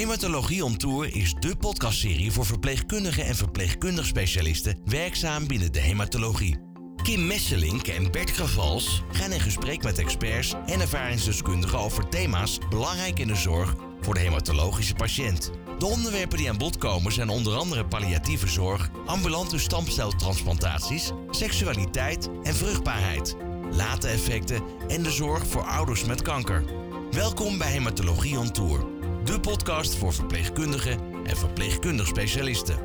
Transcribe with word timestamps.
Hematologie 0.00 0.64
on 0.64 0.76
Tour 0.76 1.16
is 1.16 1.34
de 1.38 1.56
podcastserie 1.56 2.32
voor 2.32 2.46
verpleegkundigen 2.46 3.24
en 3.24 3.36
verpleegkundig 3.36 4.06
specialisten 4.06 4.78
werkzaam 4.84 5.46
binnen 5.46 5.72
de 5.72 5.80
hematologie. 5.80 6.58
Kim 7.02 7.26
Messelink 7.26 7.86
en 7.86 8.10
Bert 8.10 8.30
Gravals 8.30 9.02
gaan 9.12 9.32
in 9.32 9.40
gesprek 9.40 9.82
met 9.82 9.98
experts 9.98 10.54
en 10.66 10.80
ervaringsdeskundigen 10.80 11.78
over 11.78 12.08
thema's 12.08 12.58
belangrijk 12.70 13.18
in 13.18 13.26
de 13.26 13.34
zorg 13.34 13.74
voor 14.00 14.14
de 14.14 14.20
hematologische 14.20 14.94
patiënt. 14.94 15.50
De 15.78 15.86
onderwerpen 15.86 16.38
die 16.38 16.48
aan 16.48 16.58
bod 16.58 16.78
komen 16.78 17.12
zijn 17.12 17.28
onder 17.28 17.56
andere 17.56 17.86
palliatieve 17.86 18.48
zorg, 18.48 18.90
ambulante 19.06 19.58
stamceltransplantaties, 19.58 21.10
seksualiteit 21.30 22.28
en 22.42 22.54
vruchtbaarheid, 22.54 23.36
late 23.70 24.08
effecten 24.08 24.62
en 24.88 25.02
de 25.02 25.10
zorg 25.10 25.46
voor 25.46 25.62
ouders 25.62 26.04
met 26.04 26.22
kanker. 26.22 26.64
Welkom 27.10 27.58
bij 27.58 27.70
Hematologie 27.70 28.38
on 28.38 28.50
Tour, 28.50 28.84
de 29.30 29.40
podcast 29.40 29.94
voor 29.94 30.12
verpleegkundigen 30.12 30.98
en 31.24 31.36
verpleegkundig 31.36 32.06
specialisten. 32.06 32.78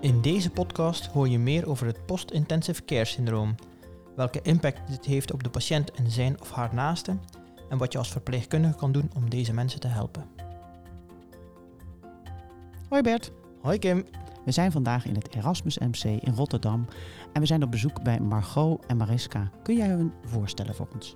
In 0.00 0.20
deze 0.20 0.50
podcast 0.50 1.06
hoor 1.06 1.28
je 1.28 1.38
meer 1.38 1.68
over 1.68 1.86
het 1.86 2.06
post-intensive 2.06 2.84
care 2.84 3.04
syndroom, 3.04 3.54
welke 4.16 4.40
impact 4.42 4.88
dit 4.88 5.04
heeft 5.04 5.32
op 5.32 5.42
de 5.42 5.50
patiënt 5.50 5.90
en 5.90 6.10
zijn 6.10 6.40
of 6.40 6.50
haar 6.50 6.74
naasten 6.74 7.20
en 7.70 7.78
wat 7.78 7.92
je 7.92 7.98
als 7.98 8.10
verpleegkundige 8.10 8.76
kan 8.76 8.92
doen 8.92 9.10
om 9.16 9.30
deze 9.30 9.52
mensen 9.52 9.80
te 9.80 9.88
helpen. 9.88 10.24
Hoi 12.88 13.02
Bert. 13.02 13.32
Hoi 13.60 13.78
Kim. 13.78 14.04
We 14.44 14.52
zijn 14.52 14.72
vandaag 14.72 15.06
in 15.06 15.14
het 15.14 15.34
Erasmus 15.34 15.78
MC 15.78 16.04
in 16.04 16.34
Rotterdam 16.34 16.86
en 17.32 17.40
we 17.40 17.46
zijn 17.46 17.62
op 17.62 17.70
bezoek 17.70 18.02
bij 18.02 18.20
Margot 18.20 18.86
en 18.86 18.96
Mariska. 18.96 19.50
Kun 19.62 19.76
jij 19.76 19.88
hun 19.88 20.12
voorstellen 20.24 20.74
voor 20.74 20.88
ons? 20.94 21.14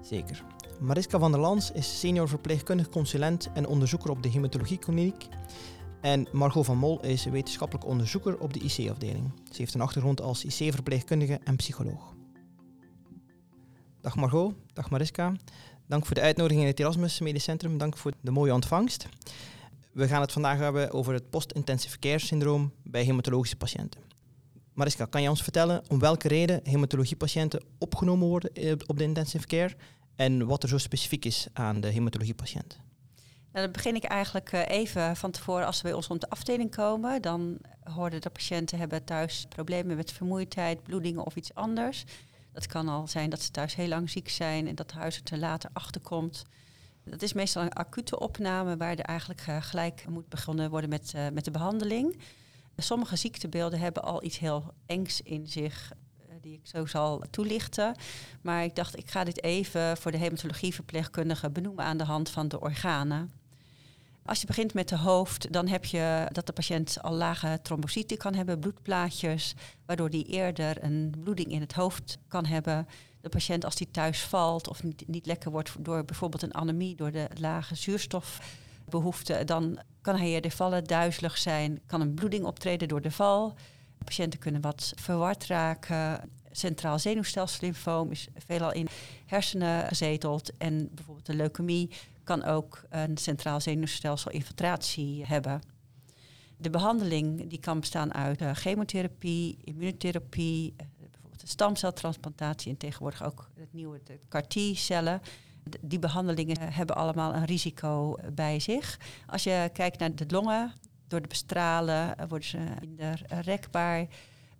Zeker. 0.00 0.44
Mariska 0.80 1.18
van 1.18 1.32
der 1.32 1.40
Lans 1.40 1.72
is 1.72 1.98
senior 1.98 2.28
verpleegkundig 2.28 2.88
consulent 2.88 3.52
en 3.52 3.66
onderzoeker 3.66 4.10
op 4.10 4.22
de 4.22 4.28
hematologiekliniek. 4.28 5.26
En 6.00 6.28
Margot 6.32 6.64
van 6.64 6.78
Mol 6.78 7.00
is 7.02 7.24
wetenschappelijk 7.24 7.86
onderzoeker 7.86 8.38
op 8.38 8.52
de 8.52 8.60
IC-afdeling. 8.60 9.32
Ze 9.50 9.56
heeft 9.56 9.74
een 9.74 9.80
achtergrond 9.80 10.20
als 10.20 10.44
IC-verpleegkundige 10.44 11.40
en 11.44 11.56
psycholoog. 11.56 12.14
Dag 14.00 14.16
Margot, 14.16 14.54
dag 14.72 14.90
Mariska. 14.90 15.32
Dank 15.86 16.06
voor 16.06 16.14
de 16.14 16.20
uitnodiging 16.20 16.62
in 16.62 16.70
het 16.70 16.80
Erasmus 16.80 17.20
Medisch 17.20 17.44
Centrum. 17.44 17.78
Dank 17.78 17.96
voor 17.96 18.12
de 18.20 18.30
mooie 18.30 18.54
ontvangst. 18.54 19.08
We 19.92 20.08
gaan 20.08 20.20
het 20.20 20.32
vandaag 20.32 20.58
hebben 20.58 20.92
over 20.92 21.12
het 21.12 21.30
post-intensive 21.30 21.98
care 21.98 22.18
syndroom 22.18 22.72
bij 22.82 23.04
hematologische 23.04 23.56
patiënten. 23.56 24.00
Mariska, 24.72 25.04
kan 25.04 25.22
je 25.22 25.28
ons 25.28 25.42
vertellen 25.42 25.82
om 25.88 25.98
welke 25.98 26.28
reden 26.28 26.60
hematologiepatiënten 26.62 27.62
opgenomen 27.78 28.28
worden 28.28 28.50
op 28.86 28.98
de 28.98 29.04
intensive 29.04 29.46
care 29.46 29.76
en 30.18 30.46
wat 30.46 30.62
er 30.62 30.68
zo 30.68 30.78
specifiek 30.78 31.24
is 31.24 31.46
aan 31.52 31.80
de 31.80 31.88
hematologiepatiënt? 31.88 32.78
Nou, 33.52 33.64
dan 33.64 33.72
begin 33.72 33.94
ik 33.94 34.04
eigenlijk 34.04 34.52
eh, 34.52 34.68
even 34.68 35.16
van 35.16 35.30
tevoren 35.30 35.66
als 35.66 35.76
ze 35.76 35.82
bij 35.82 35.92
ons 35.92 36.08
op 36.08 36.20
de 36.20 36.30
afdeling 36.30 36.74
komen. 36.74 37.22
Dan 37.22 37.58
hoorden 37.82 38.20
de 38.20 38.30
patiënten 38.30 38.78
hebben 38.78 39.04
thuis 39.04 39.46
problemen 39.48 39.96
met 39.96 40.12
vermoeidheid, 40.12 40.82
bloedingen 40.82 41.26
of 41.26 41.36
iets 41.36 41.54
anders. 41.54 42.04
Dat 42.52 42.66
kan 42.66 42.88
al 42.88 43.06
zijn 43.06 43.30
dat 43.30 43.42
ze 43.42 43.50
thuis 43.50 43.74
heel 43.74 43.88
lang 43.88 44.10
ziek 44.10 44.28
zijn 44.28 44.66
en 44.66 44.74
dat 44.74 44.90
de 44.90 44.96
huis 44.96 45.20
er 45.24 45.38
later 45.38 45.70
achter 45.72 46.00
komt. 46.00 46.44
Dat 47.04 47.22
is 47.22 47.32
meestal 47.32 47.62
een 47.62 47.72
acute 47.72 48.18
opname 48.18 48.76
waar 48.76 48.96
er 48.96 49.04
eigenlijk 49.04 49.44
eh, 49.46 49.62
gelijk 49.62 50.04
moet 50.08 50.28
begonnen 50.28 50.70
worden 50.70 50.90
met, 50.90 51.12
uh, 51.16 51.28
met 51.32 51.44
de 51.44 51.50
behandeling. 51.50 52.18
Sommige 52.76 53.16
ziektebeelden 53.16 53.78
hebben 53.78 54.02
al 54.02 54.24
iets 54.24 54.38
heel 54.38 54.74
engs 54.86 55.20
in 55.20 55.46
zich, 55.46 55.92
die 56.40 56.54
ik 56.54 56.66
zo 56.66 56.86
zal 56.86 57.22
toelichten. 57.30 57.94
Maar 58.42 58.64
ik 58.64 58.76
dacht, 58.76 58.98
ik 58.98 59.10
ga 59.10 59.24
dit 59.24 59.42
even 59.42 59.96
voor 59.96 60.10
de 60.10 60.18
hematologieverpleegkundige 60.18 61.50
benoemen 61.50 61.84
aan 61.84 61.96
de 61.96 62.04
hand 62.04 62.30
van 62.30 62.48
de 62.48 62.60
organen. 62.60 63.32
Als 64.28 64.40
je 64.40 64.46
begint 64.46 64.74
met 64.74 64.88
de 64.88 64.96
hoofd, 64.96 65.52
dan 65.52 65.68
heb 65.68 65.84
je 65.84 66.26
dat 66.32 66.46
de 66.46 66.52
patiënt 66.52 67.02
al 67.02 67.14
lage 67.14 67.58
trombocyten 67.62 68.16
kan 68.16 68.34
hebben, 68.34 68.58
bloedplaatjes, 68.58 69.54
waardoor 69.86 70.10
die 70.10 70.24
eerder 70.24 70.84
een 70.84 71.14
bloeding 71.20 71.50
in 71.50 71.60
het 71.60 71.72
hoofd 71.72 72.18
kan 72.28 72.44
hebben. 72.44 72.88
De 73.20 73.28
patiënt 73.28 73.64
als 73.64 73.74
die 73.74 73.90
thuis 73.90 74.20
valt 74.20 74.68
of 74.68 74.82
niet, 74.82 75.04
niet 75.06 75.26
lekker 75.26 75.50
wordt 75.50 75.74
door 75.78 76.04
bijvoorbeeld 76.04 76.42
een 76.42 76.54
anemie, 76.54 76.96
door 76.96 77.10
de 77.10 77.28
lage 77.40 77.74
zuurstofbehoefte, 77.74 79.44
dan 79.44 79.78
kan 80.00 80.16
hij 80.16 80.28
eerder 80.28 80.50
vallen, 80.50 80.84
duizelig 80.84 81.38
zijn, 81.38 81.80
kan 81.86 82.00
een 82.00 82.14
bloeding 82.14 82.44
optreden 82.44 82.88
door 82.88 83.00
de 83.00 83.10
val. 83.10 83.54
Patiënten 84.08 84.38
kunnen 84.38 84.60
wat 84.60 84.92
verward 84.96 85.46
raken. 85.46 86.30
Centraal 86.50 86.98
zenuwstelsellymfoom 86.98 88.10
is 88.10 88.28
veelal 88.46 88.72
in 88.72 88.88
hersenen 89.26 89.86
gezeteld. 89.86 90.56
En 90.56 90.88
bijvoorbeeld 90.94 91.26
de 91.26 91.34
leukemie 91.34 91.90
kan 92.24 92.44
ook 92.44 92.82
een 92.88 93.16
centraal 93.16 93.60
zenuwstelsel-infiltratie 93.60 95.26
hebben. 95.26 95.60
De 96.56 96.70
behandeling 96.70 97.48
die 97.48 97.60
kan 97.60 97.80
bestaan 97.80 98.14
uit 98.14 98.40
uh, 98.40 98.50
chemotherapie, 98.54 99.58
immunotherapie, 99.64 100.72
uh, 100.72 100.86
bijvoorbeeld 100.98 101.40
de 101.40 101.46
stamceltransplantatie 101.46 102.70
en 102.70 102.76
tegenwoordig 102.76 103.24
ook 103.24 103.48
het 103.54 103.72
nieuwe 103.72 104.00
CAR-T-cellen. 104.28 105.22
Die 105.80 105.98
behandelingen 105.98 106.72
hebben 106.72 106.96
allemaal 106.96 107.34
een 107.34 107.44
risico 107.44 108.16
bij 108.32 108.60
zich. 108.60 108.98
Als 109.26 109.42
je 109.42 109.70
kijkt 109.72 109.98
naar 109.98 110.14
de 110.14 110.24
longen, 110.28 110.72
door 111.08 111.22
de 111.22 111.28
bestralen 111.28 112.14
worden 112.28 112.48
ze 112.48 112.58
minder 112.80 113.22
rekbaar. 113.28 114.06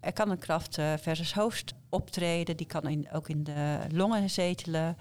Er 0.01 0.13
kan 0.13 0.31
een 0.31 0.39
kracht 0.39 0.75
versus 0.75 1.35
hoofd 1.35 1.75
optreden, 1.89 2.57
die 2.57 2.67
kan 2.67 2.89
in, 2.89 3.09
ook 3.13 3.29
in 3.29 3.45
de 3.45 3.79
longen 3.93 4.31
zetelen. 4.31 4.97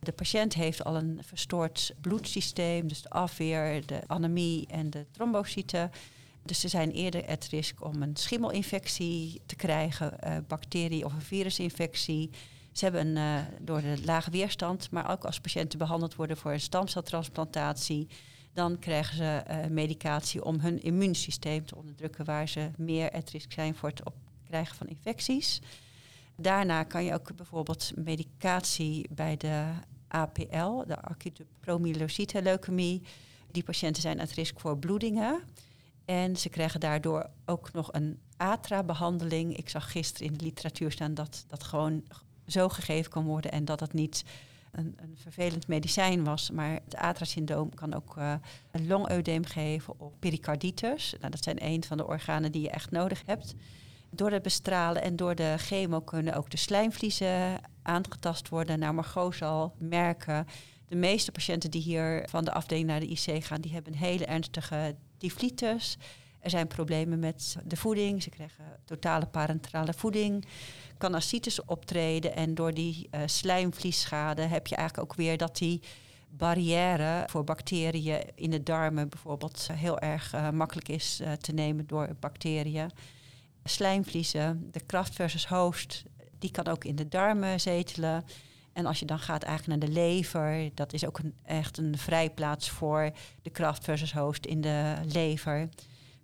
De 0.00 0.12
patiënt 0.12 0.54
heeft 0.54 0.84
al 0.84 0.96
een 0.96 1.20
verstoord 1.24 1.94
bloedsysteem, 2.00 2.88
dus 2.88 3.02
de 3.02 3.10
afweer, 3.10 3.86
de 3.86 4.00
anemie 4.06 4.66
en 4.66 4.90
de 4.90 5.06
trombocyten. 5.10 5.90
Dus 6.42 6.60
ze 6.60 6.68
zijn 6.68 6.90
eerder 6.90 7.28
het 7.28 7.48
risk 7.50 7.84
om 7.84 8.02
een 8.02 8.16
schimmelinfectie 8.16 9.40
te 9.46 9.56
krijgen, 9.56 10.44
bacterie- 10.48 11.04
of 11.04 11.12
een 11.12 11.22
virusinfectie. 11.22 12.30
Ze 12.72 12.84
hebben 12.84 13.16
een, 13.16 13.46
door 13.60 13.80
de 13.80 13.96
lage 14.04 14.30
weerstand, 14.30 14.90
maar 14.90 15.10
ook 15.10 15.24
als 15.24 15.40
patiënten 15.40 15.78
behandeld 15.78 16.14
worden 16.14 16.36
voor 16.36 16.52
een 16.52 16.60
stamceltransplantatie, 16.60 18.08
dan 18.56 18.78
krijgen 18.78 19.16
ze 19.16 19.42
uh, 19.50 19.66
medicatie 19.66 20.44
om 20.44 20.60
hun 20.60 20.82
immuunsysteem 20.82 21.66
te 21.66 21.76
onderdrukken, 21.76 22.24
waar 22.24 22.48
ze 22.48 22.70
meer 22.76 23.12
het 23.12 23.30
risk 23.30 23.52
zijn 23.52 23.74
voor 23.74 23.88
het 23.88 24.02
krijgen 24.46 24.76
van 24.76 24.86
infecties. 24.86 25.60
Daarna 26.36 26.82
kan 26.82 27.04
je 27.04 27.14
ook 27.14 27.36
bijvoorbeeld 27.36 27.92
medicatie 27.94 29.08
bij 29.10 29.36
de 29.36 29.64
APL, 30.08 30.86
de 30.86 31.00
acute 31.00 31.46
promyelocyte 31.60 32.42
leukemie. 32.42 33.02
Die 33.50 33.62
patiënten 33.62 34.02
zijn 34.02 34.18
het 34.18 34.32
risk 34.32 34.60
voor 34.60 34.78
bloedingen. 34.78 35.40
En 36.04 36.36
ze 36.36 36.48
krijgen 36.48 36.80
daardoor 36.80 37.30
ook 37.44 37.72
nog 37.72 37.92
een 37.92 38.18
ATRA-behandeling. 38.36 39.56
Ik 39.56 39.68
zag 39.68 39.90
gisteren 39.92 40.26
in 40.26 40.36
de 40.36 40.44
literatuur 40.44 40.92
staan 40.92 41.14
dat 41.14 41.44
dat 41.48 41.62
gewoon 41.62 42.04
zo 42.46 42.68
gegeven 42.68 43.10
kan 43.10 43.24
worden 43.24 43.52
en 43.52 43.64
dat 43.64 43.78
dat 43.78 43.92
niet 43.92 44.24
een, 44.78 44.94
een 44.96 45.16
vervelend 45.16 45.68
medicijn 45.68 46.24
was. 46.24 46.50
Maar 46.50 46.72
het 46.84 46.96
ATRA-syndroom 46.96 47.74
kan 47.74 47.94
ook 47.94 48.16
uh, 48.18 48.34
een 48.70 48.86
longedeem 48.86 49.44
geven 49.44 50.00
of 50.00 50.18
pericarditis. 50.18 51.14
Nou, 51.20 51.30
dat 51.30 51.44
zijn 51.44 51.64
een 51.64 51.84
van 51.84 51.96
de 51.96 52.06
organen 52.06 52.52
die 52.52 52.62
je 52.62 52.70
echt 52.70 52.90
nodig 52.90 53.22
hebt. 53.26 53.54
Door 54.10 54.30
het 54.30 54.42
bestralen 54.42 55.02
en 55.02 55.16
door 55.16 55.34
de 55.34 55.54
chemo 55.56 56.00
kunnen 56.00 56.34
ook 56.34 56.50
de 56.50 56.56
slijmvliezen 56.56 57.60
aangetast 57.82 58.48
worden. 58.48 58.78
Nou, 58.78 58.94
Margot 58.94 59.34
zal 59.34 59.74
merken, 59.78 60.46
de 60.86 60.96
meeste 60.96 61.32
patiënten 61.32 61.70
die 61.70 61.82
hier 61.82 62.28
van 62.28 62.44
de 62.44 62.52
afdeling 62.52 62.86
naar 62.86 63.00
de 63.00 63.08
IC 63.08 63.44
gaan, 63.44 63.60
die 63.60 63.72
hebben 63.72 63.92
een 63.92 63.98
hele 63.98 64.26
ernstige 64.26 64.96
tyflitis. 65.18 65.96
Er 66.46 66.52
zijn 66.52 66.66
problemen 66.66 67.18
met 67.18 67.56
de 67.64 67.76
voeding. 67.76 68.22
Ze 68.22 68.30
krijgen 68.30 68.64
totale 68.84 69.26
parenterale 69.26 69.92
voeding. 69.92 70.44
Kan 70.98 71.14
ascites 71.14 71.64
optreden. 71.64 72.36
En 72.36 72.54
door 72.54 72.74
die 72.74 73.08
uh, 73.10 73.20
slijmvliesschade 73.24 74.42
heb 74.42 74.66
je 74.66 74.76
eigenlijk 74.76 75.10
ook 75.10 75.16
weer 75.16 75.36
dat 75.36 75.56
die 75.56 75.82
barrière 76.28 77.24
voor 77.26 77.44
bacteriën 77.44 78.20
in 78.34 78.50
de 78.50 78.62
darmen 78.62 79.08
bijvoorbeeld 79.08 79.68
heel 79.72 79.98
erg 79.98 80.34
uh, 80.34 80.50
makkelijk 80.50 80.88
is 80.88 81.20
uh, 81.20 81.32
te 81.32 81.52
nemen 81.52 81.86
door 81.86 82.08
bacteriën 82.20 82.90
slijmvliezen, 83.64 84.68
de 84.70 84.80
kracht 84.80 85.14
versus 85.14 85.46
hoofd, 85.46 86.04
die 86.38 86.50
kan 86.50 86.66
ook 86.66 86.84
in 86.84 86.96
de 86.96 87.08
darmen 87.08 87.60
zetelen. 87.60 88.24
En 88.72 88.86
als 88.86 88.98
je 88.98 89.06
dan 89.06 89.18
gaat 89.18 89.42
eigenlijk 89.42 89.80
naar 89.80 89.88
de 89.88 89.94
lever, 89.94 90.70
dat 90.74 90.92
is 90.92 91.06
ook 91.06 91.18
een, 91.18 91.34
echt 91.44 91.78
een 91.78 91.98
vrijplaats 91.98 92.70
voor 92.70 93.10
de 93.42 93.50
kracht 93.50 93.84
versus 93.84 94.12
hoofd 94.12 94.46
in 94.46 94.60
de 94.60 94.94
lever. 95.12 95.68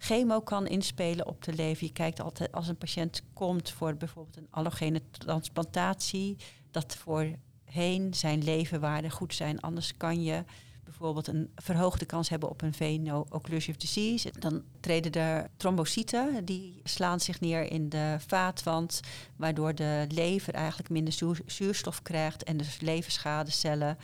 Chemo 0.05 0.41
kan 0.41 0.67
inspelen 0.67 1.27
op 1.27 1.45
de 1.45 1.53
lever. 1.53 1.87
Je 1.87 1.93
kijkt 1.93 2.21
altijd 2.21 2.53
als 2.53 2.69
een 2.69 2.77
patiënt 2.77 3.23
komt 3.33 3.71
voor 3.71 3.95
bijvoorbeeld 3.95 4.37
een 4.37 4.49
allogene 4.51 5.03
transplantatie, 5.11 6.37
dat 6.71 6.97
voorheen 6.97 8.15
zijn 8.15 8.45
leverwaarden 8.45 9.11
goed 9.11 9.35
zijn. 9.35 9.61
Anders 9.61 9.97
kan 9.97 10.23
je 10.23 10.45
bijvoorbeeld 10.85 11.27
een 11.27 11.51
verhoogde 11.57 12.05
kans 12.05 12.29
hebben 12.29 12.49
op 12.49 12.63
een 12.63 12.75
veno-occlusive 12.75 13.79
disease. 13.79 14.33
Dan 14.39 14.63
treden 14.81 15.13
er 15.13 15.51
trombocyten, 15.57 16.45
die 16.45 16.81
slaan 16.85 17.21
zich 17.21 17.41
neer 17.41 17.71
in 17.71 17.89
de 17.89 18.17
vaatwand, 18.27 19.01
waardoor 19.37 19.75
de 19.75 20.07
lever 20.09 20.55
eigenlijk 20.55 20.89
minder 20.89 21.15
zuurstof 21.47 22.03
krijgt 22.03 22.45
en 22.45 22.57
dus 22.57 22.81
leverschadecellen 22.81 23.99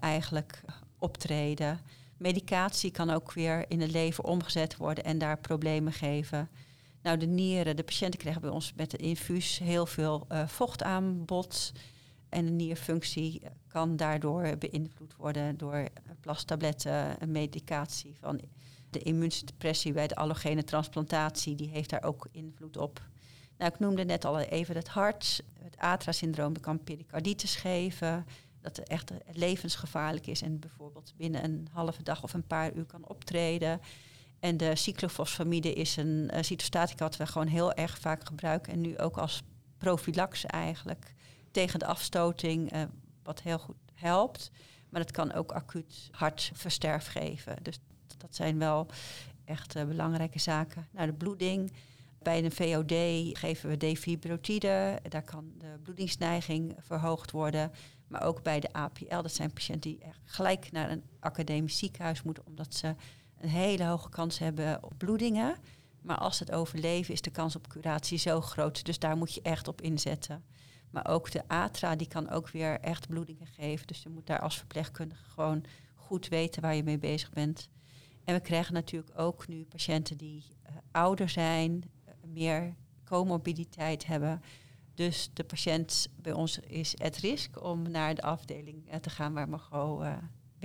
eigenlijk 0.00 0.60
optreden. 0.98 1.80
Medicatie 2.16 2.90
kan 2.90 3.10
ook 3.10 3.32
weer 3.32 3.64
in 3.68 3.80
het 3.80 3.90
leven 3.90 4.24
omgezet 4.24 4.76
worden 4.76 5.04
en 5.04 5.18
daar 5.18 5.38
problemen 5.38 5.92
geven. 5.92 6.48
Nou, 7.02 7.16
de 7.16 7.26
nieren, 7.26 7.76
de 7.76 7.84
patiënten 7.84 8.20
krijgen 8.20 8.42
bij 8.42 8.50
ons 8.50 8.72
met 8.76 8.90
de 8.90 8.96
infuus 8.96 9.58
heel 9.58 9.86
veel 9.86 10.26
uh, 10.32 10.48
vochtaanbod. 10.48 11.72
En 12.28 12.44
de 12.44 12.50
nierfunctie 12.50 13.42
kan 13.68 13.96
daardoor 13.96 14.56
beïnvloed 14.58 15.16
worden 15.16 15.56
door 15.56 15.88
plastabletten, 16.20 17.16
medicatie 17.26 18.16
van 18.20 18.40
de 18.90 18.98
immuunsuppressie 18.98 19.92
bij 19.92 20.06
de 20.06 20.14
allogene 20.14 20.64
transplantatie. 20.64 21.54
Die 21.54 21.68
heeft 21.68 21.90
daar 21.90 22.02
ook 22.02 22.28
invloed 22.30 22.76
op. 22.76 23.02
Nou, 23.58 23.72
ik 23.72 23.78
noemde 23.78 24.04
net 24.04 24.24
al 24.24 24.38
even 24.38 24.76
het 24.76 24.88
hart. 24.88 25.42
Het 25.58 25.76
ATRA-syndroom 25.78 26.60
kan 26.60 26.84
pericarditis 26.84 27.56
geven. 27.56 28.26
Dat 28.64 28.76
het 28.76 28.88
echt 28.88 29.12
levensgevaarlijk 29.32 30.26
is 30.26 30.42
en 30.42 30.58
bijvoorbeeld 30.58 31.12
binnen 31.16 31.44
een 31.44 31.68
halve 31.72 32.02
dag 32.02 32.22
of 32.22 32.34
een 32.34 32.46
paar 32.46 32.72
uur 32.72 32.84
kan 32.84 33.08
optreden. 33.08 33.80
En 34.40 34.56
de 34.56 34.76
cyclofosfamide 34.76 35.72
is 35.72 35.96
een 35.96 36.30
uh, 36.34 36.42
cytostatica 36.42 37.04
wat 37.04 37.16
we 37.16 37.26
gewoon 37.26 37.46
heel 37.46 37.72
erg 37.72 37.98
vaak 37.98 38.26
gebruiken. 38.26 38.72
En 38.72 38.80
nu 38.80 38.98
ook 38.98 39.16
als 39.16 39.42
prophylaxe 39.78 40.46
eigenlijk 40.48 41.14
tegen 41.50 41.78
de 41.78 41.86
afstoting, 41.86 42.74
uh, 42.74 42.82
wat 43.22 43.42
heel 43.42 43.58
goed 43.58 43.76
helpt. 43.94 44.50
Maar 44.88 45.00
het 45.00 45.10
kan 45.10 45.32
ook 45.32 45.52
acuut 45.52 46.08
hartversterf 46.10 47.06
geven. 47.06 47.56
Dus 47.62 47.78
dat 48.18 48.34
zijn 48.34 48.58
wel 48.58 48.86
echt 49.44 49.76
uh, 49.76 49.84
belangrijke 49.84 50.38
zaken. 50.38 50.86
Nou, 50.90 51.06
de 51.06 51.12
bloeding. 51.12 51.72
Bij 52.22 52.44
een 52.44 52.52
VOD 52.52 52.92
geven 53.38 53.68
we 53.68 53.76
defibrotide. 53.76 54.98
Daar 55.08 55.22
kan 55.22 55.52
de 55.58 55.78
bloedingsneiging 55.82 56.76
verhoogd 56.80 57.30
worden. 57.30 57.72
Maar 58.06 58.22
ook 58.22 58.42
bij 58.42 58.60
de 58.60 58.72
APL, 58.72 59.22
dat 59.22 59.32
zijn 59.32 59.52
patiënten 59.52 59.90
die 59.90 60.00
gelijk 60.24 60.72
naar 60.72 60.90
een 60.90 61.04
academisch 61.20 61.78
ziekenhuis 61.78 62.22
moeten, 62.22 62.46
omdat 62.46 62.74
ze 62.74 62.94
een 63.38 63.48
hele 63.48 63.84
hoge 63.84 64.08
kans 64.08 64.38
hebben 64.38 64.82
op 64.82 64.92
bloedingen. 64.98 65.56
Maar 66.02 66.18
als 66.18 66.38
het 66.38 66.52
overleven 66.52 67.14
is 67.14 67.20
de 67.20 67.30
kans 67.30 67.56
op 67.56 67.68
curatie 67.68 68.18
zo 68.18 68.40
groot. 68.40 68.84
Dus 68.84 68.98
daar 68.98 69.16
moet 69.16 69.34
je 69.34 69.42
echt 69.42 69.68
op 69.68 69.80
inzetten. 69.80 70.44
Maar 70.90 71.08
ook 71.08 71.30
de 71.30 71.48
ATRA, 71.48 71.96
die 71.96 72.08
kan 72.08 72.30
ook 72.30 72.48
weer 72.48 72.80
echt 72.80 73.08
bloedingen 73.08 73.46
geven. 73.46 73.86
Dus 73.86 74.02
je 74.02 74.08
moet 74.08 74.26
daar 74.26 74.40
als 74.40 74.56
verpleegkundige 74.58 75.24
gewoon 75.30 75.64
goed 75.94 76.28
weten 76.28 76.62
waar 76.62 76.74
je 76.74 76.82
mee 76.82 76.98
bezig 76.98 77.30
bent. 77.30 77.68
En 78.24 78.34
we 78.34 78.40
krijgen 78.40 78.74
natuurlijk 78.74 79.18
ook 79.18 79.48
nu 79.48 79.64
patiënten 79.64 80.16
die 80.16 80.44
uh, 80.70 80.76
ouder 80.90 81.28
zijn, 81.28 81.72
uh, 81.72 82.14
meer 82.32 82.74
comorbiditeit 83.04 84.06
hebben. 84.06 84.42
Dus 84.94 85.30
de 85.32 85.44
patiënt 85.44 86.08
bij 86.16 86.32
ons 86.32 86.58
is 86.58 86.94
het 86.96 87.16
risk 87.16 87.62
om 87.64 87.90
naar 87.90 88.14
de 88.14 88.22
afdeling 88.22 88.88
uh, 88.88 88.94
te 88.94 89.10
gaan 89.10 89.32
waar 89.32 89.48
Margot 89.48 90.04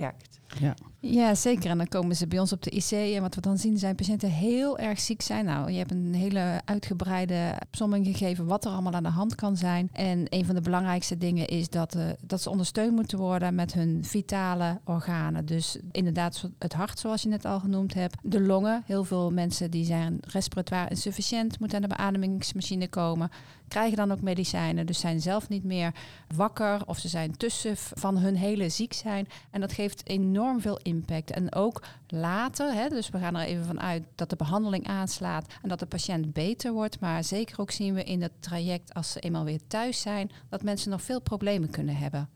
werkt. 0.00 0.40
Ja. 0.58 0.74
ja, 0.98 1.34
zeker. 1.34 1.70
En 1.70 1.76
dan 1.76 1.88
komen 1.88 2.16
ze 2.16 2.26
bij 2.26 2.38
ons 2.38 2.52
op 2.52 2.62
de 2.62 2.70
IC. 2.70 2.90
En 3.14 3.22
wat 3.22 3.34
we 3.34 3.40
dan 3.40 3.58
zien 3.58 3.78
zijn 3.78 3.94
patiënten 3.94 4.30
heel 4.30 4.78
erg 4.78 5.00
ziek 5.00 5.22
zijn. 5.22 5.44
Nou, 5.44 5.70
je 5.70 5.78
hebt 5.78 5.90
een 5.90 6.14
hele 6.14 6.60
uitgebreide 6.64 7.56
opzomming 7.66 8.06
gegeven 8.06 8.46
wat 8.46 8.64
er 8.64 8.70
allemaal 8.70 8.92
aan 8.92 9.02
de 9.02 9.08
hand 9.08 9.34
kan 9.34 9.56
zijn. 9.56 9.88
En 9.92 10.26
een 10.28 10.44
van 10.44 10.54
de 10.54 10.60
belangrijkste 10.60 11.18
dingen 11.18 11.46
is 11.46 11.68
dat, 11.68 11.94
uh, 11.94 12.02
dat 12.20 12.42
ze 12.42 12.50
ondersteund 12.50 12.92
moeten 12.92 13.18
worden 13.18 13.54
met 13.54 13.72
hun 13.72 14.04
vitale 14.04 14.80
organen. 14.84 15.46
Dus 15.46 15.78
inderdaad 15.90 16.50
het 16.58 16.72
hart, 16.72 16.98
zoals 16.98 17.22
je 17.22 17.28
net 17.28 17.44
al 17.44 17.60
genoemd 17.60 17.94
hebt. 17.94 18.16
De 18.22 18.40
longen. 18.40 18.82
Heel 18.86 19.04
veel 19.04 19.30
mensen 19.30 19.70
die 19.70 19.84
zijn 19.84 20.18
respiratoire 20.20 20.90
insufficiënt, 20.90 21.58
moeten 21.58 21.82
aan 21.82 21.88
de 21.88 21.96
beademingsmachine 21.96 22.88
komen 22.88 23.30
krijgen 23.70 23.96
dan 23.96 24.12
ook 24.12 24.20
medicijnen. 24.20 24.86
Dus 24.86 25.00
zijn 25.00 25.20
zelf 25.20 25.48
niet 25.48 25.64
meer 25.64 25.94
wakker 26.34 26.86
of 26.86 26.98
ze 26.98 27.08
zijn 27.08 27.36
tussen 27.36 27.76
van 27.76 28.18
hun 28.18 28.36
hele 28.36 28.68
ziek 28.68 28.92
zijn. 28.92 29.28
En 29.50 29.60
dat 29.60 29.72
geeft 29.72 30.08
enorm 30.08 30.60
veel 30.60 30.78
impact. 30.82 31.30
En 31.30 31.54
ook 31.54 31.82
later, 32.06 32.72
hè, 32.72 32.88
dus 32.88 33.08
we 33.08 33.18
gaan 33.18 33.36
er 33.36 33.46
even 33.46 33.64
vanuit 33.64 34.04
dat 34.14 34.30
de 34.30 34.36
behandeling 34.36 34.86
aanslaat 34.86 35.54
en 35.62 35.68
dat 35.68 35.78
de 35.78 35.86
patiënt 35.86 36.32
beter 36.32 36.72
wordt. 36.72 37.00
Maar 37.00 37.24
zeker 37.24 37.60
ook 37.60 37.70
zien 37.70 37.94
we 37.94 38.04
in 38.04 38.22
het 38.22 38.32
traject 38.40 38.94
als 38.94 39.12
ze 39.12 39.20
eenmaal 39.20 39.44
weer 39.44 39.66
thuis 39.66 40.00
zijn, 40.00 40.30
dat 40.48 40.62
mensen 40.62 40.90
nog 40.90 41.02
veel 41.02 41.20
problemen 41.20 41.70
kunnen 41.70 41.96
hebben. 41.96 42.28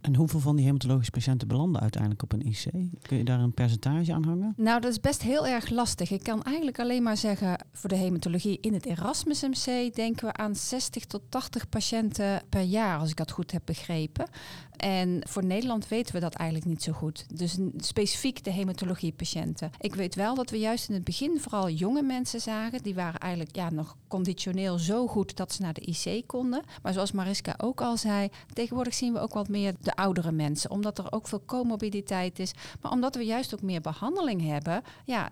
En 0.00 0.14
hoeveel 0.14 0.40
van 0.40 0.56
die 0.56 0.64
hematologische 0.64 1.10
patiënten 1.10 1.48
belanden 1.48 1.80
uiteindelijk 1.80 2.22
op 2.22 2.32
een 2.32 2.46
IC? 2.46 2.70
Kun 3.02 3.16
je 3.16 3.24
daar 3.24 3.40
een 3.40 3.54
percentage 3.54 4.12
aan 4.12 4.24
hangen? 4.24 4.54
Nou, 4.56 4.80
dat 4.80 4.90
is 4.90 5.00
best 5.00 5.22
heel 5.22 5.46
erg 5.46 5.70
lastig. 5.70 6.10
Ik 6.10 6.22
kan 6.22 6.42
eigenlijk 6.42 6.78
alleen 6.78 7.02
maar 7.02 7.16
zeggen, 7.16 7.66
voor 7.72 7.88
de 7.88 7.96
hematologie 7.96 8.58
in 8.60 8.74
het 8.74 8.86
Erasmus 8.86 9.42
MC 9.42 9.94
denken 9.94 10.26
we 10.26 10.32
aan 10.32 10.54
60 10.54 11.04
tot 11.04 11.22
80 11.28 11.68
patiënten 11.68 12.42
per 12.48 12.62
jaar, 12.62 12.98
als 12.98 13.10
ik 13.10 13.16
dat 13.16 13.30
goed 13.30 13.52
heb 13.52 13.62
begrepen. 13.64 14.28
En 14.76 15.20
voor 15.28 15.44
Nederland 15.44 15.88
weten 15.88 16.14
we 16.14 16.20
dat 16.20 16.34
eigenlijk 16.34 16.70
niet 16.70 16.82
zo 16.82 16.92
goed. 16.92 17.38
Dus 17.38 17.58
specifiek 17.76 18.44
de 18.44 18.50
hematologie-patiënten. 18.50 19.70
Ik 19.78 19.94
weet 19.94 20.14
wel 20.14 20.34
dat 20.34 20.50
we 20.50 20.58
juist 20.58 20.88
in 20.88 20.94
het 20.94 21.04
begin 21.04 21.40
vooral 21.40 21.70
jonge 21.70 22.02
mensen 22.02 22.40
zagen. 22.40 22.82
Die 22.82 22.94
waren 22.94 23.20
eigenlijk 23.20 23.56
ja, 23.56 23.70
nog 23.70 23.96
conditioneel 24.08 24.78
zo 24.78 25.06
goed 25.06 25.36
dat 25.36 25.52
ze 25.52 25.62
naar 25.62 25.72
de 25.72 25.80
IC 25.80 26.26
konden. 26.26 26.62
Maar 26.82 26.92
zoals 26.92 27.12
Mariska 27.12 27.54
ook 27.56 27.80
al 27.80 27.96
zei, 27.96 28.28
tegenwoordig 28.52 28.94
zien 28.94 29.12
we 29.12 29.18
ook 29.18 29.34
wat 29.34 29.48
meer 29.48 29.74
de 29.88 29.96
oudere 29.96 30.32
mensen. 30.32 30.70
Omdat 30.70 30.98
er 30.98 31.12
ook 31.12 31.28
veel 31.28 31.42
comorbiditeit 31.46 32.38
is. 32.38 32.52
Maar 32.80 32.92
omdat 32.92 33.14
we 33.14 33.24
juist 33.24 33.54
ook 33.54 33.62
meer 33.62 33.80
behandeling 33.80 34.46
hebben, 34.46 34.82
ja, 35.04 35.30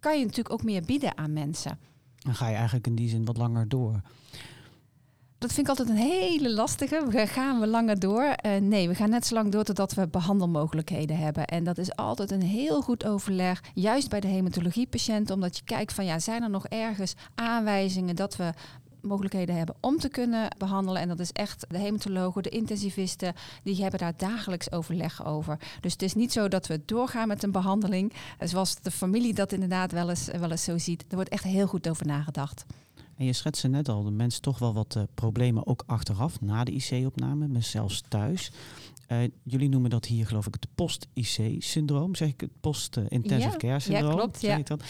kan 0.00 0.18
je 0.18 0.24
natuurlijk 0.24 0.54
ook 0.54 0.62
meer 0.62 0.82
bieden 0.82 1.16
aan 1.16 1.32
mensen. 1.32 1.78
Dan 2.18 2.34
ga 2.34 2.48
je 2.48 2.54
eigenlijk 2.54 2.86
in 2.86 2.94
die 2.94 3.08
zin 3.08 3.24
wat 3.24 3.36
langer 3.36 3.68
door 3.68 4.02
dat 5.44 5.52
vind 5.52 5.68
ik 5.68 5.78
altijd 5.78 5.88
een 5.88 6.04
hele 6.04 6.54
lastige. 6.54 7.26
Gaan 7.26 7.60
we 7.60 7.66
langer 7.66 7.98
door? 7.98 8.22
Uh, 8.46 8.56
nee, 8.60 8.88
we 8.88 8.94
gaan 8.94 9.10
net 9.10 9.26
zo 9.26 9.34
lang 9.34 9.52
door 9.52 9.64
totdat 9.64 9.94
we 9.94 10.08
behandelmogelijkheden 10.08 11.16
hebben. 11.16 11.44
En 11.44 11.64
dat 11.64 11.78
is 11.78 11.96
altijd 11.96 12.30
een 12.30 12.42
heel 12.42 12.82
goed 12.82 13.04
overleg, 13.04 13.62
juist 13.74 14.08
bij 14.08 14.20
de 14.20 14.26
hematologiepatiënten, 14.26 15.34
omdat 15.34 15.56
je 15.56 15.64
kijkt 15.64 15.92
van 15.92 16.04
ja, 16.04 16.18
zijn 16.18 16.42
er 16.42 16.50
nog 16.50 16.66
ergens 16.66 17.14
aanwijzingen 17.34 18.16
dat 18.16 18.36
we 18.36 18.52
mogelijkheden 19.04 19.56
hebben 19.56 19.74
om 19.80 19.98
te 19.98 20.08
kunnen 20.08 20.48
behandelen. 20.58 21.02
En 21.02 21.08
dat 21.08 21.18
is 21.18 21.32
echt 21.32 21.64
de 21.68 21.78
hematologen, 21.78 22.42
de 22.42 22.48
intensivisten, 22.48 23.34
die 23.62 23.82
hebben 23.82 24.00
daar 24.00 24.16
dagelijks 24.16 24.72
overleg 24.72 25.26
over. 25.26 25.58
Dus 25.80 25.92
het 25.92 26.02
is 26.02 26.14
niet 26.14 26.32
zo 26.32 26.48
dat 26.48 26.66
we 26.66 26.80
doorgaan 26.84 27.28
met 27.28 27.42
een 27.42 27.52
behandeling, 27.52 28.12
zoals 28.40 28.80
de 28.80 28.90
familie 28.90 29.34
dat 29.34 29.52
inderdaad 29.52 29.92
wel 29.92 30.08
eens, 30.08 30.28
wel 30.38 30.50
eens 30.50 30.64
zo 30.64 30.78
ziet. 30.78 31.04
Er 31.08 31.14
wordt 31.14 31.30
echt 31.30 31.44
heel 31.44 31.66
goed 31.66 31.88
over 31.88 32.06
nagedacht. 32.06 32.64
En 33.16 33.24
je 33.24 33.32
schetste 33.32 33.68
net 33.68 33.88
al, 33.88 34.04
de 34.04 34.10
mensen 34.10 34.42
toch 34.42 34.58
wel 34.58 34.74
wat 34.74 34.94
uh, 34.96 35.02
problemen 35.14 35.66
ook 35.66 35.82
achteraf, 35.86 36.40
na 36.40 36.64
de 36.64 36.72
IC-opname, 36.72 37.48
maar 37.48 37.62
zelfs 37.62 38.02
thuis. 38.08 38.52
Uh, 39.08 39.18
jullie 39.42 39.68
noemen 39.68 39.90
dat 39.90 40.06
hier 40.06 40.26
geloof 40.26 40.46
ik 40.46 40.54
het 40.54 40.66
post-IC-syndroom, 40.74 42.14
zeg 42.14 42.28
ik 42.28 42.40
het 42.40 42.60
post-intensive 42.60 43.50
ja, 43.50 43.56
care 43.56 43.80
syndroom. 43.80 44.10
Ja, 44.10 44.16
klopt. 44.16 44.40
Ja. 44.40 44.58
Dat. 44.58 44.82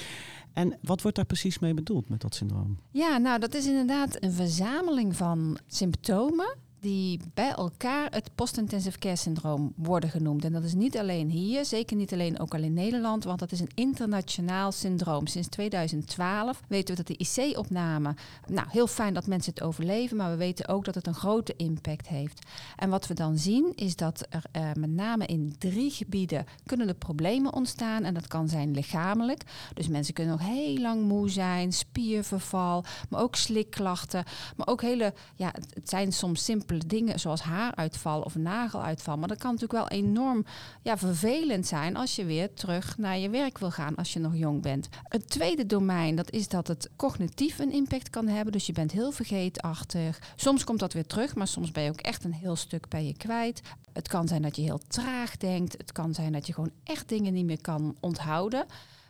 En 0.55 0.79
wat 0.83 1.03
wordt 1.03 1.17
daar 1.17 1.27
precies 1.27 1.59
mee 1.59 1.75
bedoeld 1.75 2.09
met 2.09 2.21
dat 2.21 2.35
syndroom? 2.35 2.79
Ja, 2.91 3.19
nou 3.19 3.39
dat 3.39 3.55
is 3.55 3.67
inderdaad 3.67 4.23
een 4.23 4.33
verzameling 4.33 5.17
van 5.17 5.59
symptomen 5.67 6.57
die 6.85 7.21
bij 7.35 7.51
elkaar 7.51 8.11
het 8.11 8.31
post-intensive 8.35 8.99
care 8.99 9.17
syndroom 9.17 9.73
worden 9.77 10.11
genoemd. 10.11 10.45
En 10.45 10.53
dat 10.53 10.65
is 10.65 10.75
niet 10.75 10.99
alleen 10.99 11.31
hier, 11.31 11.65
zeker 11.65 11.97
niet 11.97 12.13
alleen 12.13 12.41
ook 12.41 12.55
al 12.55 12.63
in 12.63 12.73
Nederland, 12.73 13.25
want 13.25 13.39
dat 13.39 13.53
is 13.53 13.61
een 13.61 13.71
internationaal 13.75 14.73
syndroom. 14.73 15.27
Sinds 15.27 15.49
2012 15.49 16.63
weten 16.69 16.97
we 16.97 17.03
dat 17.03 17.17
de 17.17 17.25
IC-opname, 17.25 18.15
nou 18.47 18.69
heel 18.71 18.87
fijn 18.87 19.15
dat 19.15 19.27
mensen 19.27 19.55
het 19.55 19.63
overleven, 19.63 20.17
maar 20.17 20.31
we 20.31 20.37
weten 20.37 20.69
ook 20.69 20.85
dat 20.85 20.95
het 20.95 21.07
een 21.07 21.15
grote 21.15 21.55
impact 21.57 22.09
heeft. 22.09 22.47
En 22.77 22.91
wat 22.91 23.07
we 23.07 23.15
dan 23.15 23.39
zien 23.39 23.73
is 23.75 23.97
dat 23.97 24.27
er 24.31 24.45
uh, 24.57 24.73
met 24.73 24.91
name 24.91 25.27
in 25.27 25.55
drie 25.59 25.91
gebieden 25.91 26.47
kunnen 26.67 26.89
er 26.89 26.95
problemen 26.95 27.53
ontstaan 27.53 28.05
en 28.05 28.15
dat 28.15 28.27
kan 28.27 28.49
zijn 28.49 28.71
lichamelijk. 28.71 29.43
Dus 29.75 29.89
mensen 29.89 30.15
kunnen 30.15 30.37
nog 30.39 30.47
heel 30.47 30.79
lang 30.79 31.03
moe 31.03 31.31
zijn, 31.31 31.73
spierverval, 31.73 32.85
maar 33.09 33.21
ook 33.21 33.37
slikklachten, 33.37 34.25
maar 34.57 34.67
ook 34.67 34.83
hele, 34.83 35.15
ja, 35.37 35.55
het 35.75 35.89
zijn 35.89 36.13
soms 36.13 36.45
simpele 36.45 36.73
dingen 36.87 37.21
zoals 37.21 37.43
haaruitval 37.43 38.21
of 38.21 38.35
nageluitval. 38.35 39.17
Maar 39.17 39.29
dat 39.29 39.39
kan 39.39 39.53
natuurlijk 39.53 39.89
wel 39.89 39.99
enorm 39.99 40.45
ja, 40.83 40.99
vervelend 40.99 41.67
zijn 41.67 41.97
als 41.97 42.17
je 42.17 42.25
weer 42.25 42.55
terug 42.55 42.99
naar 42.99 43.19
je 43.19 43.31
werk 43.31 43.59
wil 43.59 43.71
gaan 43.71 43.95
als 43.95 44.13
je 44.13 44.21
nog 44.21 44.37
jong 44.37 44.63
bent. 44.63 44.89
Het 45.03 45.31
tweede 45.31 45.67
domein, 45.67 46.17
dat 46.17 46.31
is 46.31 46.49
dat 46.49 46.69
het 46.69 46.91
cognitief 46.97 47.59
een 47.59 47.73
impact 47.73 48.11
kan 48.11 48.27
hebben. 48.27 48.53
Dus 48.53 48.67
je 48.67 48.73
bent 48.73 48.93
heel 48.93 49.13
vergeetachtig. 49.13 50.19
Soms 50.37 50.65
komt 50.65 50.79
dat 50.79 50.93
weer 50.93 51.07
terug, 51.07 51.35
maar 51.35 51.49
soms 51.49 51.71
ben 51.71 51.83
je 51.83 51.91
ook 51.91 52.01
echt 52.01 52.25
een 52.25 52.33
heel 52.33 52.57
stuk 52.57 52.89
bij 52.89 53.05
je 53.05 53.17
kwijt. 53.17 53.63
Het 53.93 54.09
kan 54.09 54.29
zijn 54.29 54.43
dat 54.43 54.57
je 54.57 54.63
heel 54.63 54.81
traag 54.89 55.37
denkt. 55.37 55.73
Het 55.79 55.93
kan 55.93 56.15
zijn 56.15 56.33
dat 56.33 56.47
je 56.47 56.53
gewoon 56.53 56.73
echt 56.85 57.09
dingen 57.09 57.33
niet 57.33 57.45
meer 57.45 57.61
kan 57.61 57.97
onthouden. 58.01 58.67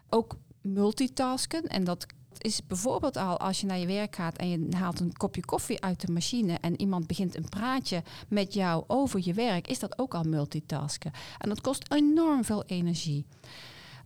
Ook 0.09 0.37
multitasken. 0.61 1.67
En 1.67 1.85
dat 1.85 2.07
is 2.43 2.67
bijvoorbeeld 2.67 3.17
al 3.17 3.39
als 3.39 3.61
je 3.61 3.67
naar 3.67 3.79
je 3.79 3.87
werk 3.87 4.15
gaat 4.17 4.37
en 4.37 4.49
je 4.49 4.77
haalt 4.77 5.01
een 5.01 5.17
kopje 5.17 5.45
koffie 5.45 5.83
uit 5.83 6.07
de 6.07 6.13
machine 6.13 6.59
en 6.61 6.81
iemand 6.81 7.07
begint 7.07 7.37
een 7.37 7.49
praatje 7.49 8.03
met 8.29 8.55
jou 8.55 8.85
over 8.87 9.21
je 9.23 9.35
werk, 9.35 9.69
is 9.69 9.79
dat 9.79 9.99
ook 9.99 10.15
al 10.15 10.23
multitasken. 10.23 11.13
En 11.39 11.49
dat 11.49 11.61
kost 11.61 11.93
enorm 11.93 12.45
veel 12.45 12.65
energie. 12.65 13.27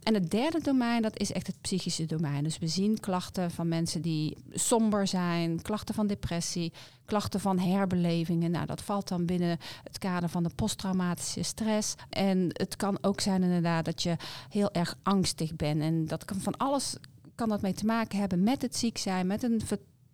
En 0.03 0.15
het 0.15 0.31
derde 0.31 0.61
domein, 0.61 1.03
dat 1.03 1.19
is 1.19 1.33
echt 1.33 1.47
het 1.47 1.61
psychische 1.61 2.07
domein. 2.07 2.45
Dus 2.45 2.59
we 2.59 2.67
zien 2.67 3.01
klachten 3.01 3.51
van 3.51 3.69
mensen 3.69 4.03
die 4.03 4.37
somber 4.53 5.07
zijn, 5.07 5.63
klachten 5.63 5.95
van 5.95 6.07
depressie, 6.07 6.73
klachten 7.05 7.41
van 7.41 7.59
herbelevingen. 7.59 8.51
Nou, 8.51 8.67
dat 8.67 8.83
valt 8.83 9.09
dan 9.09 9.27
binnen 9.27 9.59
het 9.83 9.99
kader 9.99 10.29
van 10.29 10.43
de 10.43 10.51
posttraumatische 10.55 11.43
stress. 11.43 11.95
En 12.11 12.49
het 12.53 12.77
kan 12.77 12.99
ook 13.01 13.21
zijn 13.21 13.43
inderdaad 13.43 13.85
dat 13.85 14.03
je 14.03 14.17
heel 14.49 14.71
erg 14.73 14.97
angstig 15.03 15.57
bent. 15.57 15.81
En 15.81 16.07
dat 16.07 16.25
kan 16.25 16.41
van 16.41 16.57
alles 16.57 16.97
kan 17.39 17.49
dat 17.49 17.63
mee 17.63 17.73
te 17.73 17.87
maken 17.87 18.19
hebben 18.19 18.43
met 18.43 18.63
het 18.63 18.77
ziek 18.77 18.99
zijn, 18.99 19.27
met 19.27 19.43
een 19.43 19.61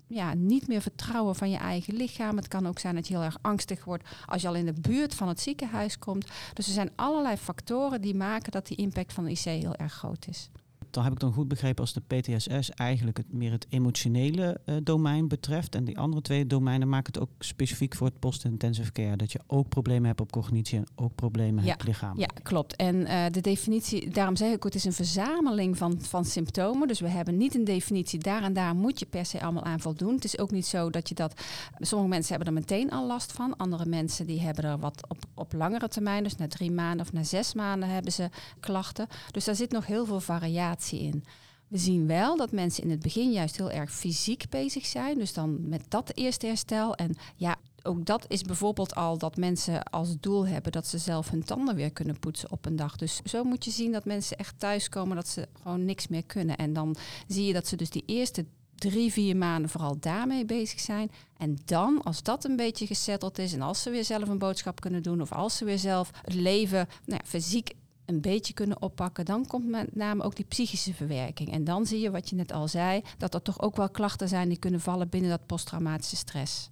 ja, 0.07 0.35
niet 0.35 0.69
meer 0.69 0.81
vertrouwen 0.81 1.35
van 1.35 1.51
je 1.51 1.57
eigen 1.57 1.95
lichaam. 1.95 2.37
Het 2.37 2.49
kan 2.49 2.67
ook 2.67 2.79
zijn 2.79 2.95
dat 2.95 3.09
je 3.09 3.15
heel 3.15 3.23
erg 3.23 3.39
angstig 3.41 3.85
wordt 3.85 4.09
als 4.27 4.43
je 4.43 4.49
al 4.49 4.55
in 4.55 4.65
de 4.65 4.81
buurt 4.81 5.15
van 5.15 5.29
het 5.29 5.41
ziekenhuis 5.41 5.99
komt. 5.99 6.27
Dus 6.53 6.67
er 6.67 6.73
zijn 6.73 6.93
allerlei 6.95 7.37
factoren 7.37 8.01
die 8.01 8.15
maken 8.15 8.53
dat 8.53 8.67
die 8.67 8.77
impact 8.77 9.13
van 9.13 9.25
de 9.25 9.31
IC 9.31 9.39
heel 9.39 9.75
erg 9.75 9.93
groot 9.93 10.27
is 10.29 10.51
dan 10.95 11.05
heb 11.05 11.13
ik 11.13 11.19
dan 11.19 11.33
goed 11.33 11.49
begrepen 11.49 11.81
als 11.81 11.93
de 11.93 12.01
PTSS 12.01 12.71
eigenlijk 12.71 13.17
het, 13.17 13.33
meer 13.33 13.53
het 13.53 13.67
emotionele 13.69 14.61
uh, 14.67 14.77
domein 14.83 15.29
betreft. 15.29 15.75
En 15.75 15.85
die 15.85 15.99
andere 15.99 16.23
twee 16.23 16.47
domeinen 16.47 16.89
maken 16.89 17.13
het 17.13 17.23
ook 17.23 17.31
specifiek 17.39 17.95
voor 17.95 18.07
het 18.07 18.19
post-intensive 18.19 18.93
care. 18.93 19.17
Dat 19.17 19.33
je 19.33 19.41
ook 19.47 19.69
problemen 19.69 20.07
hebt 20.07 20.21
op 20.21 20.33
cognitie 20.33 20.79
en 20.79 20.87
ook 20.95 21.15
problemen 21.15 21.65
ja, 21.65 21.71
hebt 21.71 21.85
lichaam. 21.85 22.19
Ja, 22.19 22.29
klopt. 22.43 22.77
En 22.77 22.95
uh, 22.97 23.25
de 23.31 23.41
definitie, 23.41 24.11
daarom 24.11 24.37
zeg 24.37 24.53
ik 24.53 24.63
het 24.63 24.75
is 24.75 24.85
een 24.85 24.93
verzameling 24.93 25.79
van, 25.79 26.01
van 26.01 26.25
symptomen. 26.25 26.89
Dus 26.89 27.01
we 27.01 27.09
hebben 27.09 27.37
niet 27.37 27.55
een 27.55 27.65
definitie, 27.65 28.19
daar 28.19 28.43
en 28.43 28.53
daar 28.53 28.75
moet 28.75 28.99
je 28.99 29.07
per 29.07 29.27
se 29.27 29.43
allemaal 29.43 29.65
aan 29.65 29.81
voldoen. 29.81 30.15
Het 30.15 30.25
is 30.25 30.39
ook 30.39 30.51
niet 30.51 30.67
zo 30.67 30.91
dat 30.91 31.09
je 31.09 31.15
dat, 31.15 31.41
sommige 31.79 32.11
mensen 32.11 32.37
hebben 32.37 32.55
er 32.55 32.61
meteen 32.61 32.91
al 32.91 33.07
last 33.07 33.33
van. 33.33 33.57
Andere 33.57 33.87
mensen 33.87 34.27
die 34.27 34.41
hebben 34.41 34.65
er 34.65 34.79
wat 34.79 35.07
op, 35.09 35.19
op 35.35 35.53
langere 35.53 35.89
termijn, 35.89 36.23
dus 36.23 36.37
na 36.37 36.49
drie 36.49 36.71
maanden 36.71 37.07
of 37.07 37.13
na 37.13 37.23
zes 37.23 37.55
maanden 37.55 37.89
hebben 37.89 38.13
ze 38.13 38.29
klachten. 38.61 39.07
Dus 39.31 39.45
daar 39.45 39.55
zit 39.55 39.71
nog 39.71 39.87
heel 39.87 40.07
veel 40.07 40.21
variatie 40.21 40.84
in. 40.93 41.25
We 41.69 41.79
zien 41.79 42.07
wel 42.07 42.37
dat 42.37 42.53
mensen 42.53 42.83
in 42.83 42.91
het 42.91 43.03
begin 43.03 43.33
juist 43.33 43.57
heel 43.57 43.71
erg 43.71 43.95
fysiek 43.95 44.45
bezig 44.49 44.87
zijn. 44.87 45.19
Dus 45.19 45.33
dan 45.33 45.69
met 45.69 45.83
dat 45.89 46.11
eerste 46.15 46.47
herstel. 46.47 46.95
En 46.95 47.17
ja, 47.37 47.57
ook 47.83 48.05
dat 48.05 48.25
is 48.29 48.43
bijvoorbeeld 48.43 48.95
al 48.95 49.19
dat 49.19 49.37
mensen 49.37 49.83
als 49.83 50.17
doel 50.21 50.47
hebben 50.47 50.73
dat 50.73 50.87
ze 50.87 50.99
zelf 50.99 51.31
hun 51.31 51.45
tanden 51.45 51.75
weer 51.75 51.93
kunnen 51.93 52.19
poetsen 52.19 52.51
op 52.51 52.67
een 52.67 52.77
dag. 52.77 52.97
Dus 52.97 53.21
zo 53.25 53.45
moet 53.45 53.65
je 53.65 53.71
zien 53.71 53.93
dat 53.93 54.05
mensen 54.05 54.39
echt 54.39 54.59
thuiskomen 54.59 55.17
dat 55.17 55.29
ze 55.29 55.49
gewoon 55.63 55.85
niks 55.85 56.09
meer 56.09 56.25
kunnen. 56.25 56.57
En 56.57 56.73
dan 56.73 56.97
zie 57.29 57.47
je 57.47 57.53
dat 57.53 57.67
ze 57.67 57.77
dus 57.77 57.91
die 57.91 58.03
eerste 58.07 58.45
drie, 58.75 59.13
vier 59.13 59.37
maanden 59.37 59.71
vooral 59.71 59.97
daarmee 60.01 60.45
bezig 60.45 60.81
zijn. 60.81 61.11
En 61.37 61.59
dan, 61.65 62.03
als 62.03 62.23
dat 62.23 62.45
een 62.45 62.57
beetje 62.57 62.87
gesetteld 62.87 63.39
is 63.39 63.53
en 63.53 63.63
als 63.63 63.83
ze 63.83 63.91
weer 63.91 64.05
zelf 64.05 64.29
een 64.29 64.39
boodschap 64.39 64.81
kunnen 64.81 65.03
doen 65.03 65.21
of 65.21 65.33
als 65.33 65.57
ze 65.57 65.65
weer 65.65 65.79
zelf 65.79 66.11
het 66.23 66.35
leven 66.35 66.89
nou 67.05 67.21
ja, 67.23 67.29
fysiek 67.29 67.71
een 68.05 68.21
beetje 68.21 68.55
kunnen 68.55 68.83
oppakken, 68.83 69.25
dan 69.25 69.47
komt 69.47 69.69
met 69.69 69.97
name 69.97 70.23
ook 70.23 70.37
die 70.37 70.45
psychische 70.45 70.95
verwerking. 70.95 71.53
En 71.53 71.65
dan 71.65 71.87
zie 71.87 72.01
je, 72.01 72.11
wat 72.11 72.29
je 72.29 72.37
net 72.37 72.53
al 72.53 72.69
zei, 72.69 73.03
dat 73.19 73.35
er 73.35 73.43
toch 73.43 73.61
ook 73.61 73.77
wel 73.77 73.91
klachten 73.91 74.29
zijn 74.29 74.49
die 74.49 74.59
kunnen 74.59 74.81
vallen 74.81 75.09
binnen 75.09 75.31
dat 75.31 75.47
posttraumatische 75.47 76.17
stress. 76.17 76.71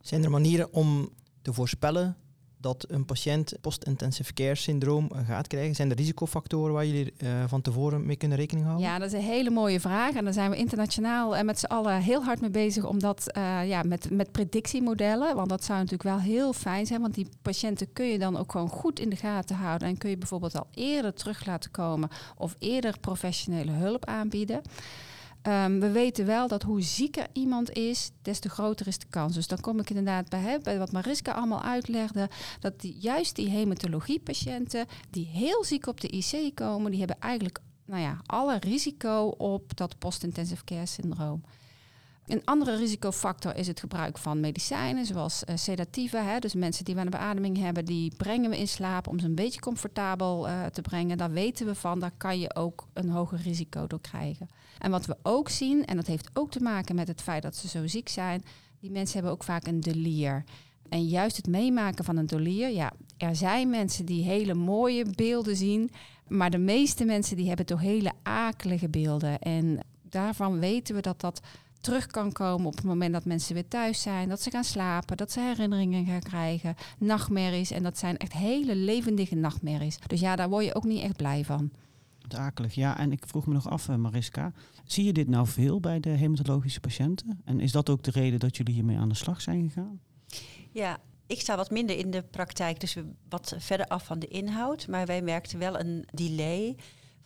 Zijn 0.00 0.24
er 0.24 0.30
manieren 0.30 0.72
om 0.72 1.08
te 1.42 1.52
voorspellen 1.52 2.16
dat 2.58 2.84
een 2.88 3.04
patiënt 3.04 3.54
post-intensive 3.60 4.32
care 4.32 4.54
syndroom 4.54 5.10
eh, 5.10 5.26
gaat 5.26 5.46
krijgen? 5.46 5.74
Zijn 5.74 5.90
er 5.90 5.96
risicofactoren 5.96 6.74
waar 6.74 6.86
jullie 6.86 7.12
uh, 7.18 7.44
van 7.46 7.62
tevoren 7.62 8.06
mee 8.06 8.16
kunnen 8.16 8.38
rekening 8.38 8.66
houden? 8.66 8.86
Ja, 8.86 8.98
dat 8.98 9.12
is 9.12 9.18
een 9.18 9.26
hele 9.26 9.50
mooie 9.50 9.80
vraag. 9.80 10.14
En 10.14 10.24
daar 10.24 10.32
zijn 10.32 10.50
we 10.50 10.56
internationaal 10.56 11.36
en 11.36 11.46
met 11.46 11.58
z'n 11.58 11.66
allen 11.66 12.00
heel 12.00 12.24
hard 12.24 12.40
mee 12.40 12.50
bezig 12.50 12.84
om 12.84 12.98
dat 12.98 13.36
uh, 13.36 13.68
ja, 13.68 13.82
met, 13.82 14.10
met 14.10 14.32
predictiemodellen. 14.32 15.36
Want 15.36 15.48
dat 15.48 15.64
zou 15.64 15.78
natuurlijk 15.78 16.08
wel 16.08 16.20
heel 16.20 16.52
fijn 16.52 16.86
zijn. 16.86 17.00
Want 17.00 17.14
die 17.14 17.28
patiënten 17.42 17.92
kun 17.92 18.06
je 18.06 18.18
dan 18.18 18.36
ook 18.36 18.50
gewoon 18.50 18.68
goed 18.68 19.00
in 19.00 19.10
de 19.10 19.16
gaten 19.16 19.56
houden. 19.56 19.88
En 19.88 19.98
kun 19.98 20.10
je 20.10 20.18
bijvoorbeeld 20.18 20.56
al 20.56 20.66
eerder 20.74 21.14
terug 21.14 21.46
laten 21.46 21.70
komen 21.70 22.08
of 22.36 22.56
eerder 22.58 22.98
professionele 23.00 23.72
hulp 23.72 24.04
aanbieden. 24.04 24.62
Um, 25.48 25.80
we 25.80 25.90
weten 25.90 26.26
wel 26.26 26.48
dat 26.48 26.62
hoe 26.62 26.82
zieker 26.82 27.26
iemand 27.32 27.70
is, 27.70 28.10
des 28.22 28.38
te 28.38 28.48
groter 28.48 28.86
is 28.86 28.98
de 28.98 29.06
kans. 29.10 29.34
Dus 29.34 29.46
dan 29.46 29.60
kom 29.60 29.80
ik 29.80 29.88
inderdaad 29.88 30.28
bij, 30.28 30.40
hè, 30.40 30.58
bij 30.58 30.78
wat 30.78 30.92
Mariska 30.92 31.32
allemaal 31.32 31.62
uitlegde, 31.62 32.28
dat 32.60 32.74
juist 32.78 33.36
die 33.36 33.48
hematologiepatiënten 33.48 34.86
die 35.10 35.26
heel 35.26 35.64
ziek 35.64 35.86
op 35.86 36.00
de 36.00 36.08
IC 36.08 36.54
komen, 36.54 36.90
die 36.90 36.98
hebben 36.98 37.20
eigenlijk 37.20 37.60
nou 37.84 38.02
ja, 38.02 38.20
alle 38.26 38.58
risico 38.58 39.26
op 39.26 39.76
dat 39.76 39.98
post-intensive 39.98 40.64
care 40.64 40.86
syndroom. 40.86 41.42
Een 42.26 42.44
andere 42.44 42.76
risicofactor 42.76 43.56
is 43.56 43.66
het 43.66 43.80
gebruik 43.80 44.18
van 44.18 44.40
medicijnen, 44.40 45.06
zoals 45.06 45.42
uh, 45.48 45.56
sedatieven. 45.56 46.26
Hè. 46.26 46.38
Dus 46.38 46.54
mensen 46.54 46.84
die 46.84 46.94
we 46.94 47.00
een 47.00 47.10
beademing 47.10 47.58
hebben, 47.58 47.84
die 47.84 48.12
brengen 48.16 48.50
we 48.50 48.58
in 48.58 48.68
slaap 48.68 49.08
om 49.08 49.18
ze 49.18 49.26
een 49.26 49.34
beetje 49.34 49.60
comfortabel 49.60 50.48
uh, 50.48 50.64
te 50.64 50.82
brengen. 50.82 51.18
Daar 51.18 51.30
weten 51.30 51.66
we 51.66 51.74
van, 51.74 52.00
daar 52.00 52.14
kan 52.16 52.38
je 52.38 52.54
ook 52.54 52.88
een 52.92 53.08
hoger 53.08 53.38
risico 53.38 53.86
door 53.86 54.00
krijgen. 54.00 54.48
En 54.78 54.90
wat 54.90 55.06
we 55.06 55.16
ook 55.22 55.48
zien, 55.48 55.84
en 55.84 55.96
dat 55.96 56.06
heeft 56.06 56.30
ook 56.32 56.50
te 56.50 56.62
maken 56.62 56.94
met 56.94 57.08
het 57.08 57.22
feit 57.22 57.42
dat 57.42 57.56
ze 57.56 57.68
zo 57.68 57.86
ziek 57.86 58.08
zijn, 58.08 58.44
die 58.80 58.90
mensen 58.90 59.14
hebben 59.14 59.32
ook 59.32 59.44
vaak 59.44 59.66
een 59.66 59.80
delier. 59.80 60.44
En 60.88 61.06
juist 61.06 61.36
het 61.36 61.46
meemaken 61.46 62.04
van 62.04 62.16
een 62.16 62.26
delier, 62.26 62.70
ja, 62.70 62.92
er 63.16 63.36
zijn 63.36 63.70
mensen 63.70 64.04
die 64.04 64.24
hele 64.24 64.54
mooie 64.54 65.04
beelden 65.14 65.56
zien, 65.56 65.90
maar 66.28 66.50
de 66.50 66.58
meeste 66.58 67.04
mensen 67.04 67.36
die 67.36 67.48
hebben 67.48 67.66
toch 67.66 67.80
hele 67.80 68.12
akelige 68.22 68.88
beelden. 68.88 69.38
En 69.38 69.80
daarvan 70.02 70.58
weten 70.58 70.94
we 70.94 71.00
dat 71.00 71.20
dat 71.20 71.40
terug 71.86 72.06
kan 72.06 72.32
komen 72.32 72.66
op 72.66 72.74
het 72.74 72.84
moment 72.84 73.12
dat 73.12 73.24
mensen 73.24 73.54
weer 73.54 73.68
thuis 73.68 74.02
zijn, 74.02 74.28
dat 74.28 74.42
ze 74.42 74.50
gaan 74.50 74.64
slapen, 74.64 75.16
dat 75.16 75.32
ze 75.32 75.40
herinneringen 75.40 76.06
gaan 76.06 76.20
krijgen, 76.20 76.74
nachtmerries. 76.98 77.70
En 77.70 77.82
dat 77.82 77.98
zijn 77.98 78.16
echt 78.16 78.32
hele 78.32 78.74
levendige 78.74 79.34
nachtmerries. 79.34 79.98
Dus 80.06 80.20
ja, 80.20 80.36
daar 80.36 80.48
word 80.48 80.64
je 80.64 80.74
ook 80.74 80.84
niet 80.84 81.02
echt 81.02 81.16
blij 81.16 81.44
van. 81.44 81.70
Akelig, 82.36 82.74
ja. 82.74 82.98
En 82.98 83.12
ik 83.12 83.24
vroeg 83.26 83.46
me 83.46 83.52
nog 83.52 83.68
af, 83.68 83.88
eh, 83.88 83.96
Mariska, 83.96 84.52
zie 84.84 85.04
je 85.04 85.12
dit 85.12 85.28
nou 85.28 85.46
veel 85.46 85.80
bij 85.80 86.00
de 86.00 86.08
hematologische 86.08 86.80
patiënten? 86.80 87.40
En 87.44 87.60
is 87.60 87.72
dat 87.72 87.88
ook 87.88 88.02
de 88.02 88.10
reden 88.10 88.38
dat 88.38 88.56
jullie 88.56 88.74
hiermee 88.74 88.98
aan 88.98 89.08
de 89.08 89.14
slag 89.14 89.40
zijn 89.40 89.62
gegaan? 89.70 90.00
Ja, 90.70 90.98
ik 91.26 91.40
sta 91.40 91.56
wat 91.56 91.70
minder 91.70 91.98
in 91.98 92.10
de 92.10 92.22
praktijk, 92.22 92.80
dus 92.80 92.96
wat 93.28 93.54
verder 93.58 93.86
af 93.86 94.04
van 94.04 94.18
de 94.18 94.28
inhoud. 94.28 94.88
Maar 94.88 95.06
wij 95.06 95.22
merkten 95.22 95.58
wel 95.58 95.80
een 95.80 96.08
delay 96.12 96.76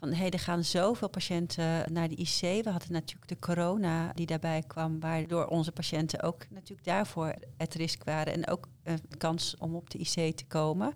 van 0.00 0.12
hey, 0.12 0.30
er 0.30 0.38
gaan 0.38 0.64
zoveel 0.64 1.08
patiënten 1.08 1.92
naar 1.92 2.08
de 2.08 2.14
IC. 2.14 2.40
We 2.40 2.70
hadden 2.70 2.92
natuurlijk 2.92 3.28
de 3.28 3.38
corona 3.38 4.12
die 4.12 4.26
daarbij 4.26 4.62
kwam, 4.66 5.00
waardoor 5.00 5.46
onze 5.46 5.72
patiënten 5.72 6.22
ook 6.22 6.46
natuurlijk 6.50 6.84
daarvoor 6.86 7.34
het 7.56 7.74
risk 7.74 8.04
waren 8.04 8.32
en 8.32 8.48
ook 8.48 8.68
een 8.82 9.00
kans 9.18 9.56
om 9.58 9.74
op 9.74 9.90
de 9.90 9.98
IC 9.98 10.36
te 10.36 10.44
komen. 10.48 10.92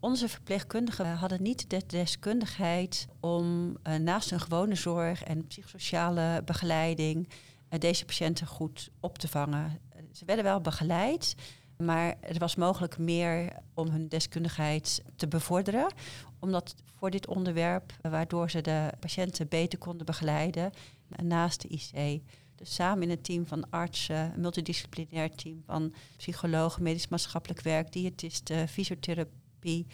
Onze 0.00 0.28
verpleegkundigen 0.28 1.16
hadden 1.16 1.42
niet 1.42 1.70
de 1.70 1.82
deskundigheid 1.86 3.06
om 3.20 3.76
uh, 3.82 3.94
naast 3.94 4.30
hun 4.30 4.40
gewone 4.40 4.74
zorg 4.74 5.22
en 5.22 5.46
psychosociale 5.46 6.42
begeleiding 6.44 7.28
uh, 7.70 7.78
deze 7.80 8.04
patiënten 8.04 8.46
goed 8.46 8.90
op 9.00 9.18
te 9.18 9.28
vangen. 9.28 9.80
Ze 10.12 10.24
werden 10.24 10.44
wel 10.44 10.60
begeleid, 10.60 11.34
maar 11.78 12.14
er 12.20 12.38
was 12.38 12.56
mogelijk 12.56 12.98
meer 12.98 13.52
om 13.74 13.88
hun 13.88 14.08
deskundigheid 14.08 15.02
te 15.16 15.28
bevorderen. 15.28 15.92
Omdat 16.38 16.74
voor 16.98 17.10
dit 17.10 17.26
onderwerp, 17.26 17.92
waardoor 18.00 18.50
ze 18.50 18.60
de 18.60 18.92
patiënten 19.00 19.48
beter 19.48 19.78
konden 19.78 20.06
begeleiden 20.06 20.70
naast 21.22 21.62
de 21.62 21.68
IC. 21.68 22.22
Dus 22.54 22.74
samen 22.74 23.02
in 23.02 23.10
een 23.10 23.20
team 23.20 23.46
van 23.46 23.70
artsen, 23.70 24.32
een 24.34 24.40
multidisciplinair 24.40 25.34
team 25.34 25.62
van 25.66 25.94
psychologen, 26.16 26.82
medisch 26.82 27.08
maatschappelijk 27.08 27.60
werk, 27.60 27.92
diëtisten, 27.92 28.68
fysiotherapie. 28.68 29.86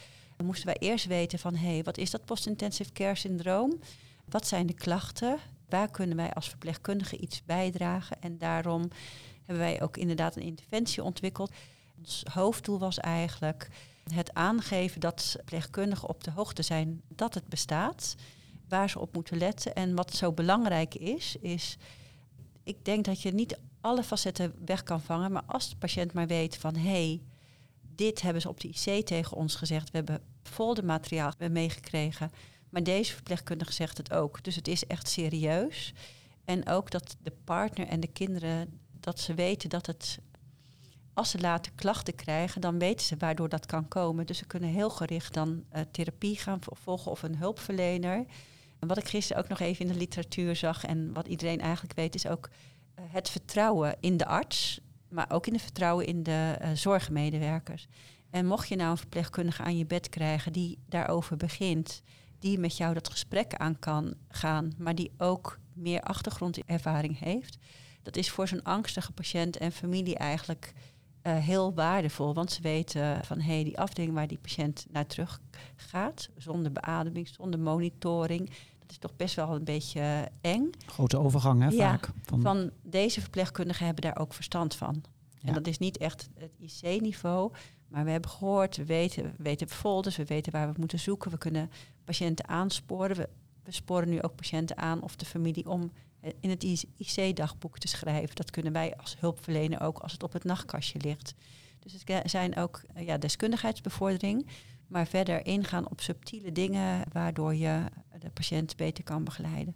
Moesten 0.43 0.65
wij 0.65 0.77
eerst 0.79 1.05
weten 1.05 1.39
van 1.39 1.55
hé, 1.55 1.73
hey, 1.73 1.83
wat 1.83 1.97
is 1.97 2.11
dat 2.11 2.25
post-intensive 2.25 2.91
care 2.91 3.15
syndroom? 3.15 3.79
Wat 4.25 4.47
zijn 4.47 4.65
de 4.65 4.73
klachten? 4.73 5.37
Waar 5.69 5.91
kunnen 5.91 6.17
wij 6.17 6.33
als 6.33 6.49
verpleegkundige 6.49 7.17
iets 7.17 7.43
bijdragen? 7.43 8.17
En 8.21 8.37
daarom 8.37 8.89
hebben 9.45 9.65
wij 9.65 9.81
ook 9.81 9.97
inderdaad 9.97 10.35
een 10.35 10.41
interventie 10.41 11.03
ontwikkeld. 11.03 11.53
Ons 12.03 12.23
hoofddoel 12.33 12.79
was 12.79 12.97
eigenlijk 12.97 13.67
het 14.13 14.33
aangeven 14.33 14.99
dat 14.99 15.33
verpleegkundigen 15.35 16.09
op 16.09 16.23
de 16.23 16.31
hoogte 16.31 16.61
zijn 16.61 17.01
dat 17.07 17.33
het 17.33 17.47
bestaat, 17.47 18.15
waar 18.67 18.89
ze 18.89 18.99
op 18.99 19.13
moeten 19.13 19.37
letten. 19.37 19.75
En 19.75 19.95
wat 19.95 20.13
zo 20.13 20.31
belangrijk 20.31 20.95
is, 20.95 21.35
is, 21.35 21.77
ik 22.63 22.85
denk 22.85 23.05
dat 23.05 23.21
je 23.21 23.31
niet 23.31 23.59
alle 23.81 24.03
facetten 24.03 24.53
weg 24.65 24.83
kan 24.83 25.01
vangen, 25.01 25.31
maar 25.31 25.43
als 25.45 25.69
de 25.69 25.75
patiënt 25.75 26.13
maar 26.13 26.27
weet 26.27 26.57
van 26.57 26.75
hé, 26.75 26.89
hey, 26.89 27.21
dit 27.95 28.21
hebben 28.21 28.41
ze 28.41 28.49
op 28.49 28.59
de 28.59 28.67
IC 28.67 29.05
tegen 29.05 29.37
ons 29.37 29.55
gezegd, 29.55 29.91
we 29.91 29.97
hebben 29.97 30.21
foldermateriaal 30.41 31.33
meegekregen, 31.51 32.31
maar 32.69 32.83
deze 32.83 33.13
verpleegkundige 33.13 33.73
zegt 33.73 33.97
het 33.97 34.13
ook. 34.13 34.43
Dus 34.43 34.55
het 34.55 34.67
is 34.67 34.87
echt 34.87 35.07
serieus. 35.07 35.93
En 36.45 36.67
ook 36.67 36.91
dat 36.91 37.15
de 37.21 37.33
partner 37.43 37.87
en 37.87 37.99
de 37.99 38.07
kinderen, 38.07 38.79
dat 38.99 39.19
ze 39.19 39.33
weten 39.33 39.69
dat 39.69 39.85
het 39.85 40.19
als 41.13 41.29
ze 41.29 41.39
later 41.39 41.71
klachten 41.75 42.15
krijgen, 42.15 42.61
dan 42.61 42.79
weten 42.79 43.05
ze 43.05 43.15
waardoor 43.17 43.49
dat 43.49 43.65
kan 43.65 43.87
komen. 43.87 44.25
Dus 44.25 44.37
ze 44.37 44.45
kunnen 44.45 44.69
heel 44.69 44.89
gericht 44.89 45.33
dan 45.33 45.63
uh, 45.73 45.81
therapie 45.91 46.37
gaan 46.37 46.59
volgen 46.61 47.11
of 47.11 47.23
een 47.23 47.37
hulpverlener. 47.37 48.25
En 48.79 48.87
wat 48.87 48.97
ik 48.97 49.07
gisteren 49.07 49.43
ook 49.43 49.49
nog 49.49 49.59
even 49.59 49.85
in 49.85 49.91
de 49.91 49.97
literatuur 49.97 50.55
zag 50.55 50.85
en 50.85 51.13
wat 51.13 51.27
iedereen 51.27 51.59
eigenlijk 51.61 51.93
weet, 51.93 52.15
is 52.15 52.27
ook 52.27 52.49
uh, 52.49 53.05
het 53.07 53.29
vertrouwen 53.29 53.95
in 53.99 54.17
de 54.17 54.25
arts, 54.25 54.79
maar 55.09 55.31
ook 55.31 55.47
in 55.47 55.53
het 55.53 55.61
vertrouwen 55.61 56.05
in 56.05 56.23
de 56.23 56.57
uh, 56.61 56.69
zorgmedewerkers. 56.73 57.87
En 58.29 58.45
mocht 58.45 58.67
je 58.67 58.75
nou 58.75 58.91
een 58.91 58.97
verpleegkundige 58.97 59.63
aan 59.63 59.77
je 59.77 59.85
bed 59.85 60.09
krijgen 60.09 60.53
die 60.53 60.77
daarover 60.89 61.37
begint, 61.37 62.01
die 62.39 62.59
met 62.59 62.77
jou 62.77 62.93
dat 62.93 63.09
gesprek 63.09 63.55
aan 63.55 63.79
kan 63.79 64.13
gaan, 64.27 64.73
maar 64.77 64.95
die 64.95 65.11
ook 65.17 65.59
meer 65.73 66.01
achtergrondervaring 66.01 67.19
heeft. 67.19 67.57
Dat 68.01 68.15
is 68.15 68.29
voor 68.29 68.47
zo'n 68.47 68.63
angstige 68.63 69.11
patiënt 69.11 69.57
en 69.57 69.71
familie 69.71 70.17
eigenlijk 70.17 70.73
uh, 71.23 71.37
heel 71.37 71.73
waardevol. 71.73 72.33
Want 72.33 72.51
ze 72.51 72.61
weten 72.61 73.25
van 73.25 73.39
hé, 73.39 73.53
hey, 73.53 73.63
die 73.63 73.79
afdeling 73.79 74.13
waar 74.13 74.27
die 74.27 74.37
patiënt 74.37 74.85
naar 74.91 75.05
terug 75.05 75.39
gaat, 75.75 76.29
zonder 76.37 76.71
beademing, 76.71 77.27
zonder 77.27 77.59
monitoring. 77.59 78.49
Dat 78.79 78.91
is 78.91 78.97
toch 78.97 79.15
best 79.15 79.35
wel 79.35 79.55
een 79.55 79.63
beetje 79.63 80.29
eng. 80.41 80.69
Grote 80.85 81.17
overgang, 81.19 81.61
hè, 81.61 81.67
ja, 81.67 81.89
vaak. 81.89 82.09
Van... 82.25 82.41
van 82.41 82.71
deze 82.81 83.21
verpleegkundigen 83.21 83.85
hebben 83.85 84.03
daar 84.03 84.17
ook 84.17 84.33
verstand 84.33 84.75
van. 84.75 85.03
En 85.43 85.53
dat 85.53 85.67
is 85.67 85.77
niet 85.77 85.97
echt 85.97 86.29
het 86.37 86.51
IC-niveau. 86.59 87.51
Maar 87.87 88.03
we 88.05 88.11
hebben 88.11 88.29
gehoord, 88.29 88.77
we 88.77 88.85
weten, 88.85 89.23
we 89.23 89.43
weten 89.43 89.69
folders, 89.69 90.15
we 90.15 90.25
weten 90.25 90.51
waar 90.51 90.67
we 90.71 90.79
moeten 90.79 90.99
zoeken. 90.99 91.31
We 91.31 91.37
kunnen 91.37 91.71
patiënten 92.03 92.47
aansporen. 92.47 93.15
We, 93.15 93.29
we 93.63 93.71
sporen 93.71 94.09
nu 94.09 94.21
ook 94.21 94.35
patiënten 94.35 94.77
aan 94.77 95.01
of 95.01 95.15
de 95.15 95.25
familie 95.25 95.69
om 95.69 95.91
in 96.39 96.49
het 96.49 96.63
IC-dagboek 96.97 97.77
te 97.77 97.87
schrijven. 97.87 98.35
Dat 98.35 98.51
kunnen 98.51 98.73
wij 98.73 98.97
als 98.97 99.15
hulpverlener 99.19 99.81
ook 99.81 99.99
als 99.99 100.11
het 100.11 100.23
op 100.23 100.33
het 100.33 100.43
nachtkastje 100.43 100.99
ligt. 100.99 101.33
Dus 101.79 101.93
het 101.93 102.31
zijn 102.31 102.55
ook 102.55 102.81
ja, 102.95 103.17
deskundigheidsbevordering, 103.17 104.47
maar 104.87 105.07
verder 105.07 105.45
ingaan 105.45 105.89
op 105.89 106.01
subtiele 106.01 106.51
dingen 106.51 107.03
waardoor 107.11 107.55
je 107.55 107.83
de 108.19 108.29
patiënt 108.29 108.75
beter 108.75 109.03
kan 109.03 109.23
begeleiden. 109.23 109.75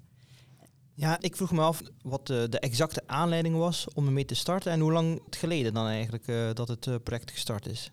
Ja, 0.93 1.17
ik 1.19 1.35
vroeg 1.35 1.51
me 1.51 1.61
af 1.61 1.81
wat 2.01 2.27
de, 2.27 2.47
de 2.49 2.59
exacte 2.59 3.01
aanleiding 3.05 3.55
was 3.55 3.87
om 3.93 4.05
ermee 4.05 4.25
te 4.25 4.35
starten 4.35 4.71
en 4.71 4.79
hoe 4.79 4.91
lang 4.91 5.21
het 5.25 5.35
geleden 5.35 5.73
dan 5.73 5.87
eigenlijk 5.87 6.27
uh, 6.27 6.53
dat 6.53 6.67
het 6.67 7.03
project 7.03 7.31
gestart 7.31 7.65
is. 7.65 7.91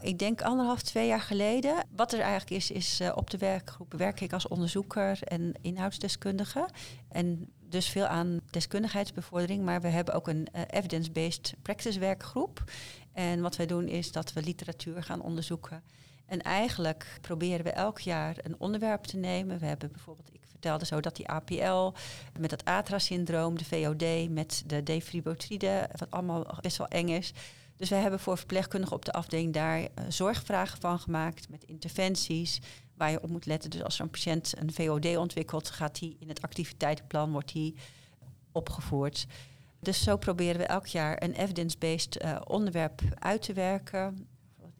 Ik 0.00 0.18
denk 0.18 0.42
anderhalf, 0.42 0.82
twee 0.82 1.06
jaar 1.06 1.20
geleden. 1.20 1.86
Wat 1.96 2.12
er 2.12 2.20
eigenlijk 2.20 2.50
is, 2.50 2.70
is 2.70 3.00
uh, 3.00 3.12
op 3.14 3.30
de 3.30 3.38
werkgroep 3.38 3.92
werk 3.92 4.20
ik 4.20 4.32
als 4.32 4.48
onderzoeker 4.48 5.22
en 5.22 5.52
inhoudsdeskundige. 5.60 6.68
En 7.08 7.52
dus 7.68 7.88
veel 7.88 8.06
aan 8.06 8.40
deskundigheidsbevordering, 8.50 9.64
maar 9.64 9.80
we 9.80 9.88
hebben 9.88 10.14
ook 10.14 10.28
een 10.28 10.48
uh, 10.54 10.62
evidence-based 10.66 11.54
practice 11.62 11.98
werkgroep. 11.98 12.64
En 13.12 13.40
wat 13.40 13.56
wij 13.56 13.66
doen 13.66 13.88
is 13.88 14.12
dat 14.12 14.32
we 14.32 14.42
literatuur 14.42 15.02
gaan 15.02 15.22
onderzoeken. 15.22 15.82
En 16.26 16.42
eigenlijk 16.42 17.18
proberen 17.20 17.64
we 17.64 17.70
elk 17.70 17.98
jaar 17.98 18.36
een 18.42 18.54
onderwerp 18.58 19.04
te 19.04 19.16
nemen. 19.16 19.58
We 19.58 19.66
hebben 19.66 19.92
bijvoorbeeld, 19.92 20.28
ik 20.32 20.40
vertelde 20.48 20.86
zo 20.86 21.00
dat 21.00 21.16
die 21.16 21.28
APL 21.28 21.92
met 22.38 22.50
het 22.50 22.64
ATRA-syndroom, 22.64 23.58
de 23.58 23.64
VOD 23.64 24.30
met 24.30 24.62
de 24.66 24.82
defibribotride, 24.82 25.88
wat 25.96 26.10
allemaal 26.10 26.58
best 26.60 26.76
wel 26.76 26.88
eng 26.88 27.08
is. 27.08 27.32
Dus 27.76 27.88
wij 27.88 28.00
hebben 28.00 28.20
voor 28.20 28.38
verpleegkundigen 28.38 28.96
op 28.96 29.04
de 29.04 29.12
afdeling 29.12 29.52
daar 29.52 29.80
uh, 29.80 29.86
zorgvragen 30.08 30.80
van 30.80 30.98
gemaakt 30.98 31.48
met 31.48 31.64
interventies 31.64 32.60
waar 32.96 33.10
je 33.10 33.22
op 33.22 33.30
moet 33.30 33.46
letten. 33.46 33.70
Dus 33.70 33.82
als 33.82 33.98
een 33.98 34.10
patiënt 34.10 34.54
een 34.58 34.72
VOD 34.72 35.16
ontwikkelt, 35.16 35.70
gaat 35.70 35.98
die 35.98 36.16
in 36.20 36.28
het 36.28 36.42
activiteitenplan 36.42 37.32
wordt 37.32 37.52
die 37.52 37.76
opgevoerd. 38.52 39.26
Dus 39.80 40.02
zo 40.02 40.16
proberen 40.16 40.60
we 40.60 40.66
elk 40.66 40.86
jaar 40.86 41.22
een 41.22 41.32
evidence-based 41.32 42.22
uh, 42.22 42.40
onderwerp 42.44 43.02
uit 43.18 43.42
te 43.42 43.52
werken. 43.52 44.28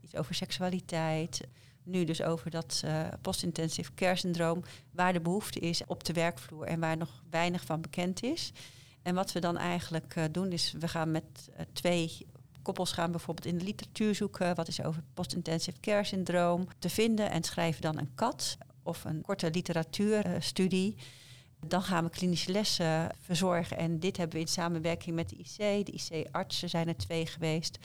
Iets 0.00 0.14
over 0.14 0.34
seksualiteit. 0.34 1.40
Nu 1.82 2.04
dus 2.04 2.22
over 2.22 2.50
dat 2.50 2.82
uh, 2.84 3.06
post-intensive 3.22 3.94
care 3.94 4.16
syndroom, 4.16 4.62
waar 4.90 5.12
de 5.12 5.20
behoefte 5.20 5.60
is 5.60 5.82
op 5.86 6.04
de 6.04 6.12
werkvloer 6.12 6.66
en 6.66 6.80
waar 6.80 6.96
nog 6.96 7.22
weinig 7.30 7.64
van 7.64 7.80
bekend 7.80 8.22
is. 8.22 8.52
En 9.02 9.14
wat 9.14 9.32
we 9.32 9.40
dan 9.40 9.56
eigenlijk 9.56 10.16
uh, 10.16 10.24
doen, 10.30 10.52
is 10.52 10.74
we 10.78 10.88
gaan 10.88 11.10
met 11.10 11.50
twee 11.72 12.26
koppels 12.66 12.92
gaan 12.92 13.10
bijvoorbeeld 13.10 13.46
in 13.46 13.58
de 13.58 13.64
literatuur 13.64 14.14
zoeken. 14.14 14.54
Wat 14.54 14.68
is 14.68 14.82
over 14.82 15.02
post-intensive 15.14 15.80
care 15.80 16.04
syndroom 16.04 16.68
te 16.78 16.88
vinden. 16.88 17.30
En 17.30 17.42
schrijven 17.42 17.82
dan 17.82 17.98
een 17.98 18.14
kat 18.14 18.58
of 18.82 19.04
een 19.04 19.22
korte 19.22 19.50
literatuurstudie. 19.50 20.96
Dan 21.66 21.82
gaan 21.82 22.04
we 22.04 22.10
klinische 22.10 22.52
lessen 22.52 23.10
verzorgen. 23.20 23.76
En 23.76 23.98
dit 23.98 24.16
hebben 24.16 24.36
we 24.36 24.42
in 24.42 24.48
samenwerking 24.48 25.16
met 25.16 25.28
de 25.28 25.36
IC. 25.36 25.86
De 25.86 25.92
IC-artsen 25.92 26.68
zijn 26.68 26.88
er 26.88 26.96
twee 26.96 27.26
geweest. 27.26 27.78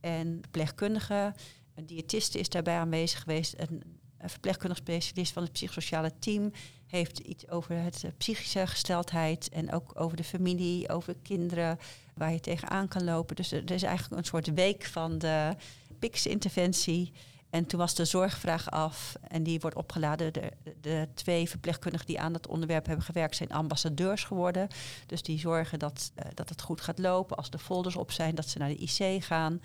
En 0.00 0.38
verpleegkundigen. 0.40 1.34
Een 1.74 1.86
diëtiste 1.86 2.38
is 2.38 2.48
daarbij 2.48 2.76
aanwezig 2.76 3.20
geweest. 3.20 3.54
Een, 3.56 3.82
een 4.18 4.30
verpleegkundig 4.30 4.78
specialist 4.78 5.32
van 5.32 5.42
het 5.42 5.52
psychosociale 5.52 6.12
team 6.18 6.52
heeft 6.86 7.18
iets 7.18 7.48
over 7.48 7.82
het 7.82 8.04
psychische 8.16 8.66
gesteldheid 8.66 9.48
en 9.48 9.72
ook 9.72 10.00
over 10.00 10.16
de 10.16 10.24
familie, 10.24 10.88
over 10.88 11.14
kinderen, 11.22 11.78
waar 12.14 12.32
je 12.32 12.40
tegenaan 12.40 12.88
kan 12.88 13.04
lopen. 13.04 13.36
Dus 13.36 13.52
er, 13.52 13.70
is 13.70 13.82
eigenlijk 13.82 14.20
een 14.20 14.26
soort 14.26 14.54
week 14.54 14.84
van 14.84 15.18
de 15.18 15.56
PIX-interventie. 15.98 17.12
En 17.50 17.66
toen 17.66 17.78
was 17.78 17.94
de 17.94 18.04
zorgvraag 18.04 18.70
af 18.70 19.16
en 19.28 19.42
die 19.42 19.60
wordt 19.60 19.76
opgeladen. 19.76 20.32
De, 20.32 20.52
de, 20.80 21.08
twee 21.14 21.48
verpleegkundigen 21.48 22.06
die 22.06 22.20
aan 22.20 22.32
dat 22.32 22.46
onderwerp 22.46 22.86
hebben 22.86 23.04
gewerkt 23.04 23.36
zijn 23.36 23.52
ambassadeurs 23.52 24.24
geworden. 24.24 24.68
Dus 25.06 25.22
die 25.22 25.38
zorgen 25.38 25.78
dat, 25.78 26.12
uh, 26.18 26.24
dat 26.34 26.48
het 26.48 26.62
goed 26.62 26.80
gaat 26.80 26.98
lopen. 26.98 27.36
Als 27.36 27.50
de 27.50 27.58
folders 27.58 27.96
op 27.96 28.10
zijn, 28.10 28.34
dat 28.34 28.48
ze 28.48 28.58
naar 28.58 28.68
de 28.68 28.76
IC 28.76 29.24
gaan. 29.24 29.60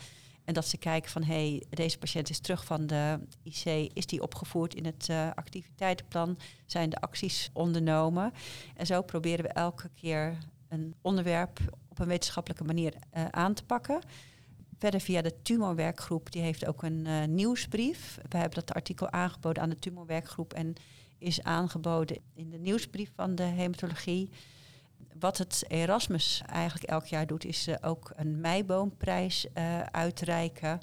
En 0.49 0.53
dat 0.53 0.67
ze 0.67 0.77
kijken 0.77 1.11
van, 1.11 1.23
hé, 1.23 1.33
hey, 1.33 1.63
deze 1.69 1.97
patiënt 1.97 2.29
is 2.29 2.39
terug 2.39 2.65
van 2.65 2.87
de 2.87 3.19
IC. 3.43 3.91
Is 3.93 4.05
die 4.05 4.21
opgevoerd 4.21 4.75
in 4.75 4.85
het 4.85 5.07
uh, 5.11 5.29
activiteitenplan? 5.35 6.37
Zijn 6.65 6.89
de 6.89 6.99
acties 7.01 7.49
ondernomen? 7.53 8.33
En 8.75 8.85
zo 8.85 9.01
proberen 9.01 9.45
we 9.45 9.51
elke 9.51 9.89
keer 9.95 10.37
een 10.67 10.95
onderwerp 11.01 11.59
op 11.99 12.05
een 12.05 12.11
wetenschappelijke 12.11 12.63
manier 12.63 12.93
uh, 13.17 13.25
aan 13.25 13.53
te 13.53 13.63
pakken. 13.63 14.01
Verder 14.77 14.99
via 14.99 15.21
de 15.21 15.41
tumorwerkgroep, 15.41 16.31
die 16.31 16.41
heeft 16.41 16.65
ook 16.65 16.83
een 16.83 17.05
uh, 17.05 17.23
nieuwsbrief. 17.25 18.17
We 18.29 18.37
hebben 18.37 18.59
dat 18.65 18.73
artikel 18.73 19.09
aangeboden 19.11 19.63
aan 19.63 19.69
de 19.69 19.79
tumorwerkgroep 19.79 20.53
en 20.53 20.73
is 21.17 21.43
aangeboden 21.43 22.17
in 22.33 22.49
de 22.49 22.57
nieuwsbrief 22.57 23.11
van 23.15 23.35
de 23.35 23.43
hematologie. 23.43 24.29
Wat 25.19 25.37
het 25.37 25.63
Erasmus 25.67 26.41
eigenlijk 26.45 26.91
elk 26.91 27.05
jaar 27.05 27.27
doet, 27.27 27.45
is 27.45 27.67
uh, 27.67 27.75
ook 27.81 28.11
een 28.15 28.39
meiboomprijs 28.39 29.47
uitreiken 29.91 30.79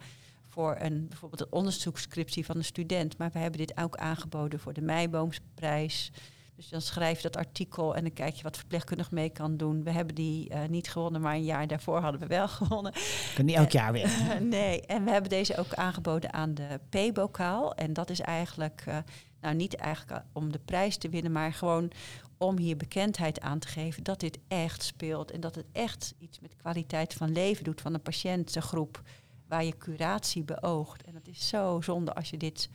voor 0.49 0.77
een, 0.79 1.09
bijvoorbeeld 1.09 1.41
een 1.41 1.53
onderzoekscriptie 1.53 2.45
van 2.45 2.57
een 2.57 2.65
student. 2.65 3.19
Maar 3.19 3.31
we 3.33 3.39
hebben 3.39 3.59
dit 3.59 3.77
ook 3.79 3.97
aangeboden 3.97 4.61
voor 4.61 4.73
de 4.73 4.83
meiboomprijs. 4.83 6.13
Dus 6.57 6.69
dan 6.69 6.81
schrijf 6.81 7.17
je 7.17 7.23
dat 7.23 7.37
artikel 7.37 7.95
en 7.95 8.03
dan 8.03 8.13
kijk 8.13 8.35
je 8.35 8.43
wat 8.43 8.57
verpleegkundig 8.57 9.11
mee 9.11 9.31
kan 9.31 9.57
doen. 9.57 9.85
We 9.85 9.91
hebben 9.91 10.15
die 10.15 10.51
uh, 10.51 10.65
niet 10.69 10.91
gewonnen, 10.91 11.21
maar 11.21 11.35
een 11.35 11.45
jaar 11.45 11.67
daarvoor 11.67 12.01
hadden 12.01 12.21
we 12.21 12.27
wel 12.27 12.49
gewonnen. 12.59 12.93
Kan 13.35 13.45
niet 13.45 13.57
elk 13.57 13.71
jaar 13.71 13.93
weer. 13.93 14.11
nee, 14.41 14.81
en 14.81 15.05
we 15.05 15.11
hebben 15.11 15.31
deze 15.31 15.57
ook 15.57 15.75
aangeboden 15.75 16.33
aan 16.33 16.55
de 16.55 16.81
P-bokaal. 16.89 17.75
En 17.75 17.93
dat 17.93 18.11
is 18.11 18.21
eigenlijk, 18.21 18.85
uh, 18.89 18.97
nou 19.41 19.55
niet 19.55 19.75
eigenlijk 19.75 20.25
om 20.33 20.53
de 20.53 20.61
prijs 20.65 20.97
te 20.97 21.09
winnen, 21.09 21.33
maar 21.33 21.53
gewoon 21.53 21.91
om 22.39 22.59
hier 22.59 22.77
bekendheid 22.77 23.41
aan 23.41 23.59
te 23.59 23.69
geven 23.69 24.03
dat 24.03 24.21
dit 24.21 24.39
echt 24.49 24.83
speelt. 24.83 25.31
En 25.31 25.41
dat 25.41 25.55
het 25.55 25.67
echt 25.73 26.15
iets 26.19 26.41
met 26.41 26.57
kwaliteit 26.57 27.15
van 27.15 27.33
leven 27.33 27.65
doet 27.65 27.81
van 27.81 27.95
een 27.95 28.03
patiëntengroep 28.03 29.03
waar 29.49 29.65
je 29.65 29.77
curatie 29.77 30.45
beoogt. 30.45 31.03
En 31.03 31.13
dat 31.13 31.29
is 31.29 31.49
zo 31.49 31.81
zonde 31.81 32.15
als 32.15 32.31
je 32.31 32.37
dit 32.37 32.69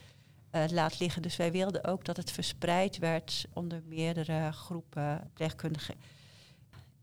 uh, 0.51 0.63
laat 0.71 0.99
liggen. 0.99 1.21
Dus 1.21 1.35
wij 1.35 1.51
wilden 1.51 1.83
ook 1.83 2.05
dat 2.05 2.17
het 2.17 2.31
verspreid 2.31 2.97
werd 2.97 3.45
onder 3.53 3.81
meerdere 3.85 4.51
groepen 4.51 5.31
pleegkundigen. 5.33 5.95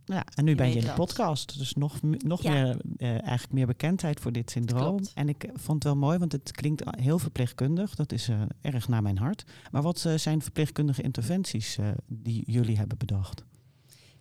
Ja, 0.05 0.25
en 0.35 0.45
nu 0.45 0.55
ben 0.55 0.69
je 0.69 0.75
in 0.75 0.85
de 0.85 0.93
podcast, 0.93 1.59
dus 1.59 1.75
nog, 1.75 2.03
nog 2.03 2.43
ja. 2.43 2.53
meer, 2.53 2.77
uh, 2.99 3.09
eigenlijk 3.11 3.53
meer 3.53 3.67
bekendheid 3.67 4.21
voor 4.21 4.33
dit 4.33 4.51
syndroom. 4.51 4.97
Klopt. 4.97 5.13
En 5.15 5.29
ik 5.29 5.49
vond 5.55 5.83
het 5.83 5.93
wel 5.93 5.97
mooi, 5.97 6.19
want 6.19 6.33
het 6.33 6.51
klinkt 6.51 6.83
heel 7.01 7.19
verpleegkundig. 7.19 7.95
Dat 7.95 8.13
is 8.13 8.29
uh, 8.29 8.43
erg 8.61 8.89
naar 8.89 9.03
mijn 9.03 9.19
hart. 9.19 9.45
Maar 9.71 9.83
wat 9.83 10.09
zijn 10.17 10.43
verpleegkundige 10.43 11.03
interventies 11.03 11.79
die 12.07 12.43
jullie 12.47 12.77
hebben 12.77 12.99
bedacht? 12.99 13.45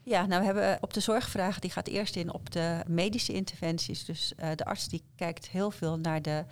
Ja, 0.03 0.25
nou 0.25 0.39
we 0.39 0.45
hebben 0.45 0.77
op 0.81 0.93
de 0.93 0.99
zorgvragen, 0.99 1.61
die 1.61 1.71
gaat 1.71 1.87
eerst 1.87 2.15
in 2.15 2.33
op 2.33 2.51
de 2.51 2.83
medische 2.87 3.33
interventies. 3.33 4.05
Dus 4.05 4.33
de 4.55 4.65
arts 4.65 4.87
die 4.87 5.03
kijkt 5.15 5.49
heel 5.49 5.71
veel 5.71 5.97
naar 5.97 6.21
de 6.21 6.45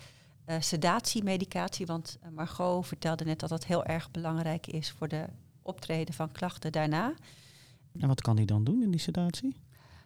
uh, 0.47 0.55
sedatiemedicatie. 0.59 1.85
Want 1.85 2.17
uh, 2.23 2.29
Margot 2.29 2.87
vertelde 2.87 3.23
net 3.23 3.39
dat 3.39 3.49
dat 3.49 3.65
heel 3.65 3.85
erg 3.85 4.11
belangrijk 4.11 4.67
is 4.67 4.91
voor 4.91 5.07
de 5.07 5.25
optreden 5.61 6.13
van 6.13 6.31
klachten 6.31 6.71
daarna. 6.71 7.13
En 7.99 8.07
wat 8.07 8.21
kan 8.21 8.35
hij 8.35 8.45
dan 8.45 8.63
doen 8.63 8.81
in 8.81 8.91
die 8.91 8.99
sedatie? 8.99 9.55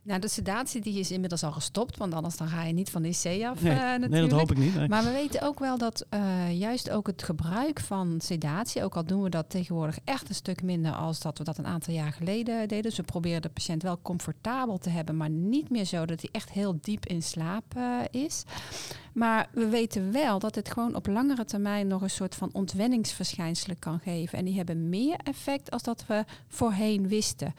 Nou, 0.09 0.21
de 0.21 0.27
sedatie 0.27 0.81
die 0.81 0.99
is 0.99 1.11
inmiddels 1.11 1.43
al 1.43 1.51
gestopt, 1.51 1.97
want 1.97 2.13
anders 2.13 2.37
dan 2.37 2.47
ga 2.47 2.63
je 2.63 2.73
niet 2.73 2.89
van 2.89 3.01
de 3.01 3.07
IC 3.07 3.45
af. 3.45 3.61
Nee, 3.61 3.73
uh, 3.73 3.79
natuurlijk. 3.79 4.11
nee 4.11 4.21
dat 4.21 4.39
hoop 4.39 4.51
ik 4.51 4.57
niet. 4.57 4.75
Nee. 4.75 4.87
Maar 4.87 5.03
we 5.03 5.11
weten 5.11 5.41
ook 5.41 5.59
wel 5.59 5.77
dat 5.77 6.05
uh, 6.13 6.59
juist 6.59 6.89
ook 6.89 7.07
het 7.07 7.23
gebruik 7.23 7.79
van 7.79 8.21
sedatie, 8.21 8.83
ook 8.83 8.95
al 8.95 9.05
doen 9.05 9.23
we 9.23 9.29
dat 9.29 9.49
tegenwoordig 9.49 9.97
echt 10.03 10.29
een 10.29 10.35
stuk 10.35 10.63
minder 10.63 10.91
als 10.91 11.19
dat 11.19 11.37
we 11.37 11.43
dat 11.43 11.57
een 11.57 11.65
aantal 11.65 11.93
jaar 11.93 12.11
geleden 12.11 12.67
deden. 12.67 12.81
Dus 12.81 12.97
we 12.97 13.03
proberen 13.03 13.41
de 13.41 13.49
patiënt 13.49 13.83
wel 13.83 13.99
comfortabel 14.01 14.77
te 14.77 14.89
hebben, 14.89 15.17
maar 15.17 15.29
niet 15.29 15.69
meer 15.69 15.85
zo 15.85 16.05
dat 16.05 16.21
hij 16.21 16.29
echt 16.31 16.51
heel 16.51 16.77
diep 16.81 17.05
in 17.05 17.23
slaap 17.23 17.75
uh, 17.77 17.99
is. 18.11 18.43
Maar 19.13 19.49
we 19.53 19.67
weten 19.67 20.11
wel 20.11 20.39
dat 20.39 20.55
het 20.55 20.71
gewoon 20.71 20.95
op 20.95 21.07
langere 21.07 21.45
termijn 21.45 21.87
nog 21.87 22.01
een 22.01 22.09
soort 22.09 22.35
van 22.35 22.49
ontwenningsverschijnselen 22.51 23.79
kan 23.79 23.99
geven. 23.99 24.37
En 24.37 24.45
die 24.45 24.55
hebben 24.55 24.89
meer 24.89 25.17
effect 25.23 25.71
als 25.71 25.83
dat 25.83 26.05
we 26.07 26.23
voorheen 26.47 27.07
wisten. 27.07 27.53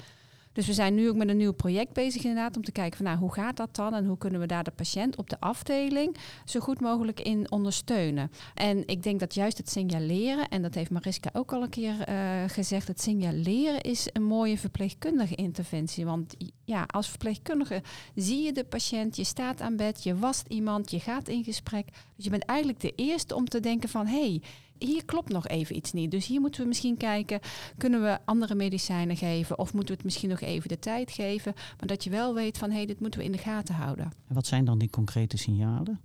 Dus 0.60 0.68
we 0.68 0.74
zijn 0.74 0.94
nu 0.94 1.08
ook 1.08 1.16
met 1.16 1.28
een 1.28 1.36
nieuw 1.36 1.52
project 1.52 1.92
bezig 1.92 2.22
inderdaad 2.22 2.56
om 2.56 2.64
te 2.64 2.72
kijken 2.72 2.96
van 2.96 3.06
nou, 3.06 3.18
hoe 3.18 3.32
gaat 3.32 3.56
dat 3.56 3.76
dan 3.76 3.94
en 3.94 4.06
hoe 4.06 4.18
kunnen 4.18 4.40
we 4.40 4.46
daar 4.46 4.64
de 4.64 4.70
patiënt 4.70 5.16
op 5.16 5.30
de 5.30 5.40
afdeling 5.40 6.16
zo 6.44 6.60
goed 6.60 6.80
mogelijk 6.80 7.20
in 7.20 7.50
ondersteunen. 7.50 8.30
En 8.54 8.86
ik 8.86 9.02
denk 9.02 9.20
dat 9.20 9.34
juist 9.34 9.58
het 9.58 9.70
signaleren, 9.70 10.48
en 10.48 10.62
dat 10.62 10.74
heeft 10.74 10.90
Mariska 10.90 11.30
ook 11.32 11.52
al 11.52 11.62
een 11.62 11.68
keer 11.68 12.08
uh, 12.08 12.14
gezegd, 12.46 12.88
het 12.88 13.00
signaleren 13.00 13.80
is 13.80 14.08
een 14.12 14.22
mooie 14.22 14.58
verpleegkundige 14.58 15.34
interventie. 15.34 16.04
Want 16.04 16.36
ja, 16.64 16.84
als 16.86 17.08
verpleegkundige 17.08 17.82
zie 18.14 18.42
je 18.42 18.52
de 18.52 18.64
patiënt, 18.64 19.16
je 19.16 19.24
staat 19.24 19.60
aan 19.60 19.76
bed, 19.76 20.02
je 20.02 20.16
wast 20.16 20.46
iemand, 20.48 20.90
je 20.90 21.00
gaat 21.00 21.28
in 21.28 21.44
gesprek. 21.44 21.86
Dus 22.16 22.24
je 22.24 22.30
bent 22.30 22.44
eigenlijk 22.44 22.80
de 22.80 22.92
eerste 22.96 23.34
om 23.34 23.48
te 23.48 23.60
denken 23.60 23.88
van 23.88 24.06
hey, 24.06 24.42
hier 24.86 25.04
klopt 25.04 25.28
nog 25.28 25.48
even 25.48 25.76
iets 25.76 25.92
niet. 25.92 26.10
Dus 26.10 26.26
hier 26.26 26.40
moeten 26.40 26.60
we 26.60 26.68
misschien 26.68 26.96
kijken, 26.96 27.40
kunnen 27.76 28.02
we 28.02 28.18
andere 28.24 28.54
medicijnen 28.54 29.16
geven 29.16 29.58
of 29.58 29.72
moeten 29.72 29.90
we 29.90 29.94
het 29.94 30.04
misschien 30.04 30.28
nog 30.28 30.40
even 30.40 30.68
de 30.68 30.78
tijd 30.78 31.10
geven. 31.10 31.52
Maar 31.54 31.86
dat 31.86 32.04
je 32.04 32.10
wel 32.10 32.34
weet 32.34 32.58
van 32.58 32.70
hé, 32.70 32.76
hey, 32.76 32.86
dit 32.86 33.00
moeten 33.00 33.20
we 33.20 33.26
in 33.26 33.32
de 33.32 33.38
gaten 33.38 33.74
houden. 33.74 34.12
En 34.28 34.34
wat 34.34 34.46
zijn 34.46 34.64
dan 34.64 34.78
die 34.78 34.90
concrete 34.90 35.36
signalen? 35.36 36.00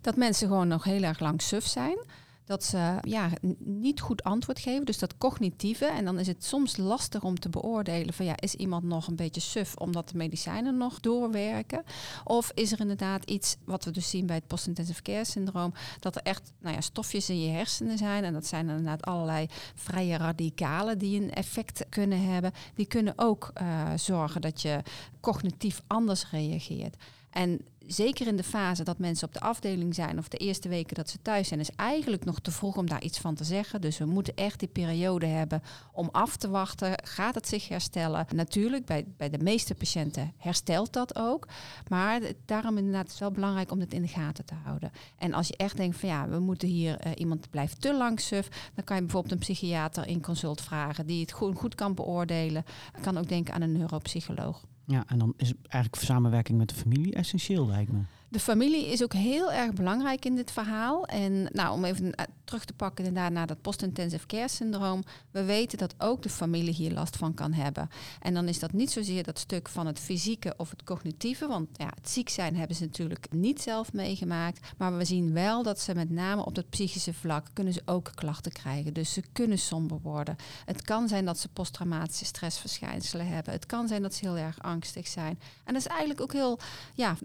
Dat 0.00 0.16
mensen 0.16 0.48
gewoon 0.48 0.68
nog 0.68 0.84
heel 0.84 1.02
erg 1.02 1.20
lang 1.20 1.42
suf 1.42 1.66
zijn 1.66 1.98
dat 2.44 2.64
ze 2.64 2.98
ja, 3.00 3.30
niet 3.58 4.00
goed 4.00 4.22
antwoord 4.22 4.58
geven. 4.58 4.84
Dus 4.84 4.98
dat 4.98 5.18
cognitieve. 5.18 5.84
En 5.84 6.04
dan 6.04 6.18
is 6.18 6.26
het 6.26 6.44
soms 6.44 6.76
lastig 6.76 7.22
om 7.22 7.38
te 7.38 7.48
beoordelen 7.48 8.14
van 8.14 8.24
ja, 8.24 8.40
is 8.40 8.54
iemand 8.54 8.84
nog 8.84 9.06
een 9.06 9.16
beetje 9.16 9.40
suf 9.40 9.74
omdat 9.76 10.08
de 10.08 10.16
medicijnen 10.16 10.76
nog 10.76 11.00
doorwerken? 11.00 11.82
Of 12.24 12.50
is 12.54 12.72
er 12.72 12.80
inderdaad 12.80 13.30
iets 13.30 13.56
wat 13.64 13.84
we 13.84 13.90
dus 13.90 14.10
zien 14.10 14.26
bij 14.26 14.36
het 14.36 14.46
post-intensive 14.46 15.02
care 15.02 15.24
syndroom, 15.24 15.72
dat 16.00 16.16
er 16.16 16.22
echt 16.22 16.52
nou 16.60 16.74
ja, 16.74 16.80
stofjes 16.80 17.28
in 17.28 17.40
je 17.40 17.50
hersenen 17.50 17.98
zijn. 17.98 18.24
En 18.24 18.32
dat 18.32 18.46
zijn 18.46 18.68
inderdaad 18.68 19.02
allerlei 19.02 19.46
vrije 19.74 20.16
radicalen 20.16 20.98
die 20.98 21.20
een 21.20 21.32
effect 21.32 21.86
kunnen 21.88 22.24
hebben. 22.24 22.52
Die 22.74 22.86
kunnen 22.86 23.12
ook 23.16 23.52
uh, 23.62 23.90
zorgen 23.96 24.40
dat 24.40 24.62
je 24.62 24.82
cognitief 25.20 25.82
anders 25.86 26.30
reageert. 26.30 26.96
En 27.32 27.60
zeker 27.86 28.26
in 28.26 28.36
de 28.36 28.42
fase 28.42 28.84
dat 28.84 28.98
mensen 28.98 29.26
op 29.26 29.34
de 29.34 29.40
afdeling 29.40 29.94
zijn 29.94 30.18
of 30.18 30.28
de 30.28 30.36
eerste 30.36 30.68
weken 30.68 30.94
dat 30.94 31.10
ze 31.10 31.22
thuis 31.22 31.48
zijn, 31.48 31.60
is 31.60 31.70
eigenlijk 31.76 32.24
nog 32.24 32.40
te 32.40 32.50
vroeg 32.50 32.76
om 32.76 32.88
daar 32.88 33.02
iets 33.02 33.18
van 33.18 33.34
te 33.34 33.44
zeggen. 33.44 33.80
Dus 33.80 33.98
we 33.98 34.04
moeten 34.04 34.34
echt 34.34 34.58
die 34.58 34.68
periode 34.68 35.26
hebben 35.26 35.62
om 35.92 36.08
af 36.12 36.36
te 36.36 36.48
wachten. 36.48 36.92
Gaat 37.04 37.34
het 37.34 37.48
zich 37.48 37.68
herstellen? 37.68 38.26
Natuurlijk, 38.34 38.84
bij, 38.84 39.04
bij 39.16 39.30
de 39.30 39.38
meeste 39.38 39.74
patiënten 39.74 40.32
herstelt 40.36 40.92
dat 40.92 41.16
ook. 41.16 41.48
Maar 41.88 42.20
daarom 42.44 42.78
is 42.78 42.96
het 42.96 43.18
wel 43.18 43.30
belangrijk 43.30 43.70
om 43.70 43.80
het 43.80 43.92
in 43.92 44.02
de 44.02 44.08
gaten 44.08 44.44
te 44.44 44.54
houden. 44.64 44.92
En 45.18 45.32
als 45.34 45.48
je 45.48 45.56
echt 45.56 45.76
denkt 45.76 45.96
van 45.96 46.08
ja, 46.08 46.28
we 46.28 46.38
moeten 46.38 46.68
hier 46.68 47.06
uh, 47.06 47.12
iemand 47.14 47.50
blijft 47.50 47.80
te 47.80 47.94
lang 47.94 48.20
suf, 48.20 48.48
dan 48.74 48.84
kan 48.84 48.96
je 48.96 49.02
bijvoorbeeld 49.02 49.32
een 49.32 49.38
psychiater 49.38 50.06
in 50.06 50.22
consult 50.22 50.60
vragen 50.60 51.06
die 51.06 51.20
het 51.20 51.32
goed, 51.32 51.56
goed 51.56 51.74
kan 51.74 51.94
beoordelen. 51.94 52.64
Je 52.94 53.00
kan 53.00 53.18
ook 53.18 53.28
denken 53.28 53.54
aan 53.54 53.62
een 53.62 53.72
neuropsycholoog. 53.72 54.62
Ja, 54.86 55.04
en 55.06 55.18
dan 55.18 55.34
is 55.36 55.52
eigenlijk 55.68 56.02
samenwerking 56.02 56.58
met 56.58 56.68
de 56.68 56.74
familie 56.74 57.14
essentieel, 57.14 57.66
lijkt 57.66 57.92
me. 57.92 58.00
De 58.32 58.40
familie 58.40 58.86
is 58.86 59.02
ook 59.02 59.12
heel 59.12 59.52
erg 59.52 59.72
belangrijk 59.72 60.24
in 60.24 60.34
dit 60.34 60.50
verhaal. 60.50 61.06
En 61.06 61.48
nou, 61.52 61.74
om 61.74 61.84
even 61.84 62.14
eh, 62.14 62.24
terug 62.44 62.64
te 62.64 62.72
pakken 62.72 63.04
inderdaad 63.04 63.32
naar 63.32 63.46
dat 63.46 63.60
post-intensive 63.60 64.26
care 64.26 64.48
syndroom. 64.48 65.02
We 65.30 65.44
weten 65.44 65.78
dat 65.78 65.94
ook 65.98 66.22
de 66.22 66.28
familie 66.28 66.74
hier 66.74 66.92
last 66.92 67.16
van 67.16 67.34
kan 67.34 67.52
hebben. 67.52 67.88
En 68.20 68.34
dan 68.34 68.48
is 68.48 68.58
dat 68.58 68.72
niet 68.72 68.90
zozeer 68.90 69.22
dat 69.22 69.38
stuk 69.38 69.68
van 69.68 69.86
het 69.86 69.98
fysieke 69.98 70.54
of 70.56 70.70
het 70.70 70.84
cognitieve. 70.84 71.46
Want 71.46 71.68
ja, 71.72 71.90
het 71.94 72.08
ziek 72.08 72.28
zijn 72.28 72.56
hebben 72.56 72.76
ze 72.76 72.84
natuurlijk 72.84 73.26
niet 73.30 73.62
zelf 73.62 73.92
meegemaakt. 73.92 74.72
Maar 74.76 74.96
we 74.96 75.04
zien 75.04 75.32
wel 75.32 75.62
dat 75.62 75.80
ze 75.80 75.94
met 75.94 76.10
name 76.10 76.44
op 76.44 76.54
dat 76.54 76.68
psychische 76.68 77.14
vlak 77.14 77.46
kunnen 77.52 77.72
ze 77.72 77.82
ook 77.84 78.10
klachten 78.14 78.52
krijgen. 78.52 78.92
Dus 78.92 79.12
ze 79.12 79.22
kunnen 79.32 79.58
somber 79.58 79.98
worden. 80.02 80.36
Het 80.64 80.82
kan 80.82 81.08
zijn 81.08 81.24
dat 81.24 81.38
ze 81.38 81.48
posttraumatische 81.48 82.24
stressverschijnselen 82.24 83.26
hebben. 83.26 83.52
Het 83.52 83.66
kan 83.66 83.88
zijn 83.88 84.02
dat 84.02 84.14
ze 84.14 84.26
heel 84.26 84.36
erg 84.36 84.62
angstig 84.62 85.08
zijn. 85.08 85.40
En 85.64 85.72
dat 85.72 85.82
is 85.82 85.88
eigenlijk 85.88 86.20
ook 86.20 86.32
heel 86.32 86.58
ja, 86.94 87.16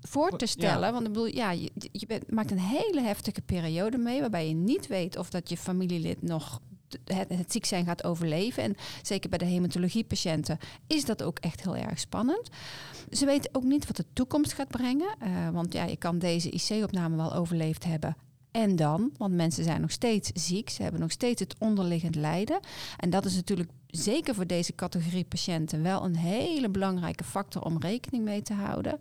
voor 0.00 0.38
te 0.38 0.45
stellen. 0.46 0.92
Want 0.92 1.06
ik 1.06 1.12
bedoel, 1.12 1.34
ja, 1.34 1.50
je, 1.50 1.70
je 1.92 2.20
maakt 2.28 2.50
een 2.50 2.58
hele 2.58 3.00
heftige 3.00 3.40
periode 3.40 3.98
mee 3.98 4.20
waarbij 4.20 4.48
je 4.48 4.54
niet 4.54 4.86
weet 4.86 5.16
of 5.16 5.30
dat 5.30 5.48
je 5.48 5.56
familielid 5.56 6.22
nog 6.22 6.60
het, 7.04 7.28
het, 7.28 7.52
ziek 7.52 7.64
zijn 7.64 7.84
gaat 7.84 8.04
overleven. 8.04 8.62
En 8.62 8.76
zeker 9.02 9.30
bij 9.30 9.38
de 9.38 9.44
hematologiepatiënten 9.44 10.58
is 10.86 11.04
dat 11.04 11.22
ook 11.22 11.38
echt 11.38 11.62
heel 11.62 11.76
erg 11.76 11.98
spannend. 11.98 12.48
Ze 13.10 13.26
weten 13.26 13.54
ook 13.54 13.62
niet 13.62 13.86
wat 13.86 13.96
de 13.96 14.04
toekomst 14.12 14.52
gaat 14.52 14.68
brengen. 14.68 15.14
Uh, 15.22 15.48
want 15.50 15.72
ja, 15.72 15.84
je 15.84 15.96
kan 15.96 16.18
deze 16.18 16.50
IC-opname 16.50 17.16
wel 17.16 17.34
overleefd 17.34 17.84
hebben. 17.84 18.16
En 18.50 18.76
dan, 18.76 19.12
want 19.16 19.34
mensen 19.34 19.64
zijn 19.64 19.80
nog 19.80 19.90
steeds 19.90 20.30
ziek, 20.34 20.70
ze 20.70 20.82
hebben 20.82 21.00
nog 21.00 21.10
steeds 21.10 21.40
het 21.40 21.54
onderliggend 21.58 22.14
lijden. 22.14 22.60
En 22.96 23.10
dat 23.10 23.24
is 23.24 23.34
natuurlijk 23.34 23.70
zeker 23.86 24.34
voor 24.34 24.46
deze 24.46 24.74
categorie 24.74 25.24
patiënten 25.24 25.82
wel 25.82 26.04
een 26.04 26.16
hele 26.16 26.68
belangrijke 26.68 27.24
factor 27.24 27.62
om 27.62 27.78
rekening 27.78 28.24
mee 28.24 28.42
te 28.42 28.54
houden. 28.54 28.98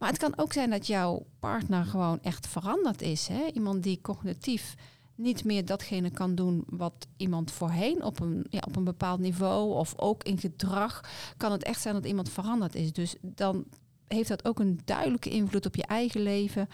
Maar 0.00 0.08
het 0.08 0.18
kan 0.18 0.32
ook 0.38 0.52
zijn 0.52 0.70
dat 0.70 0.86
jouw 0.86 1.26
partner 1.38 1.84
gewoon 1.84 2.18
echt 2.22 2.46
veranderd 2.46 3.02
is. 3.02 3.28
Hè? 3.28 3.46
Iemand 3.54 3.82
die 3.82 4.00
cognitief 4.02 4.74
niet 5.14 5.44
meer 5.44 5.64
datgene 5.64 6.10
kan 6.10 6.34
doen 6.34 6.64
wat 6.66 7.06
iemand 7.16 7.50
voorheen 7.50 8.02
op 8.04 8.20
een, 8.20 8.46
ja, 8.50 8.62
op 8.66 8.76
een 8.76 8.84
bepaald 8.84 9.20
niveau 9.20 9.74
of 9.74 9.94
ook 9.96 10.22
in 10.22 10.38
gedrag, 10.38 11.00
kan 11.36 11.52
het 11.52 11.62
echt 11.62 11.80
zijn 11.80 11.94
dat 11.94 12.04
iemand 12.04 12.28
veranderd 12.28 12.74
is. 12.74 12.92
Dus 12.92 13.14
dan 13.20 13.64
heeft 14.16 14.28
dat 14.28 14.44
ook 14.44 14.58
een 14.58 14.80
duidelijke 14.84 15.30
invloed 15.30 15.66
op 15.66 15.76
je 15.76 15.86
eigen 15.86 16.22
leven. 16.22 16.68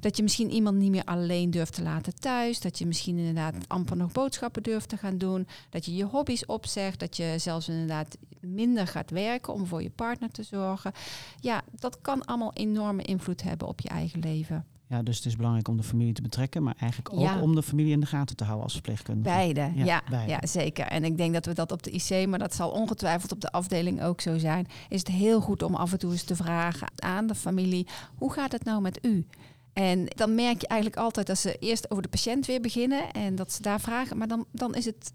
Dat 0.00 0.16
je 0.16 0.22
misschien 0.22 0.50
iemand 0.50 0.76
niet 0.76 0.90
meer 0.90 1.04
alleen 1.04 1.50
durft 1.50 1.74
te 1.74 1.82
laten 1.82 2.14
thuis. 2.14 2.60
Dat 2.60 2.78
je 2.78 2.86
misschien 2.86 3.18
inderdaad 3.18 3.54
amper 3.66 3.96
nog 3.96 4.12
boodschappen 4.12 4.62
durft 4.62 4.88
te 4.88 4.96
gaan 4.96 5.18
doen. 5.18 5.46
Dat 5.70 5.84
je 5.84 5.94
je 5.94 6.04
hobby's 6.04 6.46
opzegt. 6.46 7.00
Dat 7.00 7.16
je 7.16 7.34
zelfs 7.36 7.68
inderdaad 7.68 8.16
minder 8.40 8.86
gaat 8.86 9.10
werken 9.10 9.52
om 9.52 9.66
voor 9.66 9.82
je 9.82 9.90
partner 9.90 10.30
te 10.30 10.42
zorgen. 10.42 10.92
Ja, 11.40 11.62
dat 11.78 12.00
kan 12.00 12.24
allemaal 12.24 12.52
enorme 12.54 13.02
invloed 13.02 13.42
hebben 13.42 13.68
op 13.68 13.80
je 13.80 13.88
eigen 13.88 14.20
leven. 14.20 14.66
Ja, 14.92 15.02
dus 15.02 15.16
het 15.16 15.26
is 15.26 15.36
belangrijk 15.36 15.68
om 15.68 15.76
de 15.76 15.82
familie 15.82 16.12
te 16.12 16.22
betrekken, 16.22 16.62
maar 16.62 16.74
eigenlijk 16.78 17.14
ook 17.14 17.42
om 17.42 17.54
de 17.54 17.62
familie 17.62 17.92
in 17.92 18.00
de 18.00 18.06
gaten 18.06 18.36
te 18.36 18.44
houden 18.44 18.64
als 18.64 18.72
verpleegkundige. 18.72 19.36
Beide, 19.36 19.70
ja, 19.74 20.02
ja, 20.26 20.46
zeker. 20.46 20.86
En 20.86 21.04
ik 21.04 21.16
denk 21.16 21.32
dat 21.32 21.46
we 21.46 21.54
dat 21.54 21.72
op 21.72 21.82
de 21.82 21.90
IC, 21.90 22.28
maar 22.28 22.38
dat 22.38 22.54
zal 22.54 22.70
ongetwijfeld 22.70 23.32
op 23.32 23.40
de 23.40 23.50
afdeling 23.52 24.02
ook 24.02 24.20
zo 24.20 24.38
zijn, 24.38 24.66
is 24.88 24.98
het 24.98 25.08
heel 25.08 25.40
goed 25.40 25.62
om 25.62 25.74
af 25.74 25.92
en 25.92 25.98
toe 25.98 26.12
eens 26.12 26.22
te 26.22 26.36
vragen 26.36 26.90
aan 26.96 27.26
de 27.26 27.34
familie, 27.34 27.86
hoe 28.14 28.32
gaat 28.32 28.52
het 28.52 28.64
nou 28.64 28.80
met 28.80 28.98
u? 29.02 29.26
En 29.72 30.06
dan 30.06 30.34
merk 30.34 30.60
je 30.60 30.66
eigenlijk 30.66 31.00
altijd 31.00 31.26
dat 31.26 31.38
ze 31.38 31.56
eerst 31.58 31.90
over 31.90 32.02
de 32.02 32.08
patiënt 32.08 32.46
weer 32.46 32.60
beginnen 32.60 33.10
en 33.12 33.34
dat 33.34 33.52
ze 33.52 33.62
daar 33.62 33.80
vragen, 33.80 34.18
maar 34.18 34.28
dan, 34.28 34.46
dan 34.50 34.74
is 34.74 34.84
het 34.84 35.12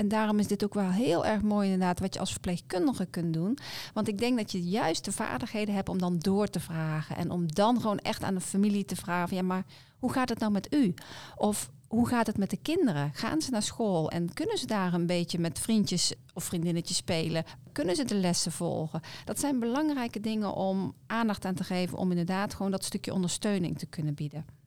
en 0.00 0.08
daarom 0.08 0.38
is 0.38 0.46
dit 0.46 0.64
ook 0.64 0.74
wel 0.74 0.90
heel 0.90 1.26
erg 1.26 1.42
mooi 1.42 1.70
inderdaad 1.70 2.00
wat 2.00 2.14
je 2.14 2.20
als 2.20 2.30
verpleegkundige 2.30 3.06
kunt 3.06 3.34
doen. 3.34 3.58
Want 3.94 4.08
ik 4.08 4.18
denk 4.18 4.38
dat 4.38 4.52
je 4.52 4.62
juist 4.62 5.04
de 5.04 5.12
vaardigheden 5.12 5.74
hebt 5.74 5.88
om 5.88 5.98
dan 5.98 6.18
door 6.18 6.46
te 6.46 6.60
vragen. 6.60 7.16
En 7.16 7.30
om 7.30 7.52
dan 7.52 7.80
gewoon 7.80 7.98
echt 7.98 8.22
aan 8.22 8.34
de 8.34 8.40
familie 8.40 8.84
te 8.84 8.96
vragen, 8.96 9.36
ja 9.36 9.42
maar 9.42 9.64
hoe 9.98 10.12
gaat 10.12 10.28
het 10.28 10.38
nou 10.38 10.52
met 10.52 10.74
u? 10.74 10.94
Of 11.36 11.70
hoe 11.88 12.08
gaat 12.08 12.26
het 12.26 12.38
met 12.38 12.50
de 12.50 12.56
kinderen? 12.56 13.10
Gaan 13.14 13.40
ze 13.40 13.50
naar 13.50 13.62
school 13.62 14.10
en 14.10 14.32
kunnen 14.32 14.58
ze 14.58 14.66
daar 14.66 14.94
een 14.94 15.06
beetje 15.06 15.38
met 15.38 15.58
vriendjes 15.58 16.14
of 16.34 16.44
vriendinnetjes 16.44 16.96
spelen? 16.96 17.44
Kunnen 17.72 17.96
ze 17.96 18.04
de 18.04 18.14
lessen 18.14 18.52
volgen? 18.52 19.00
Dat 19.24 19.40
zijn 19.40 19.58
belangrijke 19.58 20.20
dingen 20.20 20.54
om 20.54 20.94
aandacht 21.06 21.44
aan 21.44 21.54
te 21.54 21.64
geven 21.64 21.98
om 21.98 22.10
inderdaad 22.10 22.54
gewoon 22.54 22.70
dat 22.70 22.84
stukje 22.84 23.14
ondersteuning 23.14 23.78
te 23.78 23.86
kunnen 23.86 24.14
bieden. 24.14 24.59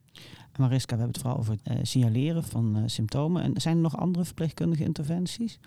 Mariska, 0.57 0.95
we 0.95 1.01
hebben 1.01 1.13
het 1.13 1.21
vooral 1.21 1.39
over 1.39 1.57
het 1.63 1.77
uh, 1.77 1.83
signaleren 1.83 2.43
van 2.43 2.77
uh, 2.77 2.83
symptomen. 2.85 3.43
En 3.43 3.61
zijn 3.61 3.75
er 3.75 3.81
nog 3.81 3.97
andere 3.97 4.25
verpleegkundige 4.25 4.83
interventies? 4.83 5.59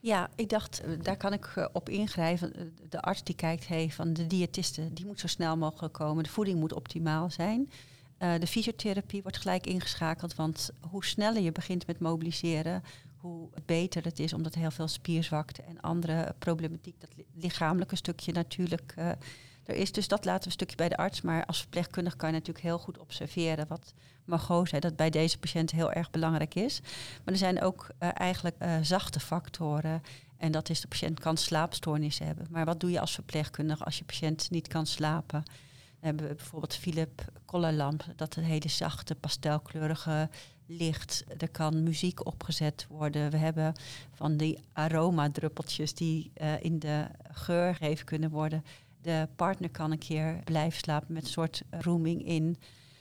Ja, 0.00 0.30
ik 0.34 0.48
dacht, 0.48 0.80
eh, 0.80 0.90
daar 1.02 1.16
kan 1.16 1.32
ik 1.32 1.68
op 1.72 1.88
ingrijpen. 1.88 2.72
De 2.88 3.00
arts 3.00 3.24
die 3.24 3.34
kijkt, 3.34 3.68
hey, 3.68 3.90
van 3.90 4.12
de 4.12 4.26
diëtiste, 4.26 4.92
die 4.92 5.06
moet 5.06 5.20
zo 5.20 5.26
snel 5.26 5.56
mogelijk 5.56 5.94
komen. 5.94 6.24
De 6.24 6.30
voeding 6.30 6.58
moet 6.58 6.72
optimaal 6.72 7.30
zijn. 7.30 7.70
De 8.18 8.46
fysiotherapie 8.46 9.22
wordt 9.22 9.36
gelijk 9.36 9.66
ingeschakeld, 9.66 10.34
want 10.34 10.70
hoe 10.80 11.04
sneller 11.04 11.42
je 11.42 11.52
begint 11.52 11.86
met 11.86 12.00
mobiliseren, 12.00 12.82
hoe 13.16 13.48
beter 13.66 14.04
het 14.04 14.18
is, 14.18 14.32
omdat 14.32 14.54
heel 14.54 14.70
veel 14.70 14.88
spierzwakte 14.88 15.62
en 15.62 15.80
andere 15.80 16.34
problematiek, 16.38 17.00
dat 17.00 17.10
lichamelijke 17.34 17.96
stukje 17.96 18.32
natuurlijk 18.32 18.94
er 19.64 19.74
is. 19.74 19.92
Dus 19.92 20.08
dat 20.08 20.24
laten 20.24 20.40
we 20.40 20.46
een 20.46 20.52
stukje 20.52 20.76
bij 20.76 20.88
de 20.88 20.96
arts. 20.96 21.20
Maar 21.20 21.46
als 21.46 21.58
verpleegkundige 21.58 22.16
kan 22.16 22.28
je 22.28 22.34
natuurlijk 22.34 22.64
heel 22.64 22.78
goed 22.78 22.98
observeren 22.98 23.66
wat 23.66 23.94
Margot 24.24 24.68
zei, 24.68 24.80
dat 24.80 24.96
bij 24.96 25.10
deze 25.10 25.38
patiënt 25.38 25.70
heel 25.70 25.92
erg 25.92 26.10
belangrijk 26.10 26.54
is. 26.54 26.80
Maar 27.24 27.34
er 27.34 27.36
zijn 27.36 27.62
ook 27.62 27.88
uh, 28.00 28.08
eigenlijk 28.14 28.56
uh, 28.62 28.76
zachte 28.82 29.20
factoren. 29.20 30.02
En 30.36 30.52
dat 30.52 30.68
is 30.68 30.80
de 30.80 30.88
patiënt 30.88 31.20
kan 31.20 31.36
slaapstoornissen 31.36 32.26
hebben. 32.26 32.46
Maar 32.50 32.64
wat 32.64 32.80
doe 32.80 32.90
je 32.90 33.00
als 33.00 33.14
verpleegkundige 33.14 33.84
als 33.84 33.98
je 33.98 34.04
patiënt 34.04 34.50
niet 34.50 34.68
kan 34.68 34.86
slapen? 34.86 35.42
Dan 35.44 36.12
hebben 36.12 36.28
we 36.28 36.34
bijvoorbeeld 36.34 36.74
Philip 36.74 37.24
Kollerlamp, 37.44 38.04
dat 38.16 38.36
een 38.36 38.44
hele 38.44 38.68
zachte, 38.68 39.14
pastelkleurige 39.14 40.28
licht. 40.66 41.24
Er 41.38 41.48
kan 41.48 41.82
muziek 41.82 42.26
opgezet 42.26 42.86
worden. 42.88 43.30
We 43.30 43.36
hebben 43.36 43.74
van 44.14 44.36
die 44.36 44.58
aromadruppeltjes 44.72 45.94
die 45.94 46.32
uh, 46.36 46.62
in 46.62 46.78
de 46.78 47.06
geur 47.32 47.74
gegeven 47.74 48.04
kunnen 48.04 48.30
worden. 48.30 48.64
De 49.04 49.28
partner 49.36 49.70
kan 49.70 49.90
een 49.90 49.98
keer 49.98 50.40
blijven 50.44 50.78
slapen 50.78 51.12
met 51.14 51.22
een 51.22 51.30
soort 51.30 51.62
rooming 51.70 52.26
in. 52.26 52.56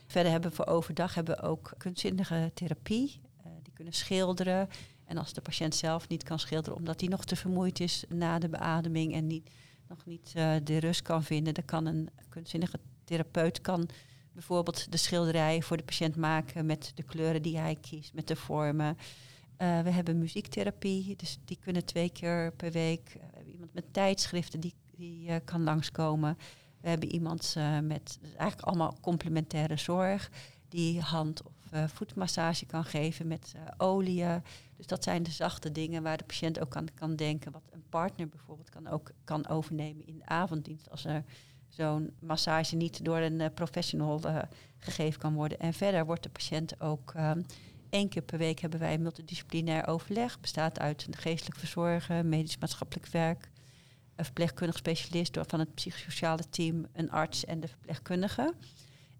Verder 0.07 0.31
hebben 0.31 0.49
we 0.49 0.55
voor 0.55 0.65
overdag 0.65 1.15
hebben 1.15 1.35
we 1.35 1.41
ook 1.41 1.73
kunstzinnige 1.77 2.51
therapie. 2.53 3.21
Uh, 3.45 3.51
die 3.61 3.73
kunnen 3.73 3.93
schilderen. 3.93 4.69
En 5.05 5.17
als 5.17 5.33
de 5.33 5.41
patiënt 5.41 5.75
zelf 5.75 6.07
niet 6.07 6.23
kan 6.23 6.39
schilderen 6.39 6.77
omdat 6.77 6.99
hij 6.99 7.09
nog 7.09 7.25
te 7.25 7.35
vermoeid 7.35 7.79
is 7.79 8.03
na 8.09 8.39
de 8.39 8.49
beademing 8.49 9.13
en 9.13 9.27
niet, 9.27 9.49
nog 9.87 10.05
niet 10.05 10.33
uh, 10.37 10.55
de 10.63 10.77
rust 10.77 11.01
kan 11.01 11.23
vinden, 11.23 11.53
dan 11.53 11.65
kan 11.65 11.85
een 11.85 12.09
kunstzinnige 12.29 12.79
therapeut 13.03 13.61
kan 13.61 13.89
bijvoorbeeld 14.31 14.91
de 14.91 14.97
schilderij 14.97 15.61
voor 15.61 15.77
de 15.77 15.83
patiënt 15.83 16.15
maken 16.15 16.65
met 16.65 16.91
de 16.95 17.03
kleuren 17.03 17.41
die 17.41 17.57
hij 17.57 17.77
kiest, 17.81 18.13
met 18.13 18.27
de 18.27 18.35
vormen. 18.35 18.97
We 19.57 19.89
hebben 19.89 20.17
muziektherapie, 20.17 21.15
dus 21.15 21.39
die 21.45 21.57
kunnen 21.61 21.85
twee 21.85 22.09
keer 22.09 22.53
per 22.57 22.71
week. 22.71 23.09
we 23.13 23.19
hebben 23.33 23.53
iemand 23.53 23.73
met 23.73 23.93
tijdschriften 23.93 24.59
die, 24.59 24.73
die 24.95 25.29
uh, 25.29 25.35
kan 25.43 25.63
langskomen. 25.63 26.37
We 26.81 26.89
hebben 26.89 27.11
iemand 27.11 27.55
met 27.83 28.17
dus 28.21 28.33
eigenlijk 28.35 28.67
allemaal 28.67 28.97
complementaire 29.01 29.77
zorg 29.77 30.31
die 30.69 31.01
hand- 31.01 31.43
of 31.43 31.53
uh, 31.73 31.83
voetmassage 31.87 32.65
kan 32.65 32.85
geven 32.85 33.27
met 33.27 33.53
oliën. 33.77 34.43
Dus 34.77 34.87
dat 34.87 35.03
zijn 35.03 35.23
de 35.23 35.31
zachte 35.31 35.71
dingen 35.71 36.03
waar 36.03 36.17
de 36.17 36.23
patiënt 36.23 36.59
ook 36.59 36.75
aan 36.75 36.93
kan 36.93 37.15
denken. 37.15 37.51
Wat 37.51 37.69
een 37.71 37.83
partner 37.89 38.27
bijvoorbeeld 38.27 38.69
kan 38.69 38.87
ook 38.87 39.11
kan 39.23 39.47
overnemen 39.47 40.07
in 40.07 40.17
de 40.17 40.25
avonddienst. 40.25 40.89
Als 40.89 41.05
er 41.05 41.23
zo'n 41.67 42.13
massage 42.19 42.75
niet 42.75 43.05
door 43.05 43.17
een 43.17 43.53
professional 43.53 44.21
gegeven 44.77 45.19
kan 45.19 45.33
worden. 45.33 45.59
En 45.59 45.73
verder 45.73 46.05
wordt 46.05 46.23
de 46.23 46.29
patiënt 46.29 46.81
ook 46.81 47.13
één 47.89 48.09
keer 48.09 48.21
per 48.21 48.37
week 48.37 48.59
hebben 48.59 48.79
wij 48.79 48.93
een 48.93 49.01
multidisciplinair 49.01 49.87
overleg. 49.87 50.39
Bestaat 50.39 50.79
uit 50.79 51.05
een 51.07 51.15
geestelijk 51.15 51.59
verzorgen, 51.59 52.29
medisch 52.29 52.57
maatschappelijk 52.57 53.07
werk, 53.07 53.49
een 54.15 54.25
verpleegkundig 54.25 54.77
specialist 54.77 55.33
door 55.33 55.45
van 55.47 55.59
het 55.59 55.73
psychosociale 55.73 56.49
team, 56.49 56.85
een 56.93 57.11
arts 57.11 57.45
en 57.45 57.59
de 57.59 57.67
verpleegkundige. 57.67 58.53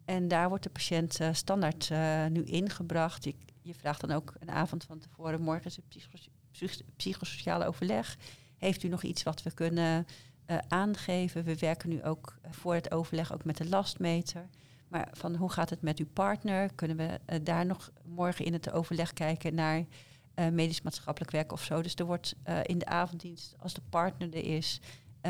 En 0.06 0.28
daar 0.28 0.50
wordt 0.50 0.64
de 0.64 0.70
patiënt 0.70 1.20
uh, 1.20 1.30
standaard 1.32 1.90
uh, 1.90 2.26
nu 2.26 2.44
ingebracht. 2.44 3.24
Je, 3.24 3.36
je, 3.62 3.74
vraagt 3.74 4.02
dan 4.02 4.12
ook 4.12 4.34
een 4.40 4.52
avond 4.52 4.84
van 4.84 5.00
tevoren, 5.00 5.42
morgen 5.42 5.66
is 5.66 5.76
het 5.76 5.88
psychos 5.88 6.30
psych 6.52 6.82
psychosociale 6.96 7.66
overleg. 7.66 8.18
Heeft 8.58 8.84
u 8.84 8.88
nog 8.88 9.04
iets 9.04 9.24
wat 9.24 9.44
we 9.44 9.52
kunnen 9.52 10.08
uh, 10.48 10.58
aangeven? 10.68 11.44
We 11.44 11.58
werken 11.58 11.90
nu 11.90 12.04
ook 12.04 12.38
voor 12.50 12.74
het 12.74 12.92
overleg 12.92 13.34
ook 13.34 13.44
met 13.44 13.58
de 13.58 13.70
lastmeter. 13.70 14.50
Maar 14.88 15.10
van 15.12 15.36
hoe 15.36 15.52
gaat 15.52 15.70
het 15.70 15.82
met 15.82 16.00
uw 16.00 16.08
partner? 16.14 16.74
Kunnen 16.74 16.98
we 16.98 17.42
daar 17.44 17.66
nog 17.66 17.92
morgen 18.06 18.46
in 18.46 18.54
het 18.54 18.72
overleg 18.72 19.14
kijken 19.14 19.56
naar 19.56 19.86
medisch-maatschappelijk 20.36 21.32
werk 21.32 21.52
of 21.52 21.64
zo? 21.64 21.82
Dus 21.82 21.96
er 21.96 22.06
wordt 22.06 22.36
in 22.64 22.78
de 22.78 22.86
avonddienst, 22.86 23.56
als 23.60 23.74
de 23.74 23.82
partner 23.90 24.34
er 24.34 24.46
is, 24.56 24.80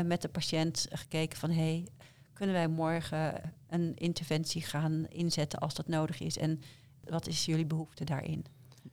met 0.04 0.22
de 0.22 0.28
patiënt 0.28 0.86
gekeken 0.90 1.38
van 1.38 1.50
hey, 1.50 1.88
kunnen 2.32 2.54
wij 2.54 2.68
morgen 2.68 3.54
een 3.66 3.96
interventie 3.96 4.62
gaan 4.62 5.06
inzetten 5.08 5.58
als 5.58 5.74
dat 5.74 5.88
nodig 5.88 6.20
is? 6.20 6.38
En 6.38 6.60
wat 7.04 7.26
is 7.26 7.44
jullie 7.44 7.66
behoefte 7.66 8.04
daarin? 8.04 8.44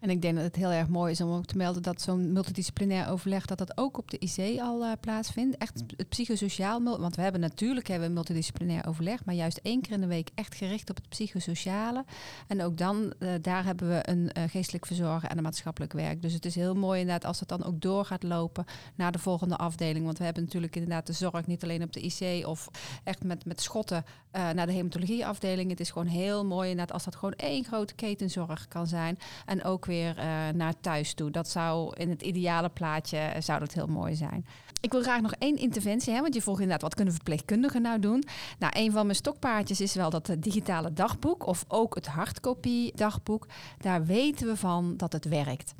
En 0.02 0.10
ik 0.10 0.22
denk 0.22 0.36
dat 0.36 0.44
het 0.44 0.56
heel 0.56 0.72
erg 0.72 0.88
mooi 0.88 1.12
is 1.12 1.22
om 1.22 1.32
ook 1.32 1.46
te 1.46 1.58
melden 1.58 1.82
dat 1.82 2.02
zo'n 2.02 2.32
multidisciplinair 2.32 3.10
overleg 3.10 3.46
dat 3.46 3.58
dat 3.58 3.78
ook 3.78 3.98
op 3.98 4.12
de 4.12 4.18
IC 4.20 4.60
al 4.60 4.86
uh, 4.86 4.92
plaatsvindt. 5.00 5.58
Echt 5.58 5.84
het 5.98 6.10
psychosociaal, 6.10 6.84
want 6.84 7.16
we 7.16 7.22
hebben 7.22 7.42
natuurlijk 7.42 7.88
hebben 7.88 8.08
we 8.08 8.14
multidisciplinair 8.14 8.88
overleg, 8.88 9.26
maar 9.26 9.36
juist 9.36 9.60
één 9.64 9.82
keer 9.82 9.92
in 9.92 10.02
de 10.02 10.08
week 10.08 10.30
echt 10.36 10.56
gericht 10.56 10.90
op 10.90 10.96
het 10.96 11.10
psychosociale. 11.10 12.06
En 12.48 12.64
ook 12.64 12.78
dan, 12.78 13.14
uh, 13.20 13.30
daar 13.42 13.66
hebben 13.66 13.90
we 13.90 14.10
een 14.10 14.32
uh, 14.38 14.44
geestelijk 14.48 14.86
verzorger 14.86 15.30
en 15.30 15.38
een 15.38 15.44
maatschappelijk 15.44 15.94
werk. 15.94 16.22
Dus 16.22 16.34
het 16.34 16.46
is 16.46 16.56
heel 16.56 16.76
mooi 16.76 17.00
inderdaad 17.00 17.26
als 17.26 17.40
het 17.40 17.50
dan 17.50 17.64
ook 17.64 17.82
door 17.82 18.06
gaat 18.06 18.24
lopen 18.24 18.66
naar 18.96 19.12
de 19.12 19.20
volgende 19.20 19.56
afdeling. 19.56 20.06
Want 20.06 20.18
we 20.18 20.24
hebben 20.24 20.44
natuurlijk 20.44 20.76
inderdaad 20.76 21.08
de 21.08 21.14
zorg 21.14 21.48
niet 21.48 21.64
alleen 21.64 21.84
op 21.84 21.94
de 21.94 22.02
IC 22.02 22.48
of 22.48 22.70
echt 23.04 23.24
met, 23.24 23.46
met 23.46 23.62
schotten 23.62 24.04
naar 24.32 24.66
de 24.66 24.72
hematologieafdeling. 24.72 25.70
Het 25.70 25.80
is 25.80 25.92
gewoon 25.92 26.08
heel 26.08 26.46
mooi 26.46 26.70
inderdaad 26.70 26.94
als 26.94 27.04
dat 27.04 27.16
gewoon 27.16 27.34
één 27.34 27.64
grote 27.64 27.94
ketenzorg 27.94 28.68
kan 28.68 28.88
zijn. 28.88 29.18
En 29.46 29.64
ook 29.64 29.86
weer 29.92 30.18
uh, 30.18 30.24
naar 30.54 30.74
thuis 30.82 31.14
toe. 31.14 31.32
Dat 31.32 31.50
zou 31.50 31.96
in 31.96 32.10
het 32.10 32.22
ideale 32.22 32.70
plaatje 32.70 33.18
uh, 33.18 33.42
zou 33.42 33.60
dat 33.60 33.74
heel 33.74 33.88
mooi 33.88 34.16
zijn. 34.16 34.46
Ik 34.82 34.92
wil 34.92 35.02
graag 35.02 35.22
nog 35.22 35.34
één 35.34 35.58
interventie, 35.58 36.14
hè, 36.14 36.22
want 36.22 36.34
je 36.34 36.42
vroeg 36.42 36.56
inderdaad 36.56 36.82
wat 36.82 36.96
kunnen 36.96 37.14
verpleegkundigen 37.14 37.82
nou 37.82 38.00
doen. 38.00 38.24
Nou, 38.60 38.74
een 38.76 38.92
van 38.92 39.06
mijn 39.06 39.18
stokpaardjes 39.18 39.82
is 39.82 39.94
wel 39.94 40.10
dat 40.10 40.28
het 40.28 40.44
digitale 40.44 40.94
dagboek 40.94 41.46
of 41.48 41.66
ook 41.68 41.96
het 41.96 42.08
hardcopy 42.08 42.92
dagboek. 42.92 43.48
Daar 43.78 44.06
weten 44.06 44.48
we 44.48 44.58
van 44.58 44.98
dat 44.98 45.14
het 45.14 45.26
werkt. 45.26 45.74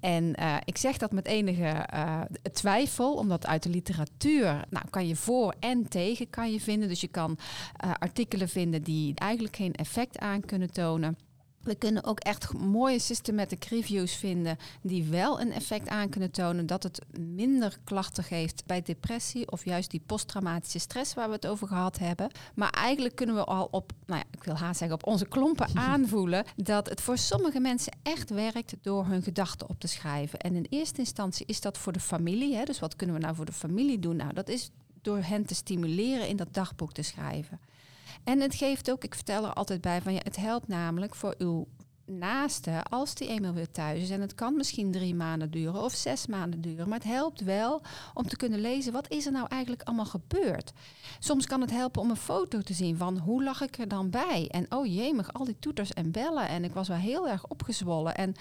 En 0.00 0.34
uh, 0.40 0.56
ik 0.64 0.78
zeg 0.78 0.96
dat 0.96 1.12
met 1.12 1.26
enige 1.26 1.86
twijfel, 2.52 3.14
omdat 3.14 3.46
uit 3.46 3.62
de 3.62 3.68
literatuur 3.68 4.64
nou, 4.70 4.84
kan 4.90 5.06
je 5.06 5.16
voor 5.16 5.54
en 5.60 5.88
tegen 5.88 6.30
kan 6.30 6.52
je 6.52 6.60
vinden. 6.60 6.88
Dus 6.88 7.00
je 7.00 7.08
kan 7.08 7.38
artikelen 7.98 8.48
vinden 8.48 8.82
die 8.82 9.14
eigenlijk 9.14 9.56
geen 9.56 9.74
effect 9.74 10.18
aan 10.18 10.40
kunnen 10.40 10.72
tonen. 10.72 11.16
We 11.64 11.74
kunnen 11.74 12.04
ook 12.04 12.20
echt 12.20 12.52
mooie 12.52 12.98
systematic 12.98 13.64
reviews 13.64 14.16
vinden 14.16 14.56
die 14.82 15.04
wel 15.04 15.40
een 15.40 15.52
effect 15.52 15.88
aan 15.88 16.08
kunnen 16.08 16.30
tonen 16.30 16.66
dat 16.66 16.82
het 16.82 17.00
minder 17.18 17.78
klachten 17.84 18.24
geeft 18.24 18.62
bij 18.66 18.82
depressie 18.82 19.50
of 19.50 19.64
juist 19.64 19.90
die 19.90 20.02
posttraumatische 20.06 20.78
stress 20.78 21.14
waar 21.14 21.28
we 21.28 21.34
het 21.34 21.46
over 21.46 21.68
gehad 21.68 21.98
hebben. 21.98 22.30
Maar 22.54 22.70
eigenlijk 22.70 23.16
kunnen 23.16 23.34
we 23.34 23.44
al 23.44 23.68
op, 23.70 23.92
nou 24.06 24.20
ja, 24.20 24.26
ik 24.30 24.44
wil 24.44 24.56
haast 24.56 24.78
zeggen, 24.78 24.96
op 24.96 25.06
onze 25.06 25.26
klompen 25.26 25.76
aanvoelen 25.90 26.44
dat 26.56 26.88
het 26.88 27.00
voor 27.00 27.18
sommige 27.18 27.60
mensen 27.60 27.96
echt 28.02 28.30
werkt 28.30 28.74
door 28.80 29.06
hun 29.06 29.22
gedachten 29.22 29.68
op 29.68 29.80
te 29.80 29.88
schrijven. 29.88 30.38
En 30.38 30.54
in 30.54 30.66
eerste 30.68 30.98
instantie 30.98 31.46
is 31.46 31.60
dat 31.60 31.78
voor 31.78 31.92
de 31.92 32.00
familie. 32.00 32.54
Hè, 32.54 32.64
dus 32.64 32.80
wat 32.80 32.96
kunnen 32.96 33.16
we 33.16 33.22
nou 33.22 33.34
voor 33.34 33.44
de 33.44 33.52
familie 33.52 33.98
doen? 33.98 34.16
Nou, 34.16 34.32
dat 34.32 34.48
is 34.48 34.70
door 35.02 35.18
hen 35.18 35.46
te 35.46 35.54
stimuleren 35.54 36.28
in 36.28 36.36
dat 36.36 36.54
dagboek 36.54 36.92
te 36.92 37.02
schrijven. 37.02 37.60
En 38.24 38.40
het 38.40 38.54
geeft 38.54 38.90
ook, 38.90 39.04
ik 39.04 39.14
vertel 39.14 39.44
er 39.44 39.52
altijd 39.52 39.80
bij 39.80 40.02
van 40.02 40.12
ja, 40.12 40.20
het 40.22 40.36
helpt 40.36 40.68
namelijk 40.68 41.14
voor 41.14 41.34
uw 41.38 41.66
naaste 42.06 42.82
als 42.90 43.14
die 43.14 43.28
eenmaal 43.28 43.52
weer 43.52 43.70
thuis 43.70 44.02
is. 44.02 44.10
En 44.10 44.20
het 44.20 44.34
kan 44.34 44.56
misschien 44.56 44.92
drie 44.92 45.14
maanden 45.14 45.50
duren 45.50 45.82
of 45.82 45.92
zes 45.92 46.26
maanden 46.26 46.60
duren. 46.60 46.88
Maar 46.88 46.98
het 46.98 47.08
helpt 47.08 47.40
wel 47.40 47.82
om 48.14 48.28
te 48.28 48.36
kunnen 48.36 48.60
lezen 48.60 48.92
wat 48.92 49.10
is 49.10 49.26
er 49.26 49.32
nou 49.32 49.46
eigenlijk 49.48 49.82
allemaal 49.82 50.04
gebeurd. 50.06 50.72
Soms 51.18 51.46
kan 51.46 51.60
het 51.60 51.70
helpen 51.70 52.02
om 52.02 52.10
een 52.10 52.16
foto 52.16 52.60
te 52.60 52.74
zien 52.74 52.96
van 52.96 53.18
hoe 53.18 53.44
lag 53.44 53.60
ik 53.60 53.78
er 53.78 53.88
dan 53.88 54.10
bij. 54.10 54.48
En 54.50 54.66
oh 54.68 54.86
jemig, 54.86 55.32
al 55.32 55.44
die 55.44 55.58
toeters 55.58 55.92
en 55.92 56.10
bellen. 56.10 56.48
En 56.48 56.64
ik 56.64 56.72
was 56.72 56.88
wel 56.88 56.96
heel 56.96 57.28
erg 57.28 57.46
opgezwollen. 57.46 58.14
En 58.14 58.34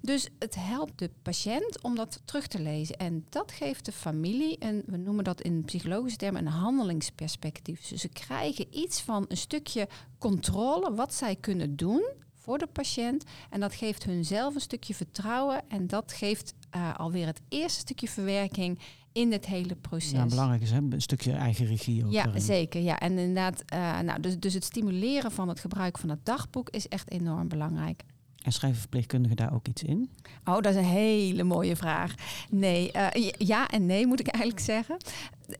dus 0.00 0.28
het 0.38 0.54
helpt 0.54 0.98
de 0.98 1.10
patiënt 1.22 1.82
om 1.82 1.94
dat 1.94 2.20
terug 2.24 2.46
te 2.46 2.60
lezen. 2.60 2.96
En 2.96 3.26
dat 3.28 3.52
geeft 3.52 3.84
de 3.84 3.92
familie, 3.92 4.58
en 4.58 4.82
we 4.86 4.96
noemen 4.96 5.24
dat 5.24 5.40
in 5.40 5.64
psychologische 5.64 6.18
termen, 6.18 6.46
een 6.46 6.52
handelingsperspectief. 6.52 7.88
Dus 7.88 8.00
ze 8.00 8.08
krijgen 8.08 8.66
iets 8.70 9.00
van 9.00 9.24
een 9.28 9.36
stukje 9.36 9.88
controle 10.18 10.94
wat 10.94 11.14
zij 11.14 11.36
kunnen 11.36 11.76
doen 11.76 12.02
voor 12.34 12.58
de 12.58 12.66
patiënt. 12.66 13.24
En 13.50 13.60
dat 13.60 13.74
geeft 13.74 14.04
hun 14.04 14.24
zelf 14.24 14.54
een 14.54 14.60
stukje 14.60 14.94
vertrouwen. 14.94 15.62
En 15.68 15.86
dat 15.86 16.12
geeft 16.12 16.54
uh, 16.76 16.98
alweer 16.98 17.26
het 17.26 17.40
eerste 17.48 17.80
stukje 17.80 18.08
verwerking 18.08 18.78
in 19.12 19.32
het 19.32 19.46
hele 19.46 19.74
proces. 19.74 20.10
Ja, 20.10 20.26
belangrijk 20.26 20.62
is 20.62 20.70
hè? 20.70 20.76
een 20.76 21.02
stukje 21.02 21.32
eigen 21.32 21.66
regie 21.66 22.04
ook. 22.04 22.12
Ja, 22.12 22.38
zeker. 22.38 22.80
Ja. 22.80 22.98
En 22.98 23.18
inderdaad, 23.18 23.62
uh, 23.74 24.00
nou, 24.00 24.20
dus, 24.20 24.38
dus 24.38 24.54
het 24.54 24.64
stimuleren 24.64 25.32
van 25.32 25.48
het 25.48 25.60
gebruik 25.60 25.98
van 25.98 26.08
het 26.08 26.24
dagboek 26.24 26.70
is 26.70 26.88
echt 26.88 27.10
enorm 27.10 27.48
belangrijk. 27.48 28.02
En 28.42 28.52
schrijven 28.52 28.80
verpleegkundigen 28.80 29.36
daar 29.36 29.54
ook 29.54 29.68
iets 29.68 29.82
in? 29.82 30.10
Oh, 30.44 30.54
dat 30.54 30.66
is 30.66 30.76
een 30.76 30.84
hele 30.84 31.42
mooie 31.42 31.76
vraag. 31.76 32.14
Nee, 32.50 32.90
uh, 32.96 33.30
ja 33.38 33.68
en 33.68 33.86
nee 33.86 34.06
moet 34.06 34.20
ik 34.20 34.26
eigenlijk 34.26 34.64
zeggen. 34.64 34.96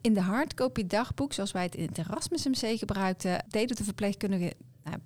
In 0.01 0.14
de 0.14 0.21
hardcopy 0.21 0.87
dagboek, 0.87 1.33
zoals 1.33 1.53
wij 1.53 1.62
het 1.62 1.75
in 1.75 1.87
het 1.87 1.99
Erasmus 1.99 2.47
MC 2.47 2.79
gebruikten, 2.79 3.45
deden 3.49 3.77
de 3.77 3.85
verpleegkundigen 3.85 4.53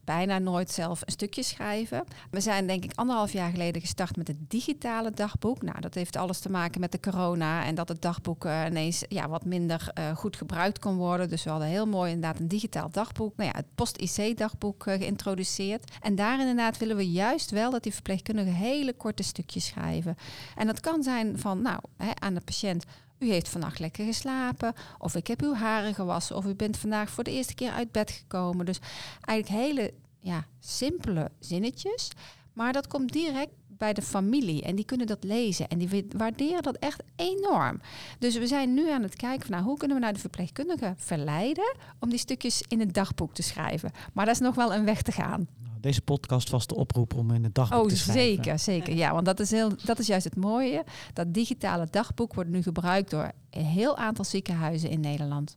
bijna 0.05 0.38
nooit 0.38 0.71
zelf 0.71 1.01
een 1.05 1.12
stukje 1.12 1.43
schrijven. 1.43 2.05
We 2.31 2.40
zijn 2.40 2.67
denk 2.67 2.85
ik 2.85 2.93
anderhalf 2.95 3.33
jaar 3.33 3.51
geleden 3.51 3.81
gestart 3.81 4.17
met 4.17 4.29
het 4.29 4.51
digitale 4.51 5.11
dagboek. 5.11 5.62
Nou, 5.62 5.81
dat 5.81 5.95
heeft 5.95 6.17
alles 6.17 6.38
te 6.38 6.51
maken 6.51 6.81
met 6.81 6.93
de 6.93 7.01
corona 7.01 7.64
en 7.64 7.75
dat 7.75 7.88
het 7.88 8.03
dagboek 8.03 8.45
uh, 8.45 8.64
ineens 8.67 9.05
ja, 9.09 9.29
wat 9.29 9.45
minder 9.45 9.90
uh, 9.99 10.17
goed 10.17 10.37
gebruikt 10.37 10.79
kon 10.79 10.97
worden. 10.97 11.29
Dus 11.29 11.45
we 11.45 11.51
hadden 11.51 11.69
heel 11.69 11.87
mooi 11.87 12.12
inderdaad 12.12 12.40
een 12.40 12.49
digitaal 12.49 12.90
dagboek, 12.90 13.37
nou 13.37 13.51
ja, 13.51 13.57
het 13.57 13.75
post-IC-dagboek 13.75 14.87
uh, 14.87 14.95
geïntroduceerd. 14.95 15.90
En 16.01 16.14
daar 16.14 16.40
inderdaad 16.40 16.79
willen 16.79 16.97
we 16.97 17.11
juist 17.11 17.51
wel 17.51 17.71
dat 17.71 17.83
die 17.83 17.93
verpleegkundigen 17.93 18.55
hele 18.55 18.93
korte 18.93 19.23
stukjes 19.23 19.67
schrijven. 19.67 20.17
En 20.57 20.67
dat 20.67 20.81
kan 20.81 21.03
zijn 21.03 21.38
van, 21.38 21.62
nou, 21.62 21.79
hè, 21.97 22.11
aan 22.14 22.35
de 22.35 22.40
patiënt 22.40 22.85
u 23.18 23.31
heeft 23.31 23.48
vannacht 23.48 23.79
lekker 23.79 24.05
geslapen, 24.05 24.74
of 24.98 25.14
ik 25.14 25.27
heb 25.27 25.42
uw 25.42 25.55
haren 25.55 25.94
gewassen, 25.94 26.37
of 26.37 26.44
u 26.44 26.55
bent 26.55 26.77
vandaag 26.77 27.11
voor 27.11 27.24
de 27.24 27.31
eerste 27.31 27.55
keer 27.55 27.70
uit 27.70 27.92
bed 27.92 28.11
gekomen. 28.11 28.66
Dus 28.66 28.79
eigenlijk 29.20 29.64
hele 29.64 29.94
ja, 30.20 30.46
simpele 30.61 31.31
zinnetjes, 31.38 32.11
maar 32.53 32.72
dat 32.72 32.87
komt 32.87 33.12
direct 33.12 33.53
bij 33.79 33.93
de 33.93 34.03
familie 34.03 34.63
en 34.63 34.77
die 34.77 34.85
kunnen 34.85 35.07
dat 35.07 35.25
lezen 35.25 35.69
en 35.69 35.79
die 35.79 36.07
waarderen 36.17 36.63
dat 36.63 36.77
echt 36.77 37.03
enorm. 37.17 37.81
Dus 38.19 38.39
we 38.39 38.47
zijn 38.47 38.75
nu 38.75 38.91
aan 38.91 39.03
het 39.03 39.17
kijken 39.17 39.47
van 39.47 39.51
nou, 39.51 39.65
hoe 39.65 39.77
kunnen 39.79 39.97
we 39.97 40.03
nou 40.03 40.15
de 40.15 40.21
verpleegkundigen 40.21 40.95
verleiden 40.99 41.77
om 42.01 42.11
die 42.11 42.19
stukjes 42.19 42.63
in 42.69 42.81
het 42.81 42.95
dagboek 42.95 43.35
te 43.35 43.43
schrijven. 43.43 43.91
Maar 44.13 44.25
dat 44.25 44.35
is 44.35 44.41
nog 44.41 44.55
wel 44.55 44.75
een 44.75 44.85
weg 44.85 45.03
te 45.03 45.13
gaan 45.13 45.49
deze 45.85 46.03
podcast 46.03 46.51
was 46.51 46.67
de 46.67 46.75
oproep 46.75 47.15
om 47.15 47.31
in 47.31 47.45
het 47.45 47.55
dagboek 47.55 47.83
oh, 47.83 47.89
te 47.89 47.97
schrijven. 47.97 48.23
Zeker, 48.23 48.59
zeker. 48.59 48.95
Ja, 48.95 49.13
want 49.13 49.25
dat 49.25 49.41
is, 49.41 49.51
heel, 49.51 49.71
dat 49.85 49.99
is 49.99 50.07
juist 50.07 50.25
het 50.25 50.37
mooie. 50.37 50.85
Dat 51.13 51.35
digitale 51.35 51.87
dagboek 51.91 52.35
wordt 52.35 52.51
nu 52.51 52.63
gebruikt 52.63 53.11
door 53.11 53.33
een 53.51 53.65
heel 53.65 53.97
aantal 53.97 54.25
ziekenhuizen 54.25 54.91
in 54.91 55.01
Nederland. 55.01 55.57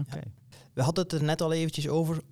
Oké. 0.00 0.08
Okay. 0.08 0.22
Ja. 0.24 0.56
We 0.72 0.82
hadden 0.82 1.04
het 1.04 1.12
er 1.12 1.22
net 1.22 1.40
al 1.40 1.52
eventjes 1.52 1.88
over. 1.88 2.22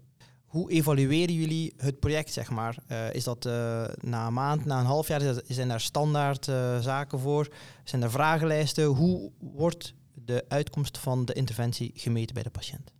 Hoe 0.48 0.70
evalueren 0.70 1.34
jullie 1.34 1.74
het 1.76 2.00
project, 2.00 2.32
zeg 2.32 2.50
maar? 2.50 2.76
Uh, 2.88 3.14
is 3.14 3.24
dat 3.24 3.46
uh, 3.46 3.52
na 4.00 4.26
een 4.26 4.32
maand, 4.32 4.64
na 4.64 4.80
een 4.80 4.86
half 4.86 5.08
jaar? 5.08 5.20
Zijn 5.46 5.68
daar 5.68 5.80
standaard 5.80 6.46
uh, 6.46 6.78
zaken 6.78 7.18
voor? 7.18 7.48
Zijn 7.84 8.02
er 8.02 8.10
vragenlijsten? 8.10 8.84
Hoe 8.84 9.30
wordt 9.38 9.94
de 10.14 10.44
uitkomst 10.48 10.98
van 10.98 11.24
de 11.24 11.32
interventie 11.32 11.90
gemeten 11.94 12.34
bij 12.34 12.42
de 12.42 12.50
patiënt? 12.50 12.92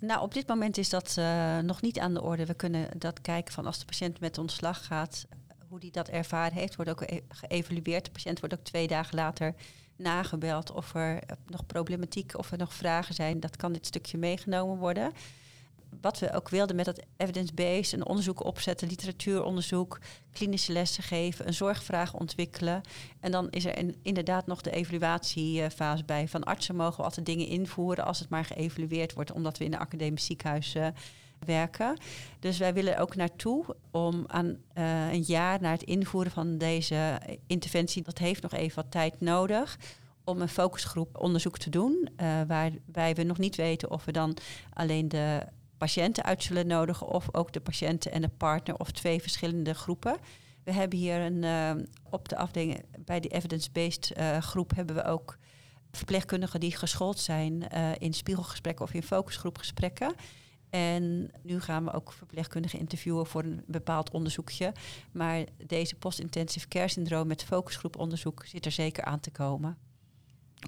Nou, 0.00 0.22
op 0.22 0.34
dit 0.34 0.46
moment 0.48 0.78
is 0.78 0.88
dat 0.88 1.20
nog 1.62 1.82
niet 1.82 1.98
aan 1.98 2.14
de 2.14 2.22
orde. 2.22 2.46
We 2.46 2.54
kunnen 2.54 2.88
dat 2.98 3.20
kijken 3.20 3.54
van 3.54 3.66
als 3.66 3.78
de 3.78 3.84
patiënt 3.84 4.20
met 4.20 4.38
ontslag 4.38 4.86
gaat, 4.86 5.26
hoe 5.68 5.80
die 5.80 5.90
dat 5.90 6.08
ervaren 6.08 6.58
heeft, 6.58 6.76
wordt 6.76 6.90
ook 6.90 7.04
geëvalueerd. 7.28 8.04
De 8.04 8.10
patiënt 8.10 8.40
wordt 8.40 8.54
ook 8.54 8.64
twee 8.64 8.86
dagen 8.86 9.14
later 9.14 9.54
nagebeld 9.96 10.70
of 10.70 10.94
er 10.94 11.22
nog 11.46 11.66
problematiek 11.66 12.38
of 12.38 12.52
er 12.52 12.58
nog 12.58 12.74
vragen 12.74 13.14
zijn. 13.14 13.40
Dat 13.40 13.56
kan 13.56 13.72
dit 13.72 13.86
stukje 13.86 14.18
meegenomen 14.18 14.78
worden 14.78 15.12
wat 16.00 16.18
we 16.18 16.32
ook 16.32 16.48
wilden 16.48 16.76
met 16.76 16.84
dat 16.84 17.02
evidence-based, 17.16 17.92
een 17.92 18.06
onderzoek 18.06 18.44
opzetten, 18.44 18.88
literatuuronderzoek, 18.88 19.98
klinische 20.32 20.72
lessen 20.72 21.02
geven, 21.02 21.46
een 21.46 21.54
zorgvraag 21.54 22.14
ontwikkelen. 22.14 22.80
En 23.20 23.30
dan 23.30 23.50
is 23.50 23.64
er 23.64 23.94
inderdaad 24.02 24.46
nog 24.46 24.60
de 24.60 24.70
evaluatiefase 24.70 26.04
bij. 26.04 26.28
Van 26.28 26.44
artsen 26.44 26.76
mogen 26.76 26.96
we 26.96 27.02
altijd 27.02 27.26
dingen 27.26 27.46
invoeren 27.46 28.04
als 28.04 28.18
het 28.18 28.28
maar 28.28 28.44
geëvalueerd 28.44 29.14
wordt, 29.14 29.32
omdat 29.32 29.58
we 29.58 29.64
in 29.64 29.72
een 29.72 29.78
academisch 29.78 30.24
ziekenhuis 30.24 30.74
uh, 30.74 30.86
werken. 31.46 31.98
Dus 32.38 32.58
wij 32.58 32.74
willen 32.74 32.98
ook 32.98 33.16
naartoe 33.16 33.64
om 33.90 34.24
aan 34.26 34.46
uh, 34.46 35.12
een 35.12 35.22
jaar 35.22 35.60
na 35.60 35.70
het 35.70 35.82
invoeren 35.82 36.32
van 36.32 36.58
deze 36.58 37.20
interventie, 37.46 38.02
dat 38.02 38.18
heeft 38.18 38.42
nog 38.42 38.52
even 38.52 38.82
wat 38.82 38.90
tijd 38.90 39.20
nodig 39.20 39.78
om 40.24 40.40
een 40.40 40.48
focusgroep 40.48 41.18
onderzoek 41.18 41.58
te 41.58 41.70
doen, 41.70 42.08
waarbij 42.46 43.14
we 43.14 43.22
nog 43.22 43.38
niet 43.38 43.56
weten 43.56 43.90
of 43.90 44.04
we 44.04 44.12
dan 44.12 44.36
alleen 44.72 45.08
de 45.08 45.46
patiënten 45.78 46.24
uit 46.24 46.42
zullen 46.42 46.66
nodigen 46.66 47.06
of 47.06 47.34
ook 47.34 47.52
de 47.52 47.60
patiënten 47.60 48.12
en 48.12 48.22
de 48.22 48.30
partner 48.36 48.78
of 48.78 48.90
twee 48.90 49.20
verschillende 49.20 49.74
groepen. 49.74 50.16
We 50.64 50.72
hebben 50.72 50.98
hier 50.98 51.20
een, 51.20 51.42
uh, 51.42 51.84
op 52.10 52.28
de 52.28 52.36
afdeling 52.36 52.84
bij 52.98 53.20
de 53.20 53.28
evidence-based 53.28 54.12
uh, 54.16 54.38
groep 54.38 54.74
hebben 54.74 54.94
we 54.94 55.04
ook 55.04 55.38
verpleegkundigen 55.90 56.60
die 56.60 56.76
geschoold 56.76 57.18
zijn 57.18 57.64
uh, 57.74 57.90
in 57.98 58.12
spiegelgesprekken 58.12 58.84
of 58.84 58.94
in 58.94 59.02
focusgroepgesprekken. 59.02 60.14
En 60.70 61.30
nu 61.42 61.60
gaan 61.60 61.84
we 61.84 61.92
ook 61.92 62.12
verpleegkundigen 62.12 62.78
interviewen 62.78 63.26
voor 63.26 63.42
een 63.42 63.62
bepaald 63.66 64.10
onderzoekje. 64.10 64.72
Maar 65.12 65.44
deze 65.66 65.94
post-intensive 65.94 66.68
care 66.68 66.88
syndroom 66.88 67.26
met 67.26 67.44
focusgroeponderzoek 67.44 68.46
zit 68.46 68.64
er 68.64 68.72
zeker 68.72 69.04
aan 69.04 69.20
te 69.20 69.30
komen. 69.30 69.78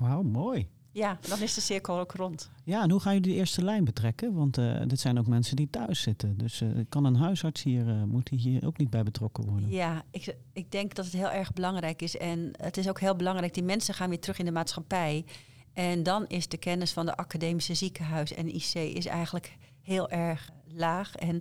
Wauw, 0.01 0.23
mooi. 0.23 0.69
Ja, 0.93 1.19
dan 1.29 1.41
is 1.41 1.55
de 1.55 1.61
cirkel 1.61 1.99
ook 1.99 2.13
rond. 2.13 2.51
Ja, 2.65 2.83
en 2.83 2.91
hoe 2.91 3.01
ga 3.01 3.11
je 3.11 3.21
de 3.21 3.35
eerste 3.35 3.65
lijn 3.65 3.85
betrekken? 3.85 4.35
Want 4.35 4.59
uh, 4.59 4.81
dit 4.87 5.01
zijn 5.01 5.19
ook 5.19 5.27
mensen 5.27 5.57
die 5.57 5.71
thuis 5.71 6.01
zitten. 6.01 6.39
Dus 6.39 6.61
uh, 6.61 6.71
kan 6.89 7.05
een 7.05 7.17
huisarts 7.17 7.63
hier, 7.63 7.87
uh, 7.87 8.03
moet 8.05 8.27
die 8.27 8.39
hier 8.39 8.67
ook 8.67 8.79
niet 8.79 8.91
bij 8.91 9.03
betrokken 9.03 9.45
worden? 9.45 9.71
Ja, 9.71 10.03
ik, 10.11 10.37
ik 10.53 10.71
denk 10.71 10.95
dat 10.95 11.05
het 11.05 11.15
heel 11.15 11.31
erg 11.31 11.53
belangrijk 11.53 12.03
is. 12.03 12.17
En 12.17 12.51
het 12.53 12.77
is 12.77 12.89
ook 12.89 13.01
heel 13.01 13.17
belangrijk, 13.17 13.55
die 13.55 13.63
mensen 13.63 13.95
gaan 13.95 14.09
weer 14.09 14.21
terug 14.21 14.39
in 14.39 14.45
de 14.45 14.53
maatschappij. 14.53 15.25
En 15.73 16.03
dan 16.03 16.27
is 16.27 16.49
de 16.49 16.57
kennis 16.57 16.93
van 16.93 17.07
de 17.07 17.17
academische 17.17 17.75
ziekenhuis 17.75 18.35
en 18.35 18.55
IC 18.55 18.75
is 18.75 19.07
eigenlijk 19.07 19.57
heel 19.81 20.11
erg 20.11 20.51
laag. 20.67 21.15
En 21.15 21.41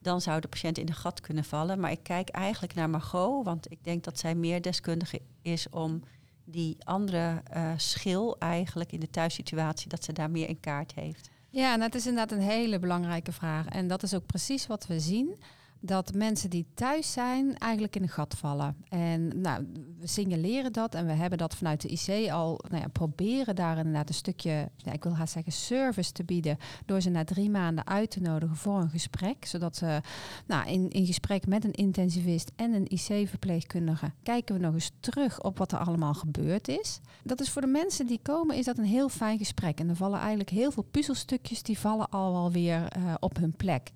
dan 0.00 0.20
zou 0.20 0.40
de 0.40 0.48
patiënt 0.48 0.78
in 0.78 0.86
de 0.86 0.92
gat 0.92 1.20
kunnen 1.20 1.44
vallen. 1.44 1.80
Maar 1.80 1.90
ik 1.90 2.02
kijk 2.02 2.28
eigenlijk 2.28 2.74
naar 2.74 2.90
Margot, 2.90 3.44
want 3.44 3.70
ik 3.70 3.84
denk 3.84 4.04
dat 4.04 4.18
zij 4.18 4.34
meer 4.34 4.62
deskundige 4.62 5.20
is 5.42 5.68
om 5.68 6.02
die 6.50 6.76
andere 6.84 7.42
uh, 7.56 7.72
schil 7.76 8.38
eigenlijk 8.38 8.92
in 8.92 9.00
de 9.00 9.10
thuissituatie, 9.10 9.88
dat 9.88 10.04
ze 10.04 10.12
daar 10.12 10.30
meer 10.30 10.48
in 10.48 10.60
kaart 10.60 10.94
heeft? 10.94 11.30
Ja, 11.50 11.76
dat 11.76 11.94
is 11.94 12.06
inderdaad 12.06 12.38
een 12.38 12.44
hele 12.44 12.78
belangrijke 12.78 13.32
vraag. 13.32 13.66
En 13.66 13.88
dat 13.88 14.02
is 14.02 14.14
ook 14.14 14.26
precies 14.26 14.66
wat 14.66 14.86
we 14.86 15.00
zien 15.00 15.36
dat 15.80 16.14
mensen 16.14 16.50
die 16.50 16.66
thuis 16.74 17.12
zijn 17.12 17.58
eigenlijk 17.58 17.96
in 17.96 18.02
een 18.02 18.08
gat 18.08 18.34
vallen. 18.34 18.76
En 18.88 19.40
nou, 19.40 19.66
we 19.98 20.06
signaleren 20.06 20.72
dat 20.72 20.94
en 20.94 21.06
we 21.06 21.12
hebben 21.12 21.38
dat 21.38 21.56
vanuit 21.56 21.80
de 21.80 21.88
IC 21.88 22.30
al 22.30 22.60
nou 22.68 22.82
ja, 22.82 22.88
proberen 22.88 23.56
daar 23.56 23.76
inderdaad 23.76 24.08
een 24.08 24.14
stukje, 24.14 24.70
ja, 24.76 24.92
ik 24.92 25.02
wil 25.02 25.16
haast 25.16 25.32
zeggen, 25.32 25.52
service 25.52 26.12
te 26.12 26.24
bieden. 26.24 26.58
Door 26.86 27.00
ze 27.00 27.10
na 27.10 27.24
drie 27.24 27.50
maanden 27.50 27.86
uit 27.86 28.10
te 28.10 28.20
nodigen 28.20 28.56
voor 28.56 28.80
een 28.80 28.90
gesprek. 28.90 29.46
Zodat 29.46 29.76
ze 29.76 30.00
nou, 30.46 30.68
in, 30.68 30.90
in 30.90 31.06
gesprek 31.06 31.46
met 31.46 31.64
een 31.64 31.72
intensivist 31.72 32.52
en 32.56 32.72
een 32.72 32.88
IC-verpleegkundige 32.88 34.12
kijken 34.22 34.54
we 34.54 34.60
nog 34.60 34.74
eens 34.74 34.90
terug 35.00 35.42
op 35.42 35.58
wat 35.58 35.72
er 35.72 35.78
allemaal 35.78 36.14
gebeurd 36.14 36.68
is. 36.68 37.00
Dat 37.22 37.40
is 37.40 37.50
voor 37.50 37.62
de 37.62 37.68
mensen 37.68 38.06
die 38.06 38.20
komen, 38.22 38.56
is 38.56 38.64
dat 38.64 38.78
een 38.78 38.84
heel 38.84 39.08
fijn 39.08 39.38
gesprek. 39.38 39.80
En 39.80 39.88
er 39.88 39.96
vallen 39.96 40.18
eigenlijk 40.18 40.50
heel 40.50 40.70
veel 40.70 40.86
puzzelstukjes 40.90 41.62
die 41.62 41.78
vallen 41.78 42.08
al 42.08 42.32
wel 42.32 42.52
weer 42.52 42.96
uh, 42.96 43.14
op 43.20 43.36
hun 43.36 43.52
plek. 43.52 43.90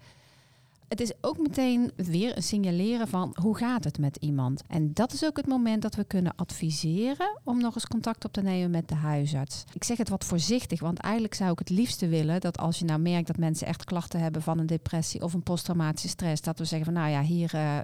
Het 0.93 1.01
is 1.01 1.13
ook 1.21 1.39
meteen 1.39 1.91
weer 1.97 2.37
een 2.37 2.43
signaleren 2.43 3.09
van 3.09 3.37
hoe 3.41 3.57
gaat 3.57 3.85
het 3.85 3.99
met 3.99 4.17
iemand. 4.17 4.63
En 4.69 4.93
dat 4.93 5.13
is 5.13 5.25
ook 5.25 5.37
het 5.37 5.47
moment 5.47 5.83
dat 5.83 5.95
we 5.95 6.05
kunnen 6.05 6.35
adviseren 6.37 7.41
om 7.45 7.61
nog 7.61 7.75
eens 7.75 7.87
contact 7.87 8.25
op 8.25 8.33
te 8.33 8.43
nemen 8.43 8.71
met 8.71 8.89
de 8.89 8.95
huisarts. 8.95 9.65
Ik 9.73 9.85
zeg 9.85 9.97
het 9.97 10.09
wat 10.09 10.25
voorzichtig, 10.25 10.81
want 10.81 10.99
eigenlijk 10.99 11.35
zou 11.35 11.53
ik 11.53 11.59
het 11.59 11.71
liefste 11.71 12.09
willen 12.09 12.41
dat 12.41 12.59
als 12.59 12.79
je 12.79 12.85
nou 12.85 13.01
merkt 13.01 13.27
dat 13.27 13.37
mensen 13.37 13.67
echt 13.67 13.85
klachten 13.85 14.21
hebben 14.21 14.43
van 14.43 14.59
een 14.59 14.67
depressie 14.67 15.23
of 15.23 15.35
een 15.35 15.43
posttraumatische 15.43 16.09
stress, 16.09 16.43
dat 16.43 16.59
we 16.59 16.65
zeggen 16.65 16.93
van 16.93 17.03
nou 17.03 17.13
ja, 17.13 17.23
hier 17.23 17.53
uh, 17.55 17.79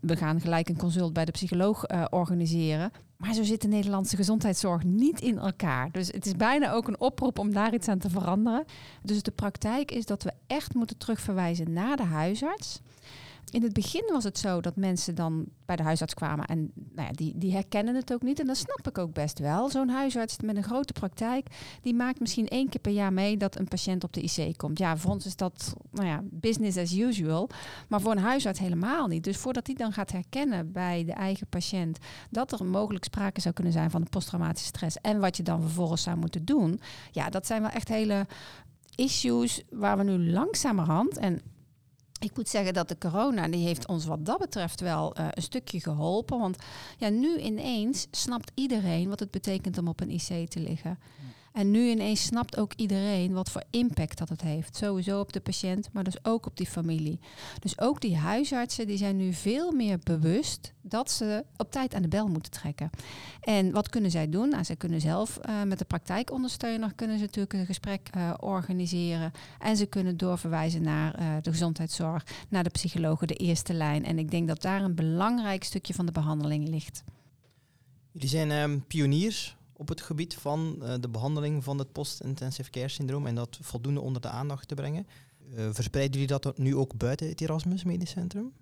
we 0.00 0.16
gaan 0.16 0.40
gelijk 0.40 0.68
een 0.68 0.78
consult 0.78 1.12
bij 1.12 1.24
de 1.24 1.32
psycholoog 1.32 1.90
uh, 1.90 2.04
organiseren. 2.10 2.92
Maar 3.20 3.34
zo 3.34 3.42
zit 3.42 3.62
de 3.62 3.68
Nederlandse 3.68 4.16
gezondheidszorg 4.16 4.84
niet 4.84 5.20
in 5.20 5.38
elkaar. 5.38 5.90
Dus 5.90 6.06
het 6.06 6.26
is 6.26 6.36
bijna 6.36 6.72
ook 6.72 6.88
een 6.88 7.00
oproep 7.00 7.38
om 7.38 7.52
daar 7.52 7.74
iets 7.74 7.88
aan 7.88 7.98
te 7.98 8.10
veranderen. 8.10 8.64
Dus 9.02 9.22
de 9.22 9.30
praktijk 9.30 9.90
is 9.90 10.06
dat 10.06 10.22
we 10.22 10.32
echt 10.46 10.74
moeten 10.74 10.96
terugverwijzen 10.96 11.72
naar 11.72 11.96
de 11.96 12.02
huisarts 12.02 12.80
in 13.50 13.62
het 13.62 13.72
begin 13.72 14.04
was 14.12 14.24
het 14.24 14.38
zo 14.38 14.60
dat 14.60 14.76
mensen 14.76 15.14
dan 15.14 15.44
bij 15.64 15.76
de 15.76 15.82
huisarts 15.82 16.14
kwamen 16.14 16.44
en 16.44 16.70
nou 16.74 17.08
ja, 17.08 17.12
die, 17.12 17.38
die 17.38 17.52
herkennen 17.52 17.94
het 17.94 18.12
ook 18.12 18.22
niet. 18.22 18.40
En 18.40 18.46
dat 18.46 18.56
snap 18.56 18.86
ik 18.86 18.98
ook 18.98 19.12
best 19.12 19.38
wel. 19.38 19.68
Zo'n 19.68 19.88
huisarts 19.88 20.36
met 20.40 20.56
een 20.56 20.62
grote 20.62 20.92
praktijk, 20.92 21.46
die 21.82 21.94
maakt 21.94 22.20
misschien 22.20 22.48
één 22.48 22.68
keer 22.68 22.80
per 22.80 22.92
jaar 22.92 23.12
mee 23.12 23.36
dat 23.36 23.58
een 23.58 23.68
patiënt 23.68 24.04
op 24.04 24.12
de 24.12 24.22
IC 24.22 24.56
komt. 24.56 24.78
Ja, 24.78 24.96
voor 24.96 25.10
ons 25.10 25.26
is 25.26 25.36
dat 25.36 25.74
nou 25.90 26.06
ja, 26.06 26.22
business 26.24 26.78
as 26.78 26.92
usual. 26.92 27.48
Maar 27.88 28.00
voor 28.00 28.12
een 28.12 28.18
huisarts 28.18 28.58
helemaal 28.58 29.06
niet. 29.06 29.24
Dus 29.24 29.36
voordat 29.36 29.66
hij 29.66 29.76
dan 29.76 29.92
gaat 29.92 30.12
herkennen 30.12 30.72
bij 30.72 31.04
de 31.04 31.12
eigen 31.12 31.46
patiënt 31.46 31.98
dat 32.30 32.52
er 32.52 32.64
mogelijk 32.64 33.04
sprake 33.04 33.40
zou 33.40 33.54
kunnen 33.54 33.72
zijn 33.72 33.90
van 33.90 34.08
posttraumatische 34.08 34.68
stress 34.68 34.96
en 35.00 35.20
wat 35.20 35.36
je 35.36 35.42
dan 35.42 35.60
vervolgens 35.60 36.02
zou 36.02 36.16
moeten 36.16 36.44
doen. 36.44 36.80
Ja, 37.10 37.30
dat 37.30 37.46
zijn 37.46 37.62
wel 37.62 37.70
echt 37.70 37.88
hele 37.88 38.26
issues 38.94 39.62
waar 39.70 39.96
we 39.96 40.02
nu 40.02 40.30
langzamerhand, 40.30 41.16
en 41.16 41.40
ik 42.20 42.36
moet 42.36 42.48
zeggen 42.48 42.74
dat 42.74 42.88
de 42.88 42.98
corona, 42.98 43.48
die 43.48 43.66
heeft 43.66 43.86
ons 43.86 44.04
wat 44.04 44.26
dat 44.26 44.38
betreft 44.38 44.80
wel 44.80 45.18
uh, 45.18 45.26
een 45.30 45.42
stukje 45.42 45.80
geholpen. 45.80 46.38
Want 46.38 46.56
ja, 46.98 47.08
nu 47.08 47.38
ineens 47.38 48.06
snapt 48.10 48.50
iedereen 48.54 49.08
wat 49.08 49.20
het 49.20 49.30
betekent 49.30 49.78
om 49.78 49.88
op 49.88 50.00
een 50.00 50.10
IC 50.10 50.50
te 50.50 50.60
liggen. 50.60 50.98
En 51.52 51.70
nu 51.70 51.88
ineens 51.88 52.22
snapt 52.22 52.58
ook 52.58 52.72
iedereen 52.76 53.32
wat 53.32 53.50
voor 53.50 53.62
impact 53.70 54.18
dat 54.18 54.28
het 54.28 54.40
heeft. 54.40 54.76
Sowieso 54.76 55.20
op 55.20 55.32
de 55.32 55.40
patiënt, 55.40 55.88
maar 55.92 56.04
dus 56.04 56.24
ook 56.24 56.46
op 56.46 56.56
die 56.56 56.66
familie. 56.66 57.20
Dus 57.58 57.80
ook 57.80 58.00
die 58.00 58.16
huisartsen 58.16 58.86
die 58.86 58.96
zijn 58.96 59.16
nu 59.16 59.32
veel 59.32 59.72
meer 59.72 59.98
bewust 60.02 60.72
dat 60.80 61.10
ze 61.10 61.44
op 61.56 61.70
tijd 61.70 61.94
aan 61.94 62.02
de 62.02 62.08
bel 62.08 62.28
moeten 62.28 62.50
trekken. 62.52 62.90
En 63.40 63.70
wat 63.72 63.88
kunnen 63.88 64.10
zij 64.10 64.28
doen? 64.28 64.48
Nou, 64.48 64.64
ze 64.64 64.76
kunnen 64.76 65.00
zelf 65.00 65.38
uh, 65.48 65.62
met 65.62 65.78
de 65.78 65.84
praktijkondersteuner 65.84 66.94
kunnen 66.94 67.18
ze 67.18 67.24
natuurlijk 67.24 67.52
een 67.52 67.66
gesprek 67.66 68.08
uh, 68.16 68.34
organiseren. 68.40 69.32
En 69.58 69.76
ze 69.76 69.86
kunnen 69.86 70.16
doorverwijzen 70.16 70.82
naar 70.82 71.20
uh, 71.20 71.34
de 71.42 71.50
gezondheidszorg, 71.50 72.26
naar 72.48 72.64
de 72.64 72.70
psychologen, 72.70 73.26
de 73.26 73.34
eerste 73.34 73.72
lijn. 73.72 74.04
En 74.04 74.18
ik 74.18 74.30
denk 74.30 74.48
dat 74.48 74.62
daar 74.62 74.82
een 74.82 74.94
belangrijk 74.94 75.64
stukje 75.64 75.94
van 75.94 76.06
de 76.06 76.12
behandeling 76.12 76.68
ligt. 76.68 77.04
Jullie 78.12 78.28
zijn 78.28 78.50
um, 78.50 78.84
pioniers 78.86 79.56
op 79.80 79.88
het 79.88 80.00
gebied 80.00 80.34
van 80.34 80.76
uh, 80.82 80.94
de 81.00 81.08
behandeling 81.08 81.64
van 81.64 81.78
het 81.78 81.92
post-intensive 81.92 82.70
care 82.70 82.88
syndroom 82.88 83.26
en 83.26 83.34
dat 83.34 83.58
voldoende 83.60 84.00
onder 84.00 84.22
de 84.22 84.28
aandacht 84.28 84.68
te 84.68 84.74
brengen. 84.74 85.06
Uh, 85.54 85.68
verspreiden 85.72 86.20
jullie 86.20 86.38
dat 86.38 86.58
nu 86.58 86.76
ook 86.76 86.96
buiten 86.96 87.28
het 87.28 87.40
Erasmus 87.40 87.84
Medisch 87.84 88.10
Centrum? 88.10 88.52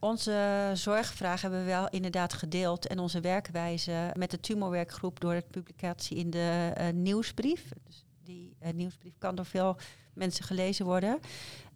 Onze 0.00 0.70
zorgvraag 0.74 1.40
hebben 1.42 1.58
we 1.60 1.66
wel 1.66 1.88
inderdaad 1.88 2.32
gedeeld 2.32 2.86
en 2.86 2.98
onze 2.98 3.20
werkwijze 3.20 4.10
met 4.16 4.30
de 4.30 4.40
tumorwerkgroep 4.40 5.20
door 5.20 5.32
het 5.32 5.50
publicatie 5.50 6.16
in 6.16 6.30
de 6.30 6.72
nieuwsbrief. 6.94 7.68
Dus 7.84 8.04
die 8.22 8.56
nieuwsbrief 8.74 9.14
kan 9.18 9.34
door 9.34 9.46
veel 9.46 9.76
mensen 10.14 10.44
gelezen 10.44 10.84
worden. 10.84 11.18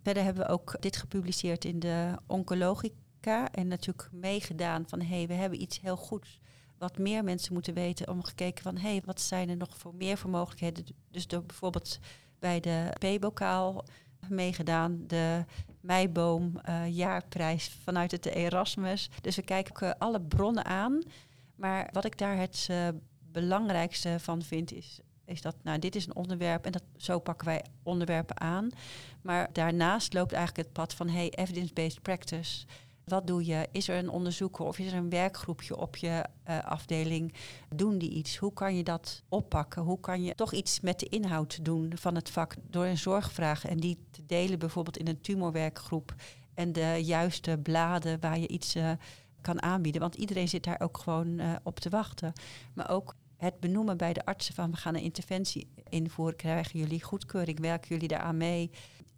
Verder 0.03 0.23
hebben 0.23 0.47
we 0.47 0.53
ook 0.53 0.77
dit 0.81 0.97
gepubliceerd 0.97 1.65
in 1.65 1.79
de 1.79 2.15
Oncologica 2.27 3.51
en 3.53 3.69
natuurlijk 3.69 4.09
meegedaan 4.13 4.85
van 4.89 5.01
hé, 5.01 5.17
hey, 5.17 5.27
we 5.27 5.35
hebben 5.35 5.63
iets 5.63 5.81
heel 5.81 5.97
goeds 5.97 6.41
wat 6.79 6.99
meer 6.99 7.25
mensen 7.25 7.53
moeten 7.53 7.75
weten 7.75 8.09
om 8.09 8.25
gekeken 8.25 8.63
van 8.63 8.77
hé, 8.77 8.91
hey, 8.91 9.03
wat 9.05 9.21
zijn 9.21 9.49
er 9.49 9.57
nog 9.57 9.77
voor 9.77 9.95
meer 9.95 10.19
voor 10.19 10.31
mogelijkheden. 10.31 10.87
Dus 11.11 11.27
door 11.27 11.43
bijvoorbeeld 11.45 11.99
bij 12.39 12.61
de 12.61 12.93
P-bokaal 12.99 13.85
meegedaan, 14.29 15.05
de 15.07 15.45
Meiboom 15.81 16.61
uh, 16.69 16.97
jaarprijs 16.97 17.69
vanuit 17.85 18.11
het 18.11 18.27
Erasmus. 18.27 19.11
Dus 19.21 19.37
we 19.37 19.43
kijken 19.43 19.87
uh, 19.87 19.93
alle 19.99 20.21
bronnen 20.21 20.65
aan. 20.65 21.03
Maar 21.55 21.89
wat 21.93 22.05
ik 22.05 22.19
daar 22.19 22.37
het 22.37 22.69
uh, 22.71 22.89
belangrijkste 23.33 24.17
van 24.21 24.43
vind 24.43 24.73
is 24.73 25.01
is 25.29 25.43
dat, 25.43 25.57
nou, 25.63 25.79
dit 25.79 25.97
is 25.97 26.07
een 26.07 26.17
onderwerp 26.17 26.65
en 26.65 26.73
dat, 26.73 26.83
zo 26.97 27.19
pakken 27.19 27.47
wij 27.47 27.65
onderwerpen 27.83 28.41
aan. 28.41 28.69
Maar 29.23 29.49
daarnaast 29.53 30.13
loopt 30.13 30.33
eigenlijk 30.33 30.67
het 30.67 30.77
pad 30.77 30.95
van, 30.95 31.09
hey, 31.09 31.31
evidence-based 31.31 32.03
practice. 32.03 32.67
Wat 33.09 33.27
doe 33.27 33.47
je? 33.47 33.69
Is 33.73 33.89
er 33.89 33.99
een 33.99 34.11
onderzoeker 34.11 34.65
of 34.65 34.79
is 34.79 34.93
er 34.93 34.99
een 34.99 35.11
werkgroepje 35.11 35.77
op 35.77 35.97
je 35.97 36.25
uh, 36.49 36.65
afdeling? 36.65 37.35
Doen 37.75 37.99
die 37.99 38.11
iets? 38.11 38.37
Hoe 38.37 38.53
kan 38.53 38.77
je 38.77 38.83
dat 38.83 39.23
oppakken? 39.29 39.83
Hoe 39.83 40.01
kan 40.01 40.23
je 40.23 40.35
toch 40.35 40.53
iets 40.53 40.81
met 40.81 40.99
de 40.99 41.09
inhoud 41.09 41.65
doen 41.65 41.93
van 41.95 42.15
het 42.15 42.31
vak 42.31 42.55
door 42.71 42.85
een 42.85 42.99
zorgvraag 42.99 43.67
en 43.67 43.77
die 43.77 43.99
te 44.11 44.27
delen 44.27 44.59
bijvoorbeeld 44.59 44.97
in 44.97 45.09
een 45.09 45.21
tumorwerkgroep 45.21 46.15
en 46.55 46.73
de 46.73 47.01
juiste 47.03 47.59
bladen 47.63 48.21
waar 48.21 48.39
je 48.39 48.49
iets 48.49 48.77
uh, 48.77 48.91
kan 49.41 49.63
aanbieden? 49.63 50.01
Want 50.01 50.15
iedereen 50.15 50.49
zit 50.49 50.65
daar 50.65 50.81
ook 50.81 50.99
gewoon 50.99 51.29
uh, 51.29 51.57
op 51.63 51.81
te 51.81 51.89
wachten. 51.89 52.33
Maar 52.75 52.91
ook 52.91 53.15
het 53.37 53.61
benoemen 53.61 53.97
bij 53.97 54.13
de 54.13 54.25
artsen 54.25 54.55
van 54.55 54.71
we 54.71 54.77
gaan 54.77 54.95
een 54.95 55.03
interventie 55.03 55.69
invoeren, 55.89 56.37
krijgen 56.37 56.79
jullie 56.79 57.03
goedkeuring, 57.03 57.61
werken 57.61 57.89
jullie 57.89 58.09
daaraan 58.09 58.37
mee? 58.37 58.71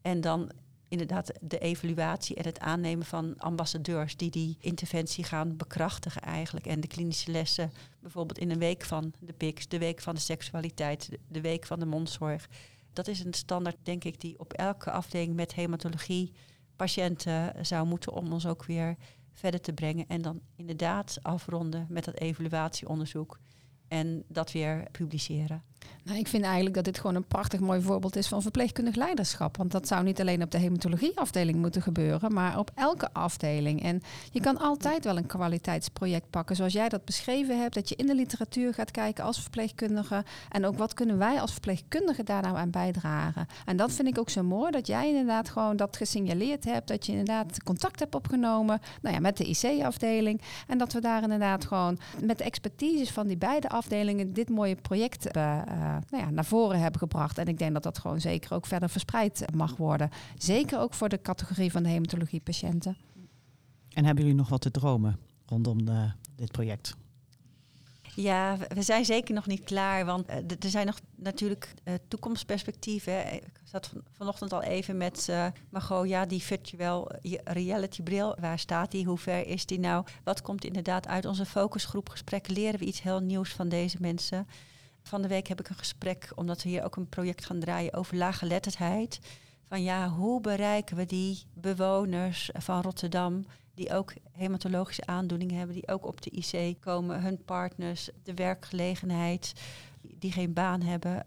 En 0.03 0.21
dan 0.21 0.51
inderdaad 0.91 1.33
de 1.41 1.59
evaluatie 1.59 2.37
en 2.37 2.45
het 2.45 2.59
aannemen 2.59 3.07
van 3.07 3.39
ambassadeurs 3.39 4.17
die 4.17 4.31
die 4.31 4.57
interventie 4.61 5.25
gaan 5.25 5.57
bekrachtigen 5.57 6.23
eigenlijk. 6.23 6.67
En 6.67 6.81
de 6.81 6.89
klinische 6.89 7.31
lessen, 7.31 7.73
bijvoorbeeld 8.01 8.39
in 8.39 8.51
een 8.51 8.59
week 8.59 8.85
van 8.85 9.13
de 9.19 9.33
PICS, 9.33 9.69
de 9.69 9.79
week 9.79 10.01
van 10.01 10.15
de 10.15 10.21
seksualiteit, 10.21 11.11
de 11.29 11.41
week 11.41 11.67
van 11.67 11.79
de 11.79 11.87
mondzorg. 11.87 12.49
Dat 12.93 13.09
is 13.09 13.25
een 13.25 13.35
standaard, 13.35 13.77
denk 13.83 14.05
ik, 14.05 14.21
die 14.21 14.39
op 14.39 14.53
elke 14.53 14.91
afdeling 14.91 15.35
met 15.35 15.55
hematologie 15.55 16.33
patiënten 16.77 17.67
zou 17.67 17.87
moeten 17.87 18.13
om 18.13 18.33
ons 18.33 18.47
ook 18.47 18.65
weer 18.65 18.97
verder 19.33 19.61
te 19.61 19.73
brengen. 19.73 20.05
En 20.09 20.23
dan 20.23 20.41
inderdaad 20.57 21.19
afronden 21.23 21.87
met 21.89 22.05
dat 22.05 22.19
evaluatieonderzoek 22.19 23.39
en 23.89 24.25
dat 24.29 24.53
weer 24.53 24.89
publiceren. 24.91 25.63
Nou, 26.03 26.19
ik 26.19 26.29
vind 26.29 26.45
eigenlijk 26.45 26.75
dat 26.75 26.85
dit 26.85 26.99
gewoon 26.99 27.17
een 27.17 27.27
prachtig 27.27 27.61
mooi 27.61 27.81
voorbeeld 27.81 28.17
is 28.17 28.29
van 28.29 28.43
verpleegkundig 28.43 28.95
leiderschap. 28.95 29.57
Want 29.57 29.73
dat 29.73 29.89
zou 29.89 30.03
niet 30.05 30.21
alleen 30.21 30.43
op 30.43 30.51
de 30.51 30.59
hematologieafdeling 30.59 31.59
moeten 31.59 31.83
gebeuren, 31.83 32.33
maar 32.33 32.59
op 32.59 32.71
elke 32.75 33.09
afdeling. 33.13 33.83
En 33.83 34.03
je 34.31 34.41
kan 34.41 34.59
altijd 34.59 35.05
wel 35.05 35.17
een 35.17 35.27
kwaliteitsproject 35.27 36.31
pakken, 36.31 36.57
zoals 36.57 36.73
jij 36.73 36.89
dat 36.89 37.05
beschreven 37.05 37.61
hebt. 37.61 37.75
Dat 37.75 37.89
je 37.89 37.97
in 37.97 38.07
de 38.07 38.15
literatuur 38.15 38.75
gaat 38.75 38.91
kijken 38.91 39.25
als 39.25 39.41
verpleegkundige. 39.41 40.25
En 40.49 40.67
ook 40.67 40.79
wat 40.79 40.95
kunnen 40.95 41.19
wij 41.19 41.41
als 41.41 41.53
verpleegkundige 41.53 42.23
daar 42.23 42.43
nou 42.43 42.57
aan 42.57 42.71
bijdragen. 42.71 43.47
En 43.65 43.77
dat 43.77 43.93
vind 43.93 44.09
ik 44.09 44.19
ook 44.19 44.31
zo 44.31 44.43
mooi, 44.43 44.71
dat 44.71 44.87
jij 44.87 45.09
inderdaad 45.09 45.49
gewoon 45.49 45.77
dat 45.77 45.97
gesignaleerd 45.97 46.65
hebt. 46.65 46.89
Dat 46.89 47.07
je 47.07 47.13
inderdaad 47.13 47.63
contact 47.63 48.01
hebt 48.01 48.15
opgenomen 48.15 48.81
nou 49.03 49.15
ja, 49.15 49.21
met 49.21 49.37
de 49.37 49.45
IC-afdeling. 49.45 50.41
En 50.67 50.79
dat 50.79 50.93
we 50.93 51.01
daar 51.01 51.23
inderdaad 51.23 51.65
gewoon 51.65 51.99
met 52.25 52.39
de 52.39 52.45
expertise 52.45 53.13
van 53.13 53.27
die 53.27 53.37
beide 53.37 53.69
afdelingen 53.69 54.33
dit 54.33 54.49
mooie 54.49 54.77
project 54.77 55.37
uh, 55.37 55.59
nou 55.79 56.25
ja, 56.25 56.31
naar 56.31 56.45
voren 56.45 56.81
hebben 56.81 57.01
gebracht. 57.01 57.39
En 57.39 57.47
ik 57.47 57.59
denk 57.59 57.73
dat 57.73 57.83
dat 57.83 57.99
gewoon 57.99 58.21
zeker 58.21 58.55
ook 58.55 58.67
verder 58.67 58.89
verspreid 58.89 59.45
mag 59.55 59.77
worden. 59.77 60.11
Zeker 60.39 60.79
ook 60.79 60.95
voor 60.95 61.09
de 61.09 61.23
categorie 61.23 61.71
van 61.71 61.83
de 61.83 61.89
hematologie-patiënten. 61.89 62.97
En 63.93 64.05
hebben 64.05 64.25
jullie 64.25 64.39
nog 64.39 64.49
wat 64.49 64.61
te 64.61 64.71
dromen 64.71 65.19
rondom 65.47 65.85
de, 65.85 65.93
eh, 65.93 66.13
dit 66.37 66.53
project? 66.53 66.97
Ja, 68.15 68.57
we 68.69 68.83
zijn 68.83 69.05
zeker 69.05 69.35
nog 69.35 69.47
niet 69.47 69.65
klaar, 69.65 70.05
want 70.05 70.29
er 70.29 70.71
zijn 70.71 70.87
nog 70.87 70.99
natuurlijk 71.17 71.75
uh, 71.85 71.95
toekomstperspectieven. 72.09 73.35
Ik 73.35 73.61
zat 73.65 73.93
vanochtend 74.11 74.53
al 74.53 74.63
even 74.63 74.97
met 74.97 75.27
uh, 75.31 75.47
Margot, 75.69 76.09
ja, 76.09 76.27
die 76.27 76.43
virtual 76.43 77.11
reality 77.45 78.03
bril, 78.03 78.37
waar 78.41 78.59
staat 78.59 78.91
die, 78.91 79.05
hoe 79.05 79.19
ver 79.19 79.47
is 79.47 79.67
die 79.67 79.79
nou? 79.79 80.07
Wat 80.25 80.43
komt 80.43 80.65
inderdaad 80.65 81.07
uit 81.07 81.25
onze 81.25 81.47
focusgroepgesprekken? 81.47 82.55
Leren 82.55 82.79
we 82.79 82.85
iets 82.85 83.03
heel 83.03 83.21
nieuws 83.21 83.51
van 83.51 83.69
deze 83.69 83.97
mensen? 84.01 84.47
Van 85.03 85.23
de 85.23 85.29
week 85.29 85.47
heb 85.47 85.61
ik 85.61 85.69
een 85.69 85.77
gesprek, 85.79 86.33
omdat 86.35 86.63
we 86.63 86.69
hier 86.69 86.85
ook 86.85 86.97
een 86.97 87.09
project 87.09 87.45
gaan 87.45 87.61
draaien 87.61 87.95
over 87.95 88.17
laaggeletterdheid. 88.17 89.21
Van 89.69 89.83
ja, 89.83 90.09
hoe 90.09 90.41
bereiken 90.41 90.97
we 90.97 91.07
die 91.07 91.43
bewoners 91.55 92.51
van 92.59 92.83
Rotterdam, 92.83 93.45
die 93.75 93.95
ook 93.95 94.13
hematologische 94.33 95.07
aandoeningen 95.07 95.57
hebben, 95.57 95.75
die 95.75 95.89
ook 95.89 96.07
op 96.07 96.21
de 96.21 96.31
IC 96.31 96.81
komen, 96.81 97.23
hun 97.23 97.45
partners, 97.45 98.09
de 98.23 98.35
werkgelegenheid, 98.35 99.53
die 100.03 100.33
geen 100.33 100.53
baan 100.53 100.83
hebben. 100.83 101.27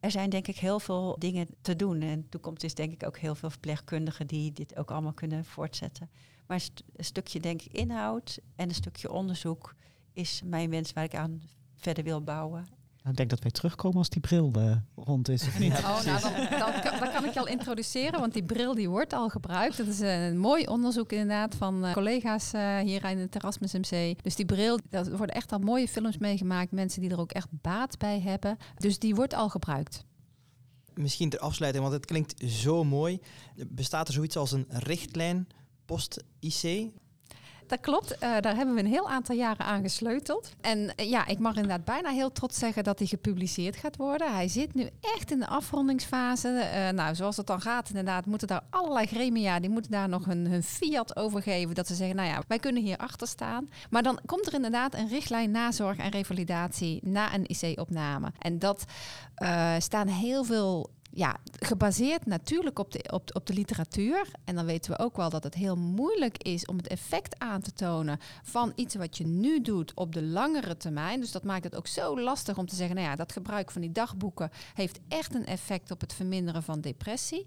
Er 0.00 0.10
zijn 0.10 0.30
denk 0.30 0.48
ik 0.48 0.58
heel 0.58 0.80
veel 0.80 1.16
dingen 1.18 1.46
te 1.60 1.76
doen. 1.76 2.00
En 2.00 2.20
de 2.20 2.28
toekomst 2.28 2.64
is 2.64 2.74
denk 2.74 2.92
ik 2.92 3.06
ook 3.06 3.18
heel 3.18 3.34
veel 3.34 3.50
verpleegkundigen 3.50 4.26
die 4.26 4.52
dit 4.52 4.76
ook 4.76 4.90
allemaal 4.90 5.12
kunnen 5.12 5.44
voortzetten. 5.44 6.10
Maar 6.46 6.68
een 6.96 7.04
stukje 7.04 7.40
denk 7.40 7.62
ik 7.62 7.72
inhoud 7.72 8.38
en 8.56 8.68
een 8.68 8.74
stukje 8.74 9.10
onderzoek 9.10 9.74
is 10.12 10.42
mijn 10.44 10.70
wens 10.70 10.92
waar 10.92 11.04
ik 11.04 11.14
aan 11.14 11.42
verder 11.74 12.04
wil 12.04 12.22
bouwen. 12.22 12.66
Nou, 13.04 13.16
ik 13.16 13.22
denk 13.22 13.30
dat 13.30 13.42
wij 13.42 13.50
terugkomen 13.50 13.98
als 13.98 14.08
die 14.08 14.20
bril 14.20 14.52
uh, 14.56 14.76
rond 14.94 15.28
is. 15.28 15.46
Of 15.46 15.58
niet? 15.58 15.72
oh, 15.72 16.04
nou, 16.04 16.20
dan, 16.20 16.32
dan, 16.58 16.80
kan, 16.80 16.98
dan, 16.98 17.12
kan, 17.12 17.24
ik 17.24 17.32
je 17.32 17.40
al 17.40 17.46
introduceren, 17.46 18.20
want 18.20 18.32
die 18.32 18.44
bril 18.44 18.74
die 18.74 18.88
wordt 18.88 19.12
al 19.12 19.28
gebruikt. 19.28 19.76
Dat 19.76 19.86
is 19.86 20.00
een 20.00 20.38
mooi 20.38 20.66
onderzoek 20.66 21.12
inderdaad 21.12 21.54
van 21.54 21.84
uh, 21.84 21.92
collega's 21.92 22.52
uh, 22.54 22.78
hier 22.78 23.04
in 23.04 23.18
het 23.18 23.34
Erasmus 23.34 23.72
MC. 23.72 24.22
Dus 24.22 24.34
die 24.34 24.44
bril, 24.44 24.78
er 24.90 25.16
worden 25.16 25.34
echt 25.34 25.52
al 25.52 25.58
mooie 25.58 25.88
films 25.88 26.18
meegemaakt. 26.18 26.70
Mensen 26.72 27.00
die 27.00 27.10
er 27.10 27.20
ook 27.20 27.32
echt 27.32 27.48
baat 27.50 27.98
bij 27.98 28.20
hebben. 28.20 28.56
Dus 28.76 28.98
die 28.98 29.14
wordt 29.14 29.34
al 29.34 29.48
gebruikt. 29.48 30.04
Misschien 30.94 31.30
ter 31.30 31.38
afsluiting, 31.38 31.84
want 31.84 31.96
het 31.96 32.06
klinkt 32.06 32.50
zo 32.50 32.84
mooi. 32.84 33.20
Bestaat 33.66 34.08
er 34.08 34.14
zoiets 34.14 34.36
als 34.36 34.52
een 34.52 34.66
richtlijn 34.68 35.46
post-IC? 35.84 36.92
Dat 37.66 37.80
klopt, 37.80 38.12
uh, 38.12 38.20
daar 38.20 38.56
hebben 38.56 38.74
we 38.74 38.80
een 38.80 38.86
heel 38.86 39.10
aantal 39.10 39.36
jaren 39.36 39.66
aan 39.66 39.82
gesleuteld. 39.82 40.50
En 40.60 40.78
uh, 40.78 41.10
ja, 41.10 41.26
ik 41.26 41.38
mag 41.38 41.54
inderdaad 41.54 41.84
bijna 41.84 42.10
heel 42.10 42.32
trots 42.32 42.58
zeggen 42.58 42.84
dat 42.84 42.98
hij 42.98 43.08
gepubliceerd 43.08 43.76
gaat 43.76 43.96
worden. 43.96 44.34
Hij 44.34 44.48
zit 44.48 44.74
nu 44.74 44.88
echt 45.00 45.30
in 45.30 45.38
de 45.38 45.46
afrondingsfase. 45.46 46.48
Uh, 46.48 46.88
nou, 46.88 47.14
zoals 47.14 47.36
het 47.36 47.46
dan 47.46 47.60
gaat, 47.60 47.88
inderdaad, 47.88 48.26
moeten 48.26 48.48
daar 48.48 48.62
allerlei 48.70 49.06
gremia, 49.06 49.60
die 49.60 49.70
moeten 49.70 49.90
daar 49.90 50.08
nog 50.08 50.24
hun, 50.24 50.46
hun 50.46 50.62
fiat 50.62 51.16
over 51.16 51.42
geven. 51.42 51.74
Dat 51.74 51.86
ze 51.86 51.94
zeggen, 51.94 52.16
nou 52.16 52.28
ja, 52.28 52.42
wij 52.48 52.58
kunnen 52.58 52.82
hier 52.82 52.96
achter 52.96 53.28
staan. 53.28 53.68
Maar 53.90 54.02
dan 54.02 54.18
komt 54.26 54.46
er 54.46 54.54
inderdaad 54.54 54.94
een 54.94 55.08
richtlijn 55.08 55.50
nazorg 55.50 55.96
en 55.96 56.10
revalidatie 56.10 57.00
na 57.02 57.34
een 57.34 57.46
IC-opname. 57.46 58.32
En 58.38 58.58
dat 58.58 58.84
staan 59.78 60.08
heel 60.08 60.44
veel 60.44 60.90
ja, 61.14 61.36
gebaseerd 61.58 62.26
natuurlijk 62.26 62.78
op 62.78 62.92
de, 62.92 63.10
op, 63.12 63.30
op 63.32 63.46
de 63.46 63.52
literatuur. 63.52 64.26
En 64.44 64.54
dan 64.54 64.66
weten 64.66 64.90
we 64.90 64.98
ook 64.98 65.16
wel 65.16 65.30
dat 65.30 65.44
het 65.44 65.54
heel 65.54 65.76
moeilijk 65.76 66.42
is 66.42 66.66
om 66.66 66.76
het 66.76 66.86
effect 66.86 67.38
aan 67.38 67.60
te 67.60 67.72
tonen 67.72 68.18
van 68.42 68.72
iets 68.74 68.94
wat 68.94 69.16
je 69.16 69.26
nu 69.26 69.60
doet 69.60 69.94
op 69.94 70.12
de 70.12 70.22
langere 70.22 70.76
termijn. 70.76 71.20
Dus 71.20 71.32
dat 71.32 71.44
maakt 71.44 71.64
het 71.64 71.76
ook 71.76 71.86
zo 71.86 72.20
lastig 72.20 72.58
om 72.58 72.66
te 72.66 72.76
zeggen, 72.76 72.96
nou 72.96 73.08
ja, 73.08 73.16
dat 73.16 73.32
gebruik 73.32 73.70
van 73.70 73.80
die 73.80 73.92
dagboeken 73.92 74.50
heeft 74.74 75.00
echt 75.08 75.34
een 75.34 75.46
effect 75.46 75.90
op 75.90 76.00
het 76.00 76.12
verminderen 76.12 76.62
van 76.62 76.80
depressie. 76.80 77.46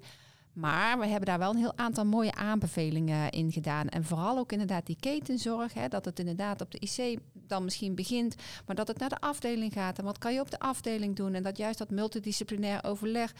Maar 0.57 0.99
we 0.99 1.05
hebben 1.05 1.25
daar 1.25 1.39
wel 1.39 1.49
een 1.49 1.57
heel 1.57 1.77
aantal 1.77 2.05
mooie 2.05 2.35
aanbevelingen 2.35 3.29
in 3.29 3.51
gedaan. 3.51 3.89
En 3.89 4.03
vooral 4.03 4.37
ook 4.37 4.51
inderdaad 4.51 4.85
die 4.85 4.97
ketenzorg. 4.99 5.73
Hè, 5.73 5.87
dat 5.87 6.05
het 6.05 6.19
inderdaad 6.19 6.61
op 6.61 6.71
de 6.71 6.79
IC 6.79 7.19
dan 7.33 7.63
misschien 7.63 7.95
begint, 7.95 8.35
maar 8.65 8.75
dat 8.75 8.87
het 8.87 8.99
naar 8.99 9.09
de 9.09 9.19
afdeling 9.19 9.73
gaat. 9.73 9.97
En 9.97 10.03
wat 10.03 10.17
kan 10.17 10.33
je 10.33 10.39
op 10.39 10.51
de 10.51 10.59
afdeling 10.59 11.15
doen? 11.15 11.33
En 11.33 11.43
dat 11.43 11.57
juist 11.57 11.77
dat 11.77 11.89
multidisciplinair 11.89 12.83
overleg, 12.83 13.33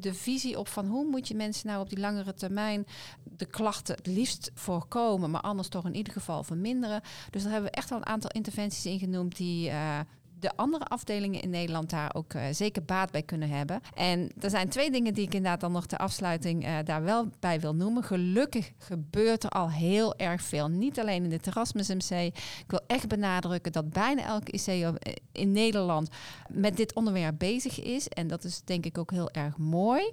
de 0.00 0.14
visie 0.14 0.58
op 0.58 0.68
van 0.68 0.86
hoe 0.86 1.04
moet 1.04 1.28
je 1.28 1.34
mensen 1.34 1.66
nou 1.66 1.80
op 1.80 1.88
die 1.88 2.00
langere 2.00 2.34
termijn 2.34 2.86
de 3.22 3.46
klachten 3.46 3.94
het 3.94 4.06
liefst 4.06 4.50
voorkomen, 4.54 5.30
maar 5.30 5.40
anders 5.40 5.68
toch 5.68 5.84
in 5.84 5.94
ieder 5.94 6.12
geval 6.12 6.44
verminderen. 6.44 7.00
Dus 7.30 7.42
daar 7.42 7.52
hebben 7.52 7.70
we 7.70 7.76
echt 7.76 7.90
wel 7.90 7.98
een 7.98 8.06
aantal 8.06 8.30
interventies 8.30 8.86
in 8.86 8.98
genoemd 8.98 9.36
die, 9.36 9.68
uh, 9.68 9.98
de 10.42 10.56
andere 10.56 10.84
afdelingen 10.84 11.40
in 11.42 11.50
Nederland 11.50 11.90
daar 11.90 12.14
ook 12.14 12.34
uh, 12.34 12.42
zeker 12.50 12.84
baat 12.84 13.10
bij 13.10 13.22
kunnen 13.22 13.48
hebben. 13.48 13.80
En 13.94 14.30
er 14.40 14.50
zijn 14.50 14.68
twee 14.68 14.90
dingen 14.90 15.14
die 15.14 15.26
ik 15.26 15.34
inderdaad 15.34 15.60
dan 15.60 15.72
nog 15.72 15.86
ter 15.86 15.98
afsluiting 15.98 16.66
uh, 16.66 16.76
daar 16.84 17.02
wel 17.02 17.28
bij 17.40 17.60
wil 17.60 17.74
noemen. 17.74 18.04
Gelukkig 18.04 18.72
gebeurt 18.78 19.44
er 19.44 19.50
al 19.50 19.70
heel 19.70 20.16
erg 20.16 20.42
veel. 20.42 20.68
Niet 20.68 21.00
alleen 21.00 21.22
in 21.24 21.30
de 21.30 21.38
Erasmus 21.44 21.88
MC. 21.88 22.10
Ik 22.10 22.64
wil 22.66 22.80
echt 22.86 23.08
benadrukken 23.08 23.72
dat 23.72 23.90
bijna 23.90 24.24
elke 24.24 24.52
IC 24.52 24.66
eh, 24.66 24.88
in 25.32 25.52
Nederland 25.52 26.08
met 26.48 26.76
dit 26.76 26.94
onderwerp 26.94 27.38
bezig 27.38 27.82
is. 27.82 28.08
En 28.08 28.26
dat 28.26 28.44
is 28.44 28.62
denk 28.64 28.86
ik 28.86 28.98
ook 28.98 29.10
heel 29.10 29.30
erg 29.30 29.56
mooi. 29.56 30.12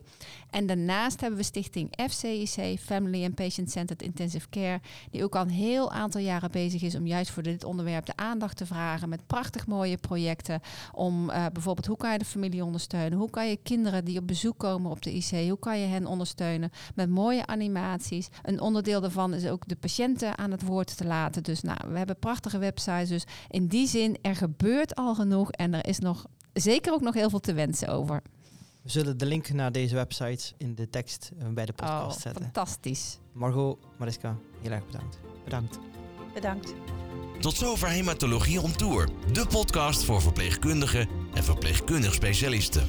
En 0.50 0.66
daarnaast 0.66 1.22
hebben 1.22 1.40
we 1.40 1.46
stichting 1.46 1.90
FCIC, 2.10 2.80
Family 2.80 3.24
and 3.24 3.36
Patient 3.36 3.72
Centered 3.72 4.02
Intensive 4.02 4.50
Care, 4.50 4.80
die 5.12 5.24
ook 5.24 5.36
al 5.36 5.42
een 5.42 5.50
heel 5.50 5.92
aantal 5.92 6.22
jaren 6.22 6.52
bezig 6.52 6.82
is 6.82 6.96
om 6.96 7.08
juist 7.08 7.32
voor 7.32 7.44
dit 7.44 7.64
onderwerp 7.64 8.06
de 8.06 8.16
aandacht 8.16 8.58
te 8.58 8.66
vragen 8.66 9.10
met 9.10 9.28
prachtig 9.28 9.68
mooie 9.68 9.98
projecten 9.98 10.18
projecten 10.20 10.62
om 10.92 11.30
uh, 11.30 11.46
bijvoorbeeld 11.54 11.86
hoe 11.86 11.98
kan 11.98 12.12
je 12.12 12.18
de 12.18 12.26
familie 12.26 12.64
ondersteunen? 12.64 13.18
Hoe 13.18 13.30
kan 13.30 13.50
je 13.50 13.58
kinderen 13.64 14.06
die 14.06 14.20
op 14.20 14.28
bezoek 14.28 14.58
komen 14.58 14.92
op 14.92 15.02
de 15.02 15.14
IC, 15.14 15.30
hoe 15.30 15.60
kan 15.60 15.80
je 15.80 15.88
hen 15.88 16.06
ondersteunen 16.06 16.72
met 16.96 17.10
mooie 17.10 17.46
animaties? 17.46 18.28
Een 18.44 18.60
onderdeel 18.60 19.02
daarvan 19.02 19.34
is 19.34 19.48
ook 19.48 19.68
de 19.68 19.76
patiënten 19.76 20.38
aan 20.38 20.52
het 20.52 20.62
woord 20.62 20.98
te 20.98 21.06
laten. 21.06 21.44
Dus 21.44 21.62
nou, 21.62 21.78
we 21.88 21.98
hebben 21.98 22.20
prachtige 22.20 22.58
websites. 22.58 23.10
Dus 23.10 23.24
in 23.50 23.68
die 23.68 23.88
zin, 23.88 24.18
er 24.22 24.36
gebeurt 24.36 24.96
al 24.96 25.16
genoeg 25.16 25.52
en 25.52 25.74
er 25.74 25.88
is 25.88 26.00
nog 26.00 26.26
zeker 26.54 26.94
ook 26.94 27.02
nog 27.02 27.14
heel 27.14 27.30
veel 27.30 27.40
te 27.40 27.54
wensen 27.54 27.88
over. 27.88 28.22
We 28.82 28.90
zullen 28.90 29.18
de 29.18 29.26
link 29.26 29.50
naar 29.50 29.72
deze 29.72 29.96
website 29.96 30.54
in 30.58 30.76
de 30.76 30.90
tekst 30.90 31.32
eh, 31.40 31.48
bij 31.48 31.66
de 31.66 31.74
podcast 31.74 32.16
oh, 32.16 32.22
zetten. 32.22 32.44
Fantastisch. 32.44 33.20
Margot, 33.32 33.78
Mariska, 33.98 34.36
heel 34.62 34.72
erg 34.72 34.86
bedankt. 34.86 35.20
Bedankt. 35.44 35.80
Bedankt. 36.34 36.74
Tot 37.40 37.56
zover 37.56 37.88
Hematologie 37.88 38.62
on 38.62 38.76
Tour, 38.76 39.08
de 39.32 39.46
podcast 39.46 40.04
voor 40.04 40.22
verpleegkundigen 40.22 41.08
en 41.34 41.44
verpleegkundig 41.44 42.14
specialisten. 42.14 42.88